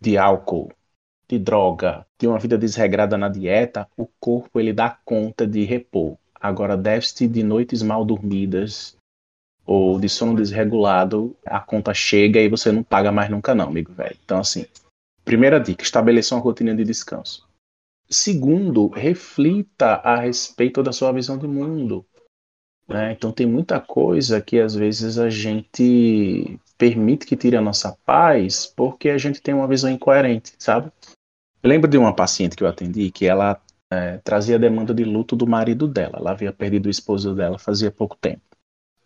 de 0.00 0.18
álcool, 0.18 0.70
de 1.28 1.38
droga, 1.38 2.06
de 2.18 2.26
uma 2.26 2.38
vida 2.38 2.58
desregrada 2.58 3.16
na 3.16 3.28
dieta, 3.28 3.88
o 3.96 4.06
corpo 4.20 4.60
ele 4.60 4.72
dá 4.72 4.90
conta 5.04 5.46
de 5.46 5.64
repor. 5.64 6.16
Agora 6.38 6.76
déficit 6.76 7.28
de 7.28 7.42
noites 7.42 7.82
mal 7.82 8.04
dormidas, 8.04 8.96
ou 9.66 9.98
de 9.98 10.08
sono 10.08 10.36
desregulado, 10.36 11.36
a 11.44 11.58
conta 11.58 11.92
chega 11.92 12.40
e 12.40 12.48
você 12.48 12.70
não 12.70 12.84
paga 12.84 13.10
mais 13.10 13.28
nunca 13.28 13.54
não, 13.54 13.66
amigo 13.66 13.92
velho. 13.92 14.16
Então, 14.24 14.38
assim, 14.38 14.64
primeira 15.24 15.58
dica, 15.58 15.82
estabeleça 15.82 16.36
uma 16.36 16.40
rotina 16.40 16.74
de 16.74 16.84
descanso. 16.84 17.44
Segundo, 18.08 18.86
reflita 18.88 19.96
a 19.96 20.20
respeito 20.20 20.82
da 20.82 20.92
sua 20.92 21.12
visão 21.12 21.36
de 21.36 21.48
mundo. 21.48 22.06
Né? 22.86 23.12
Então, 23.12 23.32
tem 23.32 23.46
muita 23.46 23.80
coisa 23.80 24.40
que 24.40 24.60
às 24.60 24.76
vezes 24.76 25.18
a 25.18 25.28
gente 25.28 26.60
permite 26.78 27.26
que 27.26 27.36
tire 27.36 27.56
a 27.56 27.60
nossa 27.60 27.96
paz 28.06 28.66
porque 28.66 29.08
a 29.08 29.18
gente 29.18 29.42
tem 29.42 29.52
uma 29.52 29.66
visão 29.66 29.90
incoerente, 29.90 30.52
sabe? 30.56 30.92
Eu 31.60 31.68
lembro 31.68 31.90
de 31.90 31.98
uma 31.98 32.14
paciente 32.14 32.54
que 32.54 32.62
eu 32.62 32.68
atendi 32.68 33.10
que 33.10 33.26
ela 33.26 33.60
é, 33.90 34.18
trazia 34.18 34.56
demanda 34.56 34.94
de 34.94 35.02
luto 35.02 35.34
do 35.34 35.48
marido 35.48 35.88
dela. 35.88 36.18
Ela 36.18 36.30
havia 36.30 36.52
perdido 36.52 36.86
o 36.86 36.90
esposo 36.90 37.34
dela 37.34 37.58
fazia 37.58 37.90
pouco 37.90 38.16
tempo. 38.16 38.42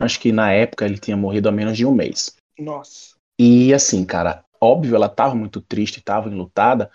Acho 0.00 0.18
que 0.18 0.32
na 0.32 0.50
época 0.50 0.86
ele 0.86 0.98
tinha 0.98 1.16
morrido 1.16 1.48
há 1.48 1.52
menos 1.52 1.76
de 1.76 1.84
um 1.84 1.92
mês. 1.92 2.34
Nossa. 2.58 3.14
E 3.38 3.72
assim, 3.74 4.04
cara, 4.04 4.44
óbvio, 4.60 4.96
ela 4.96 5.06
estava 5.06 5.34
muito 5.34 5.60
triste, 5.60 5.98
estava 5.98 6.28
enlutada, 6.28 6.90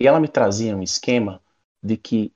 e 0.00 0.06
ela 0.06 0.18
me 0.18 0.28
trazia 0.28 0.74
um 0.74 0.82
esquema 0.82 1.40
de 1.82 1.96
que 1.96 2.32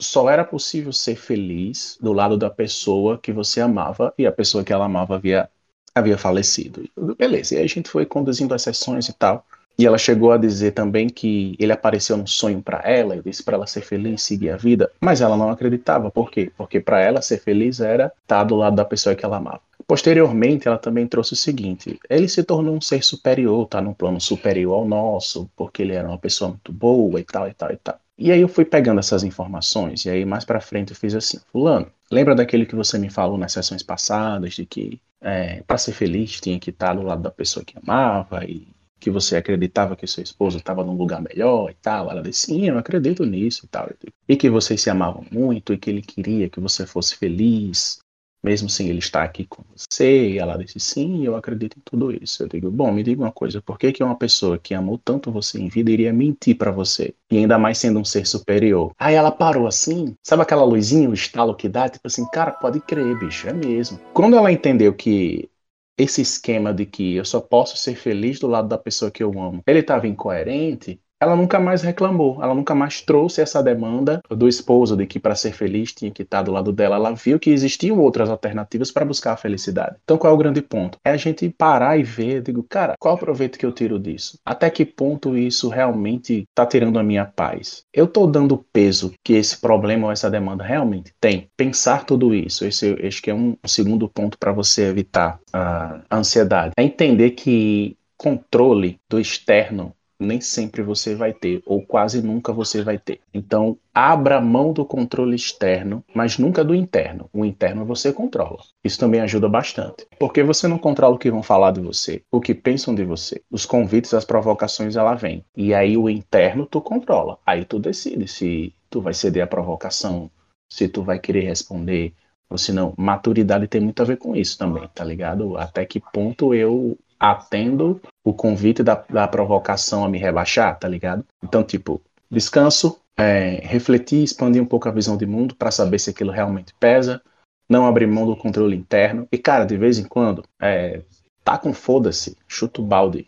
só 0.00 0.28
era 0.28 0.44
possível 0.44 0.92
ser 0.92 1.16
feliz 1.16 1.98
do 2.00 2.12
lado 2.12 2.36
da 2.36 2.50
pessoa 2.50 3.18
que 3.18 3.32
você 3.32 3.60
amava 3.60 4.14
e 4.18 4.26
a 4.26 4.32
pessoa 4.32 4.64
que 4.64 4.72
ela 4.72 4.86
amava 4.86 5.16
havia, 5.16 5.50
havia 5.94 6.18
falecido. 6.18 6.88
Beleza, 7.16 7.54
e 7.54 7.58
aí 7.58 7.64
a 7.64 7.68
gente 7.68 7.88
foi 7.88 8.06
conduzindo 8.06 8.54
as 8.54 8.62
sessões 8.62 9.08
e 9.08 9.12
tal. 9.12 9.46
E 9.76 9.86
ela 9.86 9.98
chegou 9.98 10.30
a 10.30 10.38
dizer 10.38 10.72
também 10.72 11.08
que 11.08 11.56
ele 11.58 11.72
apareceu 11.72 12.16
num 12.16 12.26
sonho 12.26 12.62
para 12.62 12.80
ela, 12.84 13.16
e 13.16 13.22
disse 13.22 13.42
para 13.42 13.56
ela 13.56 13.66
ser 13.66 13.80
feliz, 13.80 14.22
seguir 14.22 14.50
a 14.50 14.56
vida, 14.56 14.90
mas 15.00 15.20
ela 15.20 15.36
não 15.36 15.50
acreditava. 15.50 16.10
Por 16.10 16.30
quê? 16.30 16.52
Porque 16.56 16.78
para 16.80 17.00
ela 17.00 17.20
ser 17.20 17.38
feliz 17.38 17.80
era 17.80 18.12
estar 18.22 18.44
do 18.44 18.54
lado 18.54 18.76
da 18.76 18.84
pessoa 18.84 19.16
que 19.16 19.24
ela 19.24 19.38
amava. 19.38 19.60
Posteriormente, 19.86 20.66
ela 20.66 20.78
também 20.78 21.06
trouxe 21.06 21.34
o 21.34 21.36
seguinte: 21.36 21.98
ele 22.08 22.28
se 22.28 22.42
tornou 22.42 22.74
um 22.74 22.80
ser 22.80 23.02
superior, 23.02 23.66
tá 23.66 23.80
num 23.80 23.92
plano 23.92 24.20
superior 24.20 24.74
ao 24.74 24.88
nosso, 24.88 25.50
porque 25.56 25.82
ele 25.82 25.92
era 25.92 26.08
uma 26.08 26.18
pessoa 26.18 26.50
muito 26.50 26.72
boa 26.72 27.20
e 27.20 27.24
tal 27.24 27.48
e 27.48 27.52
tal 27.52 27.72
e 27.72 27.76
tal. 27.76 27.98
E 28.16 28.30
aí 28.30 28.40
eu 28.40 28.48
fui 28.48 28.64
pegando 28.64 29.00
essas 29.00 29.24
informações 29.24 30.04
e 30.04 30.10
aí 30.10 30.24
mais 30.24 30.44
para 30.44 30.60
frente 30.60 30.90
eu 30.90 30.96
fiz 30.96 31.14
assim, 31.16 31.40
fulano, 31.50 31.88
lembra 32.10 32.34
daquele 32.34 32.64
que 32.64 32.76
você 32.76 32.96
me 32.96 33.10
falou 33.10 33.36
nas 33.36 33.52
sessões 33.52 33.82
passadas 33.82 34.54
de 34.54 34.64
que 34.64 35.00
é, 35.20 35.62
para 35.62 35.76
ser 35.78 35.92
feliz 35.92 36.40
tinha 36.40 36.60
que 36.60 36.70
estar 36.70 36.94
do 36.94 37.02
lado 37.02 37.22
da 37.22 37.30
pessoa 37.30 37.64
que 37.64 37.76
amava 37.76 38.44
e 38.44 38.68
que 39.04 39.10
você 39.10 39.36
acreditava 39.36 39.94
que 39.94 40.06
seu 40.06 40.24
esposo 40.24 40.56
estava 40.56 40.82
num 40.82 40.96
lugar 40.96 41.20
melhor 41.20 41.70
e 41.70 41.74
tal. 41.74 42.10
Ela 42.10 42.22
disse, 42.22 42.46
sim, 42.46 42.66
eu 42.66 42.78
acredito 42.78 43.22
nisso 43.26 43.66
e 43.66 43.68
tal. 43.68 43.90
E 44.26 44.34
que 44.34 44.48
vocês 44.48 44.80
se 44.80 44.88
amavam 44.88 45.26
muito 45.30 45.74
e 45.74 45.78
que 45.78 45.90
ele 45.90 46.00
queria 46.00 46.48
que 46.48 46.58
você 46.58 46.86
fosse 46.86 47.14
feliz, 47.14 47.98
mesmo 48.42 48.66
sem 48.66 48.88
ele 48.88 49.00
estar 49.00 49.22
aqui 49.22 49.44
com 49.44 49.62
você. 49.76 50.30
E 50.30 50.38
ela 50.38 50.56
disse, 50.56 50.80
sim, 50.80 51.22
eu 51.22 51.36
acredito 51.36 51.76
em 51.76 51.82
tudo 51.84 52.10
isso. 52.12 52.42
Eu 52.42 52.48
digo, 52.48 52.70
bom, 52.70 52.90
me 52.90 53.02
diga 53.02 53.20
uma 53.20 53.30
coisa, 53.30 53.60
por 53.60 53.78
que, 53.78 53.92
que 53.92 54.02
uma 54.02 54.16
pessoa 54.16 54.56
que 54.56 54.72
amou 54.72 54.96
tanto 54.96 55.30
você 55.30 55.60
em 55.60 55.68
vida 55.68 55.90
iria 55.90 56.10
mentir 56.10 56.56
para 56.56 56.70
você? 56.70 57.12
E 57.30 57.36
ainda 57.36 57.58
mais 57.58 57.76
sendo 57.76 58.00
um 58.00 58.04
ser 58.06 58.26
superior. 58.26 58.92
Aí 58.98 59.14
ela 59.14 59.30
parou 59.30 59.66
assim, 59.66 60.16
sabe 60.22 60.40
aquela 60.40 60.64
luzinha, 60.64 61.10
o 61.10 61.14
estalo 61.14 61.54
que 61.54 61.68
dá? 61.68 61.90
Tipo 61.90 62.06
assim, 62.06 62.24
cara, 62.30 62.52
pode 62.52 62.80
crer, 62.80 63.18
bicho, 63.18 63.46
é 63.46 63.52
mesmo. 63.52 64.00
Quando 64.14 64.34
ela 64.34 64.50
entendeu 64.50 64.94
que 64.94 65.50
esse 65.98 66.20
esquema 66.22 66.72
de 66.74 66.86
que 66.86 67.14
eu 67.16 67.24
só 67.24 67.40
posso 67.40 67.76
ser 67.76 67.96
feliz 67.96 68.38
do 68.40 68.46
lado 68.48 68.68
da 68.68 68.78
pessoa 68.78 69.10
que 69.10 69.22
eu 69.22 69.30
amo, 69.40 69.62
ele 69.66 69.80
estava 69.80 70.06
incoerente, 70.08 71.00
ela 71.24 71.34
nunca 71.36 71.58
mais 71.58 71.82
reclamou, 71.82 72.42
ela 72.42 72.54
nunca 72.54 72.74
mais 72.74 73.00
trouxe 73.00 73.40
essa 73.40 73.62
demanda 73.62 74.20
do 74.28 74.46
esposo 74.46 74.96
de 74.96 75.06
que 75.06 75.18
para 75.18 75.34
ser 75.34 75.52
feliz 75.52 75.92
tinha 75.92 76.10
que 76.10 76.22
estar 76.22 76.42
do 76.42 76.52
lado 76.52 76.70
dela. 76.70 76.96
Ela 76.96 77.14
viu 77.14 77.38
que 77.38 77.50
existiam 77.50 77.98
outras 77.98 78.28
alternativas 78.28 78.90
para 78.90 79.06
buscar 79.06 79.32
a 79.32 79.36
felicidade. 79.36 79.96
Então 80.04 80.18
qual 80.18 80.32
é 80.32 80.34
o 80.34 80.38
grande 80.38 80.60
ponto? 80.60 80.98
É 81.04 81.10
a 81.10 81.16
gente 81.16 81.48
parar 81.48 81.98
e 81.98 82.02
ver, 82.02 82.42
digo, 82.42 82.62
cara, 82.62 82.94
qual 82.98 83.14
o 83.14 83.18
proveito 83.18 83.58
que 83.58 83.64
eu 83.64 83.72
tiro 83.72 83.98
disso? 83.98 84.38
Até 84.44 84.68
que 84.68 84.84
ponto 84.84 85.36
isso 85.36 85.68
realmente 85.68 86.46
está 86.50 86.66
tirando 86.66 86.98
a 86.98 87.02
minha 87.02 87.24
paz? 87.24 87.84
Eu 87.92 88.04
estou 88.04 88.26
dando 88.26 88.64
peso 88.72 89.12
que 89.24 89.32
esse 89.32 89.58
problema 89.58 90.06
ou 90.06 90.12
essa 90.12 90.30
demanda 90.30 90.62
realmente 90.62 91.12
tem. 91.18 91.48
Pensar 91.56 92.04
tudo 92.04 92.34
isso, 92.34 92.66
esse 92.66 92.94
acho 93.06 93.22
que 93.22 93.30
é 93.30 93.34
um 93.34 93.56
segundo 93.64 94.08
ponto 94.08 94.38
para 94.38 94.52
você 94.52 94.82
evitar 94.82 95.40
a 95.52 96.02
ansiedade. 96.12 96.72
É 96.76 96.82
entender 96.82 97.30
que 97.30 97.96
controle 98.16 98.98
do 99.08 99.18
externo 99.18 99.94
nem 100.24 100.40
sempre 100.40 100.82
você 100.82 101.14
vai 101.14 101.32
ter, 101.32 101.62
ou 101.66 101.84
quase 101.84 102.22
nunca 102.22 102.52
você 102.52 102.82
vai 102.82 102.98
ter. 102.98 103.20
Então, 103.32 103.78
abra 103.92 104.40
mão 104.40 104.72
do 104.72 104.84
controle 104.84 105.36
externo, 105.36 106.04
mas 106.14 106.38
nunca 106.38 106.64
do 106.64 106.74
interno. 106.74 107.28
O 107.32 107.44
interno 107.44 107.84
você 107.84 108.12
controla. 108.12 108.58
Isso 108.82 108.98
também 108.98 109.20
ajuda 109.20 109.48
bastante. 109.48 110.06
Porque 110.18 110.42
você 110.42 110.66
não 110.66 110.78
controla 110.78 111.14
o 111.14 111.18
que 111.18 111.30
vão 111.30 111.42
falar 111.42 111.70
de 111.70 111.80
você, 111.80 112.22
o 112.30 112.40
que 112.40 112.54
pensam 112.54 112.94
de 112.94 113.04
você. 113.04 113.40
Os 113.50 113.64
convites, 113.66 114.14
as 114.14 114.24
provocações, 114.24 114.96
ela 114.96 115.14
vem. 115.14 115.44
E 115.56 115.72
aí 115.74 115.96
o 115.96 116.08
interno 116.08 116.66
tu 116.66 116.80
controla. 116.80 117.38
Aí 117.46 117.64
tu 117.64 117.78
decide 117.78 118.26
se 118.26 118.74
tu 118.90 119.00
vai 119.00 119.14
ceder 119.14 119.44
à 119.44 119.46
provocação, 119.46 120.30
se 120.68 120.88
tu 120.88 121.02
vai 121.02 121.18
querer 121.18 121.42
responder, 121.42 122.14
ou 122.48 122.58
se 122.58 122.72
não. 122.72 122.94
Maturidade 122.96 123.66
tem 123.66 123.80
muito 123.80 124.00
a 124.02 124.04
ver 124.04 124.16
com 124.16 124.34
isso 124.36 124.58
também, 124.58 124.88
tá 124.94 125.04
ligado? 125.04 125.56
Até 125.56 125.84
que 125.84 126.00
ponto 126.00 126.54
eu 126.54 126.96
atendo 127.30 128.00
o 128.22 128.34
convite 128.34 128.82
da, 128.82 128.94
da 129.08 129.26
provocação 129.26 130.04
a 130.04 130.08
me 130.08 130.18
rebaixar, 130.18 130.78
tá 130.78 130.86
ligado? 130.86 131.24
Então, 131.42 131.64
tipo, 131.64 132.02
descanso, 132.30 133.00
é, 133.16 133.60
refletir, 133.62 134.22
expandir 134.22 134.62
um 134.62 134.66
pouco 134.66 134.88
a 134.88 134.92
visão 134.92 135.16
de 135.16 135.24
mundo 135.24 135.54
para 135.54 135.70
saber 135.70 135.98
se 135.98 136.10
aquilo 136.10 136.30
realmente 136.30 136.74
pesa, 136.78 137.22
não 137.66 137.86
abrir 137.86 138.06
mão 138.06 138.26
do 138.26 138.36
controle 138.36 138.76
interno. 138.76 139.26
E, 139.32 139.38
cara, 139.38 139.64
de 139.64 139.76
vez 139.78 139.98
em 139.98 140.04
quando, 140.04 140.44
é, 140.60 141.02
tá 141.42 141.56
com 141.56 141.72
foda-se, 141.72 142.36
chuta 142.46 142.82
o 142.82 142.84
balde. 142.84 143.26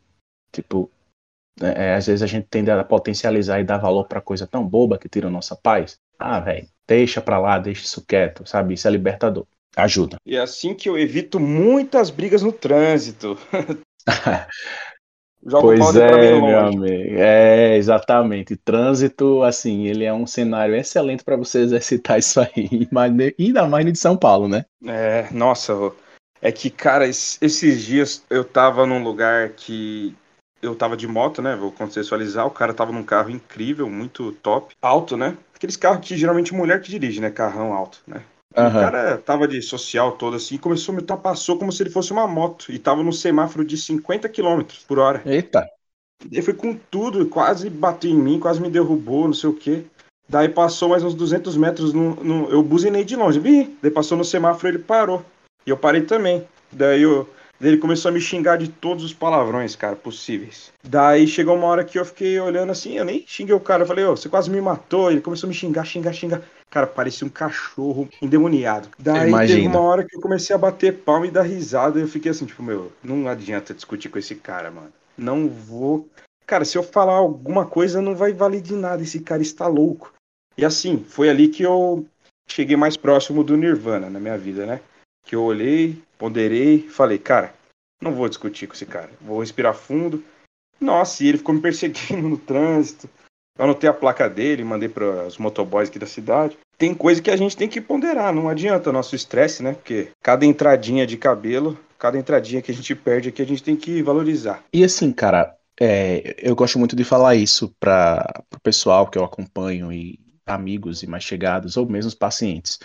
Tipo, 0.53 0.91
é, 1.63 1.87
é, 1.87 1.95
às 1.95 2.07
vezes 2.07 2.23
a 2.23 2.27
gente 2.27 2.49
tende 2.51 2.71
a 2.71 2.85
potencializar 2.85 3.61
e 3.61 3.65
dar 3.65 3.79
valor 3.79 4.05
para 4.05 4.21
coisa 4.21 4.47
tão 4.47 4.67
boba 4.67 4.99
que 4.99 5.09
tira 5.09 5.29
a 5.29 5.31
nossa 5.31 5.57
paz. 5.57 5.97
Ah, 6.19 6.39
velho, 6.39 6.69
deixa 6.87 7.23
pra 7.23 7.39
lá, 7.39 7.59
deixa 7.59 7.85
isso 7.85 8.05
quieto, 8.07 8.47
sabe? 8.47 8.75
Isso 8.75 8.87
é 8.87 8.91
libertador. 8.91 9.47
Ajuda. 9.75 10.17
E 10.25 10.37
é 10.37 10.41
assim 10.41 10.75
que 10.75 10.89
eu 10.89 10.99
evito 10.99 11.39
muitas 11.39 12.09
brigas 12.09 12.43
no 12.43 12.53
trânsito. 12.53 13.39
pois 15.61 15.97
é, 15.97 16.41
meu 16.41 16.59
amigo. 16.59 16.85
É, 16.87 17.77
exatamente. 17.77 18.57
Trânsito, 18.57 19.43
assim, 19.43 19.87
ele 19.87 20.05
é 20.05 20.13
um 20.13 20.27
cenário 20.27 20.75
excelente 20.75 21.25
para 21.25 21.37
você 21.37 21.61
exercitar 21.61 22.19
isso 22.19 22.41
aí. 22.41 22.89
Ainda 23.39 23.67
mais 23.67 23.85
de 23.85 23.99
São 23.99 24.17
Paulo, 24.17 24.49
né? 24.49 24.65
É, 24.87 25.29
nossa, 25.33 25.93
é 26.41 26.53
que, 26.53 26.71
cara, 26.71 27.07
esses 27.07 27.85
dias 27.85 28.25
eu 28.31 28.45
tava 28.45 28.87
num 28.87 29.03
lugar 29.03 29.51
que 29.51 30.15
eu 30.63 30.75
tava 30.75 30.97
de 30.97 31.07
moto, 31.07 31.43
né? 31.43 31.55
Vou 31.57 31.73
contextualizar. 31.73 32.47
O 32.47 32.51
cara 32.51 32.75
tava 32.75 32.93
num 32.93 33.05
carro 33.05 33.31
incrível, 33.31 33.89
muito 33.89 34.33
top, 34.33 34.75
alto, 34.81 35.17
né? 35.17 35.37
Aqueles 35.55 35.77
carros 35.77 36.07
que 36.07 36.17
geralmente 36.17 36.55
mulher 36.55 36.81
que 36.81 36.91
dirige, 36.91 37.21
né? 37.21 37.31
Carrão 37.31 37.73
alto, 37.73 38.01
né? 38.07 38.23
Uhum. 38.57 38.69
O 38.69 38.73
cara 38.73 39.19
tava 39.19 39.47
de 39.47 39.61
social 39.61 40.13
todo 40.13 40.37
assim, 40.37 40.57
começou 40.57 40.93
a 40.93 40.97
me 40.97 41.03
ultrapassou 41.03 41.59
como 41.59 41.71
se 41.71 41.83
ele 41.83 41.91
fosse 41.91 42.11
uma 42.13 42.27
moto 42.27 42.73
e 42.73 42.79
tava 42.79 43.03
no 43.03 43.13
semáforo 43.13 43.65
de 43.65 43.77
50 43.77 44.29
km 44.31 44.63
por 44.89 44.99
hora. 44.99 45.23
Eita. 45.27 45.69
Ele 46.31 46.41
foi 46.41 46.55
com 46.55 46.75
tudo, 46.75 47.27
quase 47.27 47.69
bateu 47.69 48.11
em 48.11 48.17
mim, 48.17 48.41
quase 48.41 48.61
me 48.61 48.71
derrubou, 48.71 49.27
não 49.27 49.35
sei 49.35 49.51
o 49.51 49.55
quê. 49.55 49.85
Daí 50.29 50.49
passou 50.49 50.89
mais 50.89 51.05
uns 51.05 51.15
200 51.15 51.57
metros, 51.57 51.93
no, 51.93 52.17
no 52.17 52.51
eu 52.51 52.63
buzinei 52.63 53.05
de 53.05 53.15
longe, 53.15 53.39
vi. 53.39 53.77
Daí 53.83 53.91
passou 53.91 54.17
no 54.17 54.25
semáforo, 54.25 54.69
ele 54.69 54.79
parou. 54.79 55.25
E 55.67 55.71
eu 55.71 55.77
parei 55.77 56.03
também. 56.03 56.45
Daí 56.73 57.03
eu, 57.03 57.29
ele 57.61 57.77
começou 57.77 58.09
a 58.09 58.13
me 58.13 58.21
xingar 58.21 58.57
de 58.57 58.69
todos 58.69 59.05
os 59.05 59.13
palavrões, 59.13 59.77
cara, 59.77 59.95
possíveis. 59.95 60.73
Daí 60.83 61.29
chegou 61.29 61.55
uma 61.55 61.67
hora 61.67 61.85
que 61.85 61.99
eu 61.99 62.05
fiquei 62.05 62.41
olhando 62.41 62.73
assim, 62.73 62.99
eu 62.99 63.05
nem 63.05 63.25
xinguei 63.27 63.55
o 63.55 63.61
cara. 63.61 63.83
Eu 63.83 63.87
falei, 63.87 64.05
ô, 64.05 64.13
oh, 64.13 64.17
você 64.17 64.29
quase 64.29 64.51
me 64.51 64.61
matou. 64.61 65.11
Ele 65.11 65.21
começou 65.21 65.47
a 65.47 65.51
me 65.51 65.55
xingar, 65.55 65.85
xingar, 65.85 66.13
xingar. 66.13 66.43
Cara, 66.71 66.87
parecia 66.87 67.27
um 67.27 67.31
cachorro 67.31 68.09
endemoniado. 68.21 68.89
Daí 68.99 69.29
Imagina. 69.29 69.61
teve 69.61 69.69
uma 69.69 69.81
hora 69.81 70.05
que 70.05 70.17
eu 70.17 70.21
comecei 70.21 70.55
a 70.55 70.59
bater 70.59 70.99
palma 70.99 71.27
e 71.27 71.31
dar 71.31 71.43
risada. 71.43 71.99
E 71.99 72.03
eu 72.03 72.09
fiquei 72.09 72.31
assim, 72.31 72.45
tipo, 72.45 72.63
meu, 72.63 72.93
não 73.03 73.29
adianta 73.29 73.73
discutir 73.73 74.09
com 74.09 74.19
esse 74.19 74.35
cara, 74.35 74.71
mano. 74.71 74.93
Não 75.17 75.49
vou. 75.49 76.09
Cara, 76.47 76.65
se 76.65 76.77
eu 76.77 76.83
falar 76.83 77.15
alguma 77.15 77.67
coisa, 77.67 78.03
não 78.03 78.15
vai 78.15 78.33
valer 78.33 78.61
de 78.61 78.75
nada. 78.75 79.03
Esse 79.03 79.21
cara 79.21 79.43
está 79.43 79.67
louco. 79.67 80.13
E 80.57 80.65
assim, 80.65 81.05
foi 81.09 81.29
ali 81.29 81.49
que 81.49 81.63
eu 81.63 82.07
cheguei 82.49 82.77
mais 82.77 82.97
próximo 82.97 83.43
do 83.43 83.57
Nirvana 83.57 84.09
na 84.09 84.21
minha 84.21 84.39
vida, 84.39 84.65
né? 84.67 84.81
Que 85.25 85.35
eu 85.35 85.43
olhei, 85.43 86.01
ponderei, 86.19 86.89
falei, 86.89 87.19
cara, 87.19 87.55
não 88.01 88.13
vou 88.13 88.29
discutir 88.29 88.67
com 88.67 88.75
esse 88.75 88.87
cara. 88.87 89.11
Vou 89.21 89.41
respirar 89.41 89.75
fundo. 89.75 90.23
Nossa, 90.81 91.25
e 91.25 91.29
ele 91.29 91.39
ficou 91.39 91.55
me 91.55 91.61
perseguindo 91.61 92.29
no 92.29 92.39
trânsito. 92.39 93.09
Anotei 93.59 93.89
a 93.89 93.95
placa 93.95 94.29
dele, 94.29 94.65
mandei 94.65 94.89
para 94.89 95.27
os 95.27 95.39
motoboys 95.39 95.89
aqui 95.89 95.99
da 95.99 96.07
cidade. 96.07 96.59
Tem 96.79 96.95
coisa 96.95 97.23
que 97.23 97.31
a 97.31 97.37
gente 97.37 97.57
tem 97.57 97.69
que 97.69 97.81
ponderar, 97.81 98.35
não 98.35 98.49
adianta 98.49 98.93
nosso 98.93 99.17
estresse, 99.17 99.63
né? 99.63 99.73
Porque 99.73 100.09
cada 100.23 100.45
entradinha 100.45 101.07
de 101.07 101.17
cabelo, 101.17 101.79
cada 101.99 102.19
entradinha 102.19 102.61
que 102.61 102.71
a 102.71 102.75
gente 102.75 102.95
perde 102.95 103.31
aqui, 103.31 103.41
a 103.41 103.47
gente 103.47 103.63
tem 103.63 103.75
que 103.75 104.03
valorizar. 104.03 104.63
E 104.73 104.85
assim, 104.85 105.11
cara, 105.11 105.57
é, 105.81 106.37
eu 106.39 106.55
gosto 106.55 106.79
muito 106.79 106.95
de 106.95 107.05
falar 107.05 107.35
isso 107.35 107.75
para 107.81 108.43
o 108.55 108.61
pessoal 108.61 109.07
que 109.07 109.17
eu 109.17 109.25
acompanho 109.25 109.91
e 109.91 110.19
amigos 110.47 111.03
e 111.03 111.07
mais 111.07 111.25
chegados, 111.25 111.77
ou 111.77 111.87
mesmo 111.89 112.09
os 112.09 112.15
pacientes. 112.15 112.79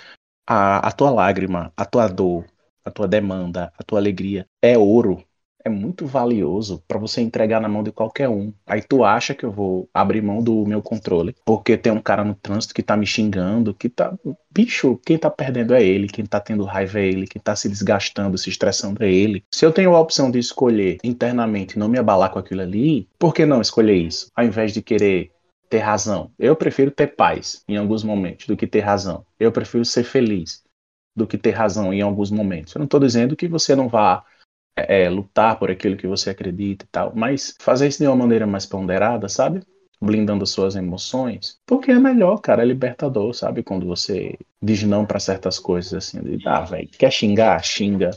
A, 0.47 0.87
a 0.87 0.91
tua 0.91 1.09
lágrima, 1.11 1.71
a 1.75 1.85
tua 1.85 2.07
dor, 2.07 2.45
a 2.83 2.89
tua 2.89 3.07
demanda, 3.07 3.71
a 3.77 3.83
tua 3.83 3.99
alegria 3.99 4.45
é 4.61 4.77
ouro 4.77 5.23
é 5.63 5.69
muito 5.69 6.05
valioso 6.05 6.83
para 6.87 6.99
você 6.99 7.21
entregar 7.21 7.61
na 7.61 7.69
mão 7.69 7.83
de 7.83 7.91
qualquer 7.91 8.29
um. 8.29 8.53
Aí 8.65 8.81
tu 8.81 9.03
acha 9.03 9.33
que 9.33 9.43
eu 9.43 9.51
vou 9.51 9.89
abrir 9.93 10.21
mão 10.21 10.41
do 10.41 10.65
meu 10.65 10.81
controle 10.81 11.35
porque 11.45 11.77
tem 11.77 11.91
um 11.91 12.01
cara 12.01 12.23
no 12.23 12.35
trânsito 12.35 12.73
que 12.73 12.83
tá 12.83 12.95
me 12.97 13.05
xingando, 13.05 13.73
que 13.73 13.89
tá. 13.89 14.13
Bicho, 14.49 14.99
quem 15.05 15.17
tá 15.17 15.29
perdendo 15.29 15.73
é 15.73 15.83
ele, 15.83 16.07
quem 16.07 16.25
tá 16.25 16.39
tendo 16.39 16.63
raiva 16.63 16.99
é 16.99 17.07
ele, 17.07 17.27
quem 17.27 17.41
tá 17.41 17.55
se 17.55 17.69
desgastando, 17.69 18.37
se 18.37 18.49
estressando 18.49 19.03
é 19.03 19.11
ele. 19.11 19.43
Se 19.51 19.65
eu 19.65 19.71
tenho 19.71 19.95
a 19.95 19.99
opção 19.99 20.29
de 20.29 20.39
escolher 20.39 20.97
internamente 21.03 21.79
não 21.79 21.87
me 21.87 21.97
abalar 21.97 22.31
com 22.31 22.39
aquilo 22.39 22.61
ali, 22.61 23.07
por 23.17 23.33
que 23.33 23.45
não 23.45 23.61
escolher 23.61 23.95
isso? 23.95 24.27
Ao 24.35 24.43
invés 24.43 24.73
de 24.73 24.81
querer 24.81 25.31
ter 25.69 25.79
razão. 25.79 26.29
Eu 26.37 26.53
prefiro 26.53 26.91
ter 26.91 27.07
paz 27.15 27.63
em 27.67 27.77
alguns 27.77 28.03
momentos 28.03 28.45
do 28.45 28.57
que 28.57 28.67
ter 28.67 28.81
razão. 28.81 29.25
Eu 29.39 29.53
prefiro 29.53 29.85
ser 29.85 30.03
feliz 30.03 30.61
do 31.15 31.25
que 31.25 31.37
ter 31.37 31.51
razão 31.51 31.93
em 31.93 32.01
alguns 32.01 32.29
momentos. 32.29 32.75
Eu 32.75 32.79
não 32.79 32.85
estou 32.85 32.99
dizendo 32.99 33.37
que 33.37 33.47
você 33.47 33.73
não 33.73 33.87
vá 33.87 34.23
é, 34.75 35.03
é, 35.03 35.09
lutar 35.09 35.57
por 35.59 35.69
aquilo 35.69 35.97
que 35.97 36.07
você 36.07 36.29
acredita 36.29 36.85
e 36.85 36.87
tal, 36.91 37.11
mas 37.15 37.55
fazer 37.59 37.87
isso 37.87 37.99
de 37.99 38.07
uma 38.07 38.15
maneira 38.15 38.47
mais 38.47 38.65
ponderada, 38.65 39.27
sabe? 39.27 39.61
Blindando 40.01 40.45
suas 40.47 40.75
emoções, 40.75 41.59
porque 41.65 41.91
é 41.91 41.99
melhor, 41.99 42.37
cara, 42.37 42.63
é 42.63 42.65
libertador, 42.65 43.33
sabe? 43.33 43.61
Quando 43.61 43.85
você 43.85 44.35
diz 44.61 44.81
não 44.83 45.05
para 45.05 45.19
certas 45.19 45.59
coisas 45.59 45.93
assim, 45.93 46.21
de, 46.21 46.47
ah, 46.47 46.61
velho, 46.61 46.89
quer 46.97 47.11
xingar? 47.11 47.63
Xinga. 47.63 48.11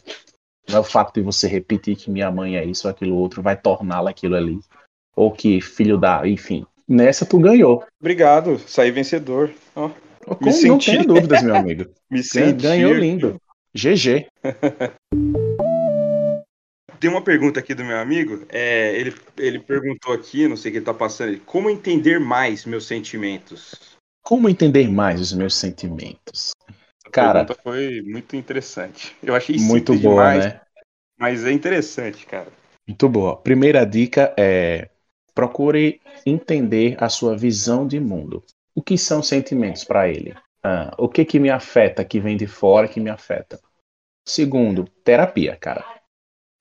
Não 0.69 0.79
é 0.79 0.81
o 0.81 0.85
fato 0.85 1.13
de 1.15 1.21
você 1.21 1.47
repetir 1.47 1.97
que 1.97 2.11
minha 2.11 2.31
mãe 2.31 2.57
é 2.57 2.65
isso 2.65 2.87
ou 2.87 2.91
aquilo 2.91 3.17
outro, 3.17 3.43
vai 3.43 3.57
torná-la 3.57 4.11
aquilo 4.11 4.35
ali. 4.35 4.59
Ou 5.15 5.31
que 5.31 5.61
filho 5.61 5.99
da. 5.99 6.27
Enfim. 6.27 6.65
Nessa 6.89 7.27
tu 7.27 7.39
ganhou. 7.39 7.85
Obrigado, 8.01 8.59
saí 8.59 8.91
vencedor. 8.91 9.51
Oh, 9.77 9.91
me 10.41 10.53
senti... 10.53 10.69
Não 10.69 10.79
tenha 10.79 11.05
dúvidas, 11.05 11.43
meu 11.43 11.55
amigo. 11.55 11.87
me 12.11 12.23
senti... 12.23 12.63
Ganhou 12.63 12.95
lindo. 12.95 13.41
GG. 13.75 14.27
Tem 17.05 17.11
uma 17.11 17.21
pergunta 17.21 17.61
aqui 17.61 17.75
do 17.75 17.85
meu 17.85 17.99
amigo. 17.99 18.47
É, 18.49 18.99
ele, 18.99 19.15
ele 19.37 19.59
perguntou 19.59 20.15
aqui, 20.15 20.49
não 20.49 20.57
sei 20.57 20.71
o 20.71 20.73
que 20.73 20.79
ele 20.79 20.87
tá 20.87 20.95
passando, 20.95 21.39
como 21.41 21.69
entender 21.69 22.19
mais 22.19 22.65
meus 22.65 22.87
sentimentos? 22.87 23.75
Como 24.23 24.49
entender 24.49 24.89
mais 24.89 25.21
os 25.21 25.31
meus 25.35 25.55
sentimentos? 25.55 26.53
A 27.05 27.11
cara, 27.11 27.45
pergunta 27.45 27.61
foi 27.63 28.01
muito 28.07 28.35
interessante. 28.37 29.15
Eu 29.23 29.35
achei 29.35 29.59
muito 29.59 29.95
boa, 29.95 30.31
demais, 30.31 30.47
né? 30.47 30.61
Mas 31.19 31.45
é 31.45 31.53
interessante, 31.53 32.25
cara. 32.25 32.49
Muito 32.89 33.07
boa. 33.07 33.37
Primeira 33.37 33.85
dica 33.85 34.35
é 34.39 34.89
procure 35.35 36.01
entender 36.25 36.97
a 36.99 37.11
sua 37.11 37.37
visão 37.37 37.87
de 37.87 38.01
mundo. 38.01 38.43
O 38.75 38.81
que 38.81 38.97
são 38.97 39.23
sentimentos 39.23 39.85
para 39.85 40.09
ele? 40.09 40.35
Ah, 40.63 40.95
o 40.97 41.07
que 41.07 41.23
que 41.27 41.39
me 41.39 41.51
afeta, 41.51 42.03
que 42.03 42.19
vem 42.19 42.39
de 42.39 42.47
fora, 42.47 42.89
que 42.89 42.99
me 42.99 43.11
afeta? 43.11 43.61
Segundo, 44.27 44.89
terapia, 45.05 45.55
cara 45.55 46.03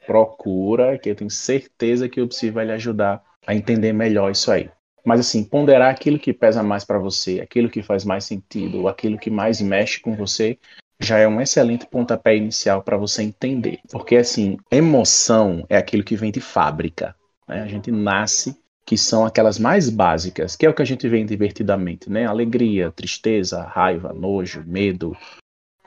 procura, 0.06 0.98
que 0.98 1.10
eu 1.10 1.16
tenho 1.16 1.30
certeza 1.30 2.10
que 2.10 2.22
o 2.22 2.28
Psi 2.28 2.50
vai 2.50 2.66
lhe 2.66 2.72
ajudar 2.72 3.24
a 3.46 3.54
entender 3.54 3.94
melhor 3.94 4.32
isso 4.32 4.52
aí. 4.52 4.70
Mas 5.06 5.20
assim, 5.20 5.44
ponderar 5.44 5.92
aquilo 5.92 6.18
que 6.18 6.32
pesa 6.32 6.64
mais 6.64 6.86
para 6.86 6.98
você, 6.98 7.42
aquilo 7.42 7.70
que 7.70 7.84
faz 7.84 8.06
mais 8.06 8.24
sentido, 8.24 8.88
aquilo 8.88 9.18
que 9.18 9.30
mais 9.30 9.62
mexe 9.62 10.00
com 10.00 10.16
você, 10.16 10.58
já 11.00 11.18
é 11.18 11.28
um 11.28 11.42
excelente 11.42 11.86
pontapé 11.86 12.38
inicial 12.38 12.82
para 12.82 12.96
você 12.96 13.24
entender. 13.24 13.80
Porque 13.92 14.16
assim, 14.16 14.58
emoção 14.72 15.66
é 15.70 15.76
aquilo 15.76 16.04
que 16.04 16.16
vem 16.16 16.32
de 16.32 16.40
fábrica. 16.40 17.16
Né? 17.48 17.62
A 17.62 17.68
gente 17.68 17.92
nasce 17.92 18.58
que 18.86 18.98
são 18.98 19.26
aquelas 19.26 19.58
mais 19.58 19.90
básicas, 19.90 20.56
que 20.56 20.66
é 20.66 20.70
o 20.70 20.74
que 20.74 20.82
a 20.82 20.86
gente 20.86 21.08
vê 21.08 21.24
divertidamente, 21.24 22.10
né? 22.10 22.26
Alegria, 22.26 22.92
tristeza, 22.92 23.64
raiva, 23.64 24.12
nojo, 24.12 24.64
medo, 24.66 25.16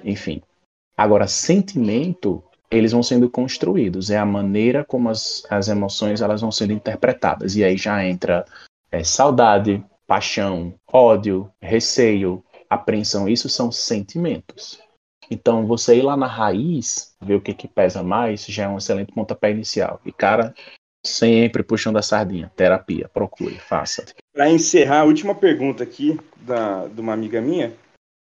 enfim. 0.03 0.43
Agora, 0.97 1.27
sentimento 1.27 2.43
eles 2.77 2.93
vão 2.93 3.03
sendo 3.03 3.29
construídos, 3.29 4.11
é 4.11 4.19
a 4.19 4.27
maneira 4.27 4.85
como 4.85 5.09
as, 5.09 5.45
as 5.51 5.69
emoções 5.69 6.21
elas 6.21 6.41
vão 6.41 6.53
sendo 6.53 6.73
interpretadas. 6.73 7.57
E 7.57 7.65
aí 7.65 7.77
já 7.77 8.05
entra 8.05 8.45
é, 8.91 9.03
saudade, 9.03 9.85
paixão, 10.07 10.75
ódio, 10.91 11.51
receio, 11.61 12.45
apreensão, 12.69 13.29
isso 13.29 13.49
são 13.49 13.71
sentimentos. 13.71 14.81
Então, 15.29 15.67
você 15.67 15.97
ir 15.97 16.03
lá 16.03 16.17
na 16.17 16.29
raiz, 16.29 17.15
ver 17.21 17.35
o 17.35 17.41
que, 17.41 17.53
que 17.53 17.67
pesa 17.67 18.03
mais, 18.03 18.47
já 18.47 18.65
é 18.65 18.69
um 18.69 18.79
excelente 18.79 19.13
pontapé 19.13 19.51
inicial. 19.51 20.01
E, 20.05 20.13
cara, 20.13 20.55
Sempre 21.07 21.63
puxando 21.63 21.99
a 21.99 22.03
sardinha. 22.03 22.51
Terapia, 22.57 23.09
procure, 23.09 23.59
faça. 23.61 24.05
Para 24.35 24.51
encerrar, 24.51 25.01
a 25.01 25.05
última 25.05 25.35
pergunta 25.35 25.85
aqui 25.85 26.19
da, 26.39 26.89
de 26.89 27.01
uma 27.01 27.13
amiga 27.13 27.41
minha. 27.41 27.73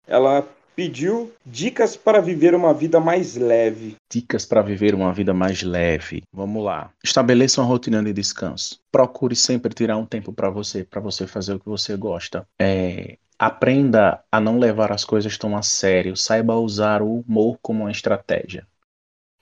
Ela 0.06 0.48
pediu 0.80 1.30
dicas 1.44 1.94
para 1.94 2.22
viver 2.22 2.54
uma 2.54 2.72
vida 2.72 2.98
mais 2.98 3.36
leve. 3.36 3.96
Dicas 4.10 4.46
para 4.46 4.62
viver 4.62 4.94
uma 4.94 5.12
vida 5.12 5.34
mais 5.34 5.62
leve. 5.62 6.22
Vamos 6.32 6.64
lá. 6.64 6.90
Estabeleça 7.04 7.60
uma 7.60 7.66
rotina 7.66 8.02
de 8.02 8.14
descanso. 8.14 8.80
Procure 8.90 9.36
sempre 9.36 9.74
tirar 9.74 9.98
um 9.98 10.06
tempo 10.06 10.32
para 10.32 10.48
você, 10.48 10.82
para 10.82 10.98
você 10.98 11.26
fazer 11.26 11.52
o 11.52 11.60
que 11.60 11.68
você 11.68 11.94
gosta. 11.98 12.48
É, 12.58 13.18
aprenda 13.38 14.24
a 14.32 14.40
não 14.40 14.58
levar 14.58 14.90
as 14.90 15.04
coisas 15.04 15.36
tão 15.36 15.54
a 15.54 15.60
sério. 15.60 16.16
Saiba 16.16 16.56
usar 16.56 17.02
o 17.02 17.20
humor 17.20 17.58
como 17.60 17.80
uma 17.80 17.90
estratégia. 17.90 18.66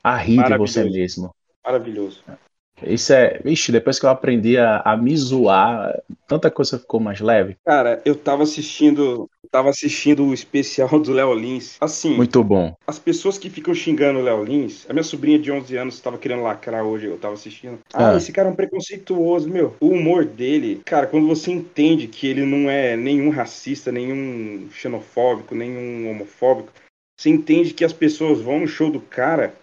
A 0.03 0.17
rir 0.17 0.43
de 0.43 0.59
você 0.59 0.83
mesmo. 0.83 1.33
Maravilhoso. 1.65 2.21
Isso 2.83 3.13
é. 3.13 3.41
Vixe, 3.45 3.73
depois 3.73 3.99
que 3.99 4.07
eu 4.07 4.11
aprendi 4.11 4.57
a, 4.57 4.81
a 4.85 4.97
me 4.97 5.17
zoar, 5.17 5.99
tanta 6.27 6.51
coisa 6.51 6.79
ficou 6.79 7.01
mais 7.01 7.21
leve. 7.21 7.57
Cara, 7.65 8.01
eu 8.05 8.15
tava 8.15 8.43
assistindo. 8.43 9.29
Tava 9.51 9.71
assistindo 9.71 10.27
o 10.27 10.35
especial 10.35 11.01
do 11.01 11.11
Léo 11.11 11.33
Lins. 11.33 11.79
Assim. 11.81 12.15
Muito 12.15 12.45
bom. 12.45 12.75
As 12.87 12.99
pessoas 12.99 13.39
que 13.39 13.49
ficam 13.49 13.75
xingando 13.75 14.19
o 14.19 14.23
Léo 14.23 14.45
Lins. 14.45 14.85
A 14.91 14.93
minha 14.93 15.03
sobrinha 15.03 15.39
de 15.39 15.51
11 15.51 15.75
anos 15.75 16.01
tava 16.01 16.19
querendo 16.19 16.43
lacrar 16.43 16.85
hoje, 16.85 17.07
eu 17.07 17.17
tava 17.17 17.33
assistindo. 17.33 17.79
Ah, 17.95 18.11
ah, 18.11 18.17
esse 18.17 18.31
cara 18.31 18.49
é 18.49 18.53
um 18.53 18.57
preconceituoso, 18.57 19.49
meu. 19.49 19.75
O 19.81 19.89
humor 19.89 20.27
dele, 20.27 20.83
cara, 20.85 21.07
quando 21.07 21.27
você 21.27 21.51
entende 21.51 22.09
que 22.09 22.27
ele 22.27 22.45
não 22.45 22.69
é 22.69 22.95
nenhum 22.95 23.31
racista, 23.31 23.91
nenhum 23.91 24.69
xenofóbico, 24.71 25.55
nenhum 25.55 26.11
homofóbico, 26.11 26.71
você 27.19 27.31
entende 27.31 27.73
que 27.73 27.85
as 27.85 27.93
pessoas 27.93 28.41
vão 28.41 28.61
no 28.61 28.69
show 28.69 28.91
do 28.91 29.01
cara 29.01 29.55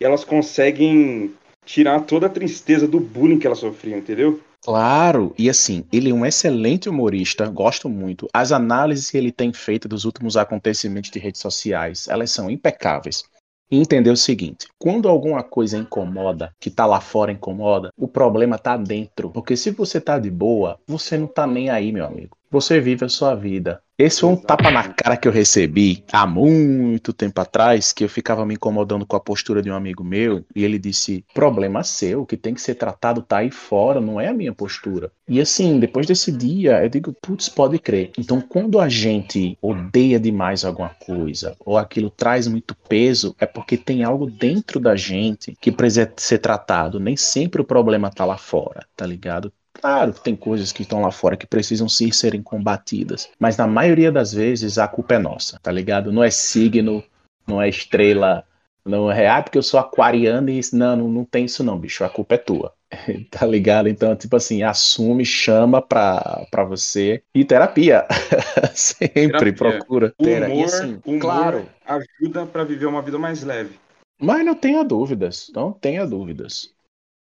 e 0.00 0.04
elas 0.04 0.24
conseguem 0.24 1.34
tirar 1.66 2.00
toda 2.00 2.26
a 2.26 2.30
tristeza 2.30 2.88
do 2.88 3.00
bullying 3.00 3.38
que 3.38 3.46
ela 3.46 3.56
sofria, 3.56 3.98
entendeu? 3.98 4.40
Claro, 4.64 5.34
e 5.38 5.50
assim, 5.50 5.84
ele 5.92 6.10
é 6.10 6.14
um 6.14 6.24
excelente 6.24 6.88
humorista, 6.88 7.46
gosto 7.48 7.88
muito. 7.88 8.26
As 8.32 8.52
análises 8.52 9.10
que 9.10 9.18
ele 9.18 9.30
tem 9.30 9.52
feito 9.52 9.86
dos 9.86 10.04
últimos 10.04 10.36
acontecimentos 10.36 11.10
de 11.10 11.18
redes 11.18 11.40
sociais, 11.40 12.08
elas 12.08 12.30
são 12.30 12.50
impecáveis. 12.50 13.24
E 13.70 13.78
entender 13.78 14.10
o 14.10 14.16
seguinte: 14.16 14.68
quando 14.78 15.08
alguma 15.08 15.42
coisa 15.42 15.76
incomoda, 15.76 16.52
que 16.60 16.70
tá 16.70 16.86
lá 16.86 17.00
fora 17.00 17.32
incomoda, 17.32 17.90
o 17.96 18.06
problema 18.06 18.58
tá 18.58 18.76
dentro. 18.76 19.30
Porque 19.30 19.56
se 19.56 19.72
você 19.72 20.00
tá 20.00 20.18
de 20.18 20.30
boa, 20.30 20.78
você 20.86 21.18
não 21.18 21.26
tá 21.26 21.46
nem 21.46 21.68
aí, 21.68 21.92
meu 21.92 22.06
amigo. 22.06 22.36
Você 22.50 22.80
vive 22.80 23.04
a 23.04 23.08
sua 23.08 23.34
vida. 23.34 23.82
Esse 23.98 24.20
foi 24.20 24.28
um 24.28 24.36
tapa 24.36 24.70
na 24.70 24.86
cara 24.90 25.16
que 25.16 25.26
eu 25.26 25.32
recebi 25.32 26.04
há 26.12 26.26
muito 26.26 27.14
tempo 27.14 27.40
atrás, 27.40 27.94
que 27.94 28.04
eu 28.04 28.10
ficava 28.10 28.44
me 28.44 28.52
incomodando 28.52 29.06
com 29.06 29.16
a 29.16 29.20
postura 29.20 29.62
de 29.62 29.70
um 29.70 29.74
amigo 29.74 30.04
meu, 30.04 30.44
e 30.54 30.64
ele 30.64 30.78
disse: 30.78 31.24
problema 31.32 31.82
seu, 31.82 32.20
o 32.20 32.26
que 32.26 32.36
tem 32.36 32.52
que 32.52 32.60
ser 32.60 32.74
tratado 32.74 33.22
tá 33.22 33.38
aí 33.38 33.50
fora, 33.50 33.98
não 33.98 34.20
é 34.20 34.28
a 34.28 34.34
minha 34.34 34.52
postura. 34.52 35.10
E 35.26 35.40
assim, 35.40 35.80
depois 35.80 36.06
desse 36.06 36.30
dia, 36.30 36.84
eu 36.84 36.90
digo: 36.90 37.16
putz, 37.22 37.48
pode 37.48 37.78
crer. 37.78 38.10
Então, 38.18 38.38
quando 38.38 38.78
a 38.78 38.86
gente 38.86 39.56
odeia 39.62 40.20
demais 40.20 40.62
alguma 40.62 40.90
coisa, 40.90 41.56
ou 41.58 41.78
aquilo 41.78 42.10
traz 42.10 42.46
muito 42.46 42.76
peso, 42.88 43.34
é 43.40 43.46
porque 43.46 43.78
tem 43.78 44.04
algo 44.04 44.30
dentro 44.30 44.78
da 44.78 44.94
gente 44.94 45.56
que 45.58 45.72
precisa 45.72 46.12
ser 46.18 46.38
tratado. 46.38 47.00
Nem 47.00 47.16
sempre 47.16 47.62
o 47.62 47.64
problema 47.64 48.10
tá 48.10 48.26
lá 48.26 48.36
fora, 48.36 48.86
tá 48.94 49.06
ligado? 49.06 49.50
Claro 49.80 50.12
que 50.12 50.22
tem 50.22 50.34
coisas 50.34 50.72
que 50.72 50.82
estão 50.82 51.00
lá 51.02 51.10
fora 51.10 51.36
que 51.36 51.46
precisam 51.46 51.88
sim 51.88 52.10
serem 52.10 52.42
combatidas, 52.42 53.28
mas 53.38 53.56
na 53.56 53.66
maioria 53.66 54.10
das 54.10 54.32
vezes 54.32 54.78
a 54.78 54.88
culpa 54.88 55.14
é 55.14 55.18
nossa, 55.18 55.58
tá 55.62 55.70
ligado? 55.70 56.12
Não 56.12 56.24
é 56.24 56.30
signo, 56.30 57.04
não 57.46 57.60
é 57.60 57.68
estrela, 57.68 58.44
não 58.84 59.10
é, 59.10 59.28
ah, 59.28 59.42
porque 59.42 59.58
eu 59.58 59.62
sou 59.62 59.80
aquariano 59.80 60.48
e 60.48 60.60
não, 60.72 60.96
não, 60.96 61.08
não 61.08 61.24
tem 61.24 61.44
isso 61.44 61.64
não, 61.64 61.78
bicho, 61.78 62.04
a 62.04 62.08
culpa 62.08 62.36
é 62.36 62.38
tua. 62.38 62.72
tá 63.30 63.44
ligado? 63.44 63.88
Então, 63.88 64.14
tipo 64.14 64.36
assim, 64.36 64.62
assume, 64.62 65.24
chama 65.24 65.82
pra, 65.82 66.46
pra 66.50 66.64
você. 66.64 67.22
E 67.34 67.44
terapia. 67.44 68.06
Sempre 68.74 69.52
terapia. 69.52 69.54
procura. 69.54 70.14
O 70.18 70.24
humor, 70.24 70.64
assim, 70.64 71.00
humor 71.04 71.20
claro. 71.20 71.68
ajuda 71.84 72.46
para 72.46 72.64
viver 72.64 72.86
uma 72.86 73.02
vida 73.02 73.18
mais 73.18 73.42
leve. 73.42 73.78
Mas 74.18 74.44
não 74.44 74.54
tenha 74.54 74.82
dúvidas, 74.82 75.50
não 75.54 75.72
tenha 75.72 76.06
dúvidas. 76.06 76.72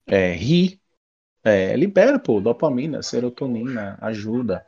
É, 0.06 0.32
rir, 0.32 0.79
é, 1.44 1.74
libera, 1.76 2.18
pô, 2.18 2.40
dopamina, 2.40 3.02
serotonina, 3.02 3.98
ajuda. 4.00 4.64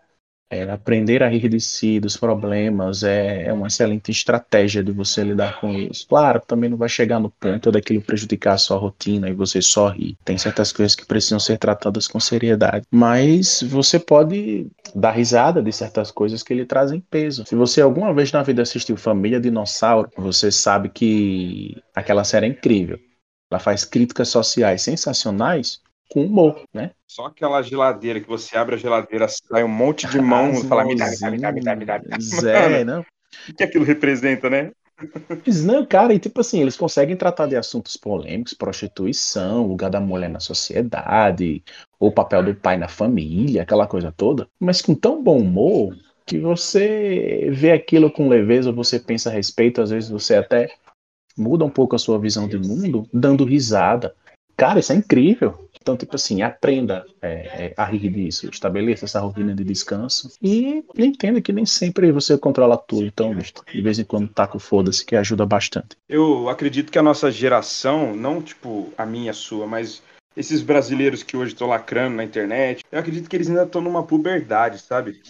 É, 0.50 0.70
aprender 0.70 1.22
a 1.22 1.28
rir 1.28 1.48
de 1.48 1.58
si, 1.58 1.98
dos 1.98 2.14
problemas, 2.14 3.02
é, 3.02 3.44
é 3.44 3.52
uma 3.54 3.68
excelente 3.68 4.10
estratégia 4.10 4.84
de 4.84 4.92
você 4.92 5.24
lidar 5.24 5.58
com 5.58 5.72
isso. 5.72 6.06
Claro, 6.06 6.42
também 6.46 6.68
não 6.68 6.76
vai 6.76 6.90
chegar 6.90 7.18
no 7.18 7.30
ponto 7.30 7.72
daquilo 7.72 8.02
prejudicar 8.02 8.52
a 8.52 8.58
sua 8.58 8.76
rotina 8.76 9.30
e 9.30 9.32
você 9.32 9.62
só 9.62 9.88
rir. 9.88 10.14
Tem 10.22 10.36
certas 10.36 10.70
coisas 10.70 10.94
que 10.94 11.06
precisam 11.06 11.40
ser 11.40 11.56
tratadas 11.56 12.06
com 12.06 12.20
seriedade. 12.20 12.84
Mas 12.90 13.62
você 13.62 13.98
pode 13.98 14.66
dar 14.94 15.12
risada 15.12 15.62
de 15.62 15.72
certas 15.72 16.10
coisas 16.10 16.42
que 16.42 16.52
lhe 16.52 16.66
trazem 16.66 17.00
peso. 17.00 17.46
Se 17.46 17.54
você 17.54 17.80
alguma 17.80 18.12
vez 18.12 18.30
na 18.30 18.42
vida 18.42 18.60
assistiu 18.60 18.98
Família 18.98 19.40
Dinossauro, 19.40 20.10
você 20.18 20.52
sabe 20.52 20.90
que 20.90 21.82
aquela 21.94 22.24
série 22.24 22.44
é 22.44 22.50
incrível. 22.50 22.98
Ela 23.50 23.58
faz 23.58 23.86
críticas 23.86 24.28
sociais 24.28 24.82
sensacionais 24.82 25.80
com 26.10 26.24
humor, 26.24 26.62
né? 26.72 26.90
Só 27.06 27.26
aquela 27.26 27.62
geladeira 27.62 28.20
que 28.20 28.28
você 28.28 28.56
abre 28.56 28.74
a 28.74 28.78
geladeira, 28.78 29.26
sai 29.28 29.64
um 29.64 29.68
monte 29.68 30.06
de 30.06 30.20
mão 30.20 30.52
e 30.52 30.66
fala, 30.66 30.84
me 30.84 30.96
dá, 30.96 31.10
me 31.10 31.18
dá, 31.18 31.30
me 31.30 31.38
dá, 31.38 31.52
me 31.52 31.84
dá, 31.84 31.98
me 31.98 32.08
dá. 32.08 32.18
Zé, 32.20 32.84
não. 32.84 33.00
O 33.48 33.54
que 33.54 33.64
aquilo 33.64 33.84
representa, 33.84 34.50
né? 34.50 34.72
Não, 35.64 35.84
cara, 35.84 36.14
e 36.14 36.18
tipo 36.18 36.40
assim, 36.40 36.60
eles 36.60 36.76
conseguem 36.76 37.16
tratar 37.16 37.46
de 37.46 37.56
assuntos 37.56 37.96
polêmicos, 37.96 38.54
prostituição, 38.54 39.66
lugar 39.66 39.90
da 39.90 40.00
mulher 40.00 40.28
na 40.28 40.38
sociedade, 40.38 41.62
o 41.98 42.12
papel 42.12 42.44
do 42.44 42.54
pai 42.54 42.76
na 42.76 42.88
família, 42.88 43.62
aquela 43.62 43.86
coisa 43.86 44.12
toda, 44.12 44.48
mas 44.60 44.80
com 44.80 44.94
tão 44.94 45.22
bom 45.22 45.38
humor 45.38 45.96
que 46.24 46.38
você 46.38 47.48
vê 47.50 47.72
aquilo 47.72 48.10
com 48.10 48.28
leveza, 48.28 48.70
você 48.70 48.98
pensa 48.98 49.28
a 49.28 49.32
respeito, 49.32 49.82
às 49.82 49.90
vezes 49.90 50.08
você 50.08 50.36
até 50.36 50.68
muda 51.36 51.64
um 51.64 51.70
pouco 51.70 51.96
a 51.96 51.98
sua 51.98 52.18
visão 52.18 52.46
de 52.46 52.58
mundo, 52.58 53.08
dando 53.12 53.44
risada. 53.44 54.14
Cara, 54.62 54.78
isso 54.78 54.92
é 54.92 54.94
incrível. 54.94 55.68
Então, 55.80 55.96
tipo 55.96 56.14
assim, 56.14 56.40
aprenda 56.40 57.04
é, 57.20 57.30
é, 57.30 57.74
a 57.76 57.84
rir 57.84 58.08
disso, 58.10 58.48
estabeleça 58.48 59.06
essa 59.06 59.18
rotina 59.18 59.52
de 59.52 59.64
descanso 59.64 60.30
e 60.40 60.84
entenda 60.96 61.40
que 61.40 61.52
nem 61.52 61.66
sempre 61.66 62.12
você 62.12 62.38
controla 62.38 62.76
tudo. 62.76 63.04
Então, 63.04 63.34
de 63.34 63.82
vez 63.82 63.98
em 63.98 64.04
quando 64.04 64.28
taca 64.28 64.56
o 64.56 64.60
foda-se, 64.60 65.04
que 65.04 65.16
ajuda 65.16 65.44
bastante. 65.44 65.96
Eu 66.08 66.48
acredito 66.48 66.92
que 66.92 66.98
a 67.00 67.02
nossa 67.02 67.28
geração, 67.28 68.14
não 68.14 68.40
tipo 68.40 68.92
a 68.96 69.04
minha, 69.04 69.32
a 69.32 69.34
sua, 69.34 69.66
mas 69.66 70.00
esses 70.36 70.62
brasileiros 70.62 71.24
que 71.24 71.36
hoje 71.36 71.54
estão 71.54 71.66
lacrando 71.66 72.14
na 72.14 72.22
internet, 72.22 72.84
eu 72.92 73.00
acredito 73.00 73.28
que 73.28 73.34
eles 73.34 73.48
ainda 73.48 73.64
estão 73.64 73.80
numa 73.80 74.04
puberdade, 74.04 74.78
sabe? 74.78 75.20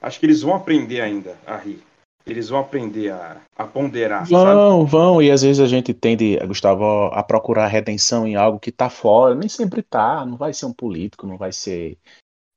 Acho 0.00 0.18
que 0.18 0.24
eles 0.24 0.40
vão 0.40 0.54
aprender 0.54 1.02
ainda 1.02 1.36
a 1.46 1.58
rir. 1.58 1.82
Eles 2.26 2.48
vão 2.48 2.60
aprender 2.60 3.12
a, 3.12 3.40
a 3.56 3.64
ponderar. 3.64 4.26
Vão, 4.26 4.80
sabe? 4.80 4.90
vão. 4.90 5.22
E 5.22 5.30
às 5.30 5.42
vezes 5.42 5.60
a 5.60 5.66
gente 5.66 5.92
tende, 5.92 6.38
Gustavo, 6.46 7.06
a 7.06 7.22
procurar 7.22 7.66
redenção 7.66 8.26
em 8.26 8.36
algo 8.36 8.60
que 8.60 8.70
está 8.70 8.88
fora. 8.88 9.34
Nem 9.34 9.48
sempre 9.48 9.82
tá. 9.82 10.24
Não 10.24 10.36
vai 10.36 10.52
ser 10.52 10.66
um 10.66 10.72
político, 10.72 11.26
não 11.26 11.36
vai 11.36 11.52
ser 11.52 11.98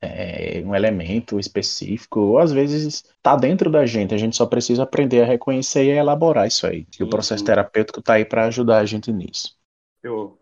é, 0.01 0.61
um 0.63 0.75
elemento 0.75 1.39
específico. 1.39 2.19
Ou 2.19 2.39
às 2.39 2.51
vezes 2.51 3.03
está 3.03 3.35
dentro 3.35 3.71
da 3.71 3.85
gente. 3.85 4.13
A 4.13 4.17
gente 4.17 4.35
só 4.35 4.45
precisa 4.45 4.83
aprender 4.83 5.21
a 5.21 5.25
reconhecer 5.25 5.85
e 5.85 5.91
a 5.91 5.95
elaborar 5.95 6.47
isso 6.47 6.67
aí. 6.67 6.85
E 6.99 7.03
o 7.03 7.09
processo 7.09 7.43
terapêutico 7.43 7.99
está 7.99 8.13
aí 8.13 8.25
para 8.25 8.45
ajudar 8.45 8.79
a 8.79 8.85
gente 8.85 9.11
nisso. 9.11 9.57
Eu, 10.03 10.37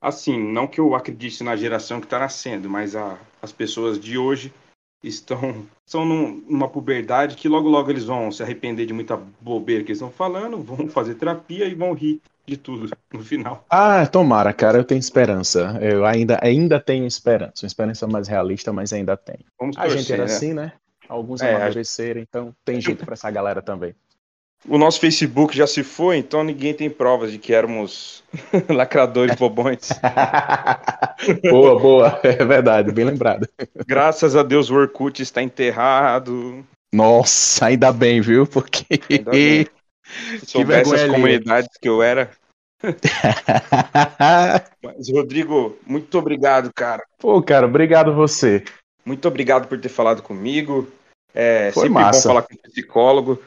assim, 0.00 0.36
não 0.36 0.66
que 0.66 0.80
eu 0.80 0.96
acredite 0.96 1.44
na 1.44 1.54
geração 1.54 2.00
que 2.00 2.06
está 2.06 2.18
nascendo, 2.18 2.68
mas 2.68 2.96
a, 2.96 3.16
as 3.40 3.52
pessoas 3.52 4.00
de 4.00 4.18
hoje 4.18 4.52
estão 5.04 5.64
são 5.84 6.04
numa 6.04 6.68
puberdade 6.68 7.36
que 7.36 7.48
logo 7.48 7.68
logo 7.68 7.90
eles 7.90 8.04
vão 8.04 8.32
se 8.32 8.42
arrepender 8.42 8.86
de 8.86 8.92
muita 8.92 9.20
bobeira 9.40 9.84
que 9.84 9.90
eles 9.90 9.98
estão 9.98 10.10
falando, 10.10 10.58
vão 10.58 10.88
fazer 10.88 11.14
terapia 11.14 11.66
e 11.66 11.74
vão 11.74 11.92
rir 11.92 12.20
de 12.46 12.56
tudo 12.56 12.90
no 13.12 13.24
final. 13.24 13.64
Ah, 13.68 14.06
tomara, 14.06 14.52
cara, 14.52 14.78
eu 14.78 14.84
tenho 14.84 14.98
esperança. 14.98 15.78
Eu 15.80 16.04
ainda, 16.04 16.38
ainda 16.42 16.78
tenho 16.78 17.06
esperança. 17.06 17.64
Uma 17.64 17.66
esperança 17.66 18.06
mais 18.06 18.28
realista, 18.28 18.72
mas 18.72 18.92
ainda 18.92 19.16
tenho. 19.16 19.44
Vamos 19.58 19.76
a 19.76 19.82
torcer, 19.82 19.98
gente 19.98 20.12
era 20.12 20.24
né? 20.24 20.32
assim, 20.32 20.54
né? 20.54 20.72
Alguns 21.08 21.40
é, 21.42 21.54
amadureceram, 21.54 22.20
então 22.20 22.54
tem 22.64 22.80
jeito 22.80 23.04
para 23.04 23.14
essa 23.14 23.30
galera 23.30 23.60
também. 23.60 23.94
O 24.66 24.78
nosso 24.78 24.98
Facebook 24.98 25.54
já 25.54 25.66
se 25.66 25.82
foi, 25.82 26.16
então 26.16 26.42
ninguém 26.42 26.72
tem 26.72 26.88
provas 26.88 27.30
de 27.30 27.38
que 27.38 27.52
éramos 27.52 28.24
lacradores 28.68 29.36
bobões. 29.36 29.90
boa, 31.50 31.78
boa, 31.78 32.20
é 32.22 32.44
verdade, 32.44 32.90
bem 32.90 33.04
lembrado. 33.04 33.46
Graças 33.86 34.34
a 34.34 34.42
Deus 34.42 34.70
o 34.70 34.74
Orkut 34.74 35.22
está 35.22 35.42
enterrado. 35.42 36.64
Nossa, 36.94 37.66
ainda 37.66 37.92
bem, 37.92 38.22
viu? 38.22 38.46
Porque. 38.46 38.86
Ainda 39.10 39.30
bem. 39.30 39.66
Se 40.40 40.46
soubesse 40.46 40.94
as 40.94 41.10
comunidades 41.10 41.76
que 41.80 41.88
eu 41.88 42.02
era. 42.02 42.30
Mas, 44.82 45.10
Rodrigo, 45.10 45.76
muito 45.86 46.18
obrigado, 46.18 46.70
cara. 46.74 47.02
Pô, 47.18 47.42
cara, 47.42 47.66
obrigado 47.66 48.14
você. 48.14 48.62
Muito 49.04 49.26
obrigado 49.26 49.66
por 49.66 49.78
ter 49.80 49.88
falado 49.88 50.22
comigo. 50.22 50.88
É 51.34 51.70
Foi 51.72 51.84
sempre 51.84 52.02
massa. 52.02 52.28
bom 52.28 52.34
falar 52.34 52.42
com 52.42 52.54
um 52.54 52.70
psicólogo 52.70 53.42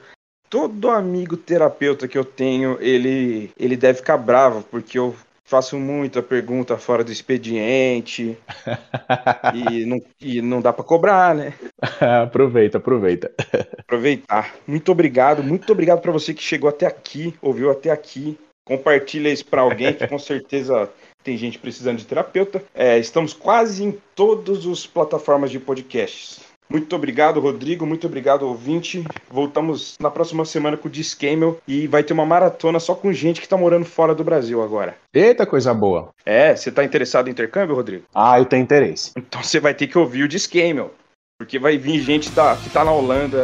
todo 0.49 0.89
amigo 0.89 1.37
terapeuta 1.37 2.07
que 2.07 2.17
eu 2.17 2.25
tenho, 2.25 2.77
ele, 2.81 3.51
ele 3.57 3.75
deve 3.75 3.99
ficar 3.99 4.17
bravo, 4.17 4.63
porque 4.63 4.97
eu 4.97 5.15
faço 5.47 5.77
muita 5.77 6.21
pergunta 6.21 6.77
fora 6.77 7.03
do 7.03 7.11
expediente. 7.11 8.37
e, 9.71 9.85
não, 9.85 10.01
e 10.19 10.41
não 10.41 10.61
dá 10.61 10.73
para 10.73 10.83
cobrar, 10.83 11.33
né? 11.33 11.53
aproveita, 12.23 12.77
aproveita. 12.77 13.31
Aproveitar. 13.79 14.53
Muito 14.67 14.91
obrigado, 14.91 15.41
muito 15.41 15.71
obrigado 15.71 16.01
para 16.01 16.11
você 16.11 16.33
que 16.33 16.43
chegou 16.43 16.69
até 16.69 16.85
aqui, 16.85 17.33
ouviu 17.41 17.71
até 17.71 17.89
aqui. 17.89 18.37
Compartilha 18.65 19.29
isso 19.29 19.45
para 19.45 19.61
alguém 19.61 19.93
que 19.93 20.05
com 20.05 20.19
certeza 20.19 20.89
tem 21.23 21.37
gente 21.37 21.57
precisando 21.57 21.97
de 21.97 22.05
terapeuta. 22.05 22.61
É, 22.75 22.99
estamos 22.99 23.33
quase 23.33 23.83
em 23.83 23.97
todas 24.13 24.65
as 24.65 24.85
plataformas 24.85 25.49
de 25.51 25.59
podcasts. 25.59 26.41
Muito 26.69 26.95
obrigado, 26.95 27.39
Rodrigo. 27.39 27.85
Muito 27.85 28.07
obrigado, 28.07 28.43
ouvinte. 28.43 29.03
Voltamos 29.29 29.95
na 29.99 30.11
próxima 30.11 30.45
semana 30.45 30.77
com 30.77 30.87
o 30.87 30.91
Discamel 30.91 31.59
e 31.67 31.87
vai 31.87 32.03
ter 32.03 32.13
uma 32.13 32.25
maratona 32.25 32.79
só 32.79 32.93
com 32.93 33.11
gente 33.13 33.41
que 33.41 33.47
tá 33.47 33.57
morando 33.57 33.85
fora 33.85 34.13
do 34.13 34.23
Brasil 34.23 34.61
agora. 34.61 34.97
Eita, 35.13 35.45
coisa 35.45 35.73
boa. 35.73 36.09
É, 36.25 36.55
você 36.55 36.71
tá 36.71 36.83
interessado 36.83 37.27
em 37.27 37.31
intercâmbio, 37.31 37.75
Rodrigo? 37.75 38.03
Ah, 38.13 38.37
eu 38.39 38.45
tenho 38.45 38.63
interesse. 38.63 39.11
Então 39.17 39.41
você 39.41 39.59
vai 39.59 39.73
ter 39.73 39.87
que 39.87 39.97
ouvir 39.97 40.23
o 40.23 40.27
Discamel, 40.27 40.93
porque 41.39 41.57
vai 41.57 41.77
vir 41.77 41.99
gente 42.01 42.29
da, 42.31 42.55
que 42.55 42.69
tá 42.69 42.83
na 42.83 42.91
Holanda, 42.91 43.43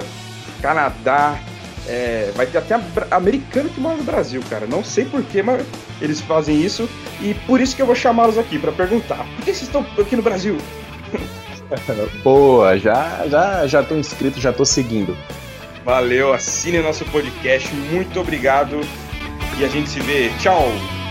Canadá, 0.62 1.40
é, 1.88 2.32
vai 2.36 2.46
ter 2.46 2.58
até 2.58 2.80
americano 3.12 3.70
que 3.70 3.80
mora 3.80 3.98
no 3.98 4.04
Brasil, 4.04 4.42
cara. 4.50 4.66
Não 4.66 4.84
sei 4.84 5.06
porquê, 5.06 5.42
mas 5.42 5.66
eles 6.02 6.22
fazem 6.22 6.62
isso. 6.62 6.90
E 7.22 7.34
por 7.46 7.60
isso 7.60 7.76
que 7.76 7.82
eu 7.82 7.86
vou 7.86 7.96
chamá-los 7.96 8.38
aqui 8.38 8.58
para 8.58 8.72
perguntar: 8.72 9.26
por 9.36 9.46
que 9.46 9.54
vocês 9.54 9.64
estão 9.64 9.86
aqui 9.98 10.16
no 10.16 10.22
Brasil? 10.22 10.58
Boa, 12.24 12.78
já 12.78 13.26
já 13.28 13.68
já 13.68 13.84
tô 13.84 13.96
inscrito, 13.96 14.40
já 14.40 14.54
tô 14.54 14.66
seguindo. 14.66 15.16
Valeu, 15.84 16.34
assine 16.34 16.80
nosso 16.80 17.04
podcast. 17.06 17.74
Muito 17.74 18.20
obrigado. 18.20 18.80
E 19.60 19.66
a 19.66 19.68
gente 19.68 19.90
se 19.90 20.00
vê. 20.00 20.30
Tchau! 20.40 21.03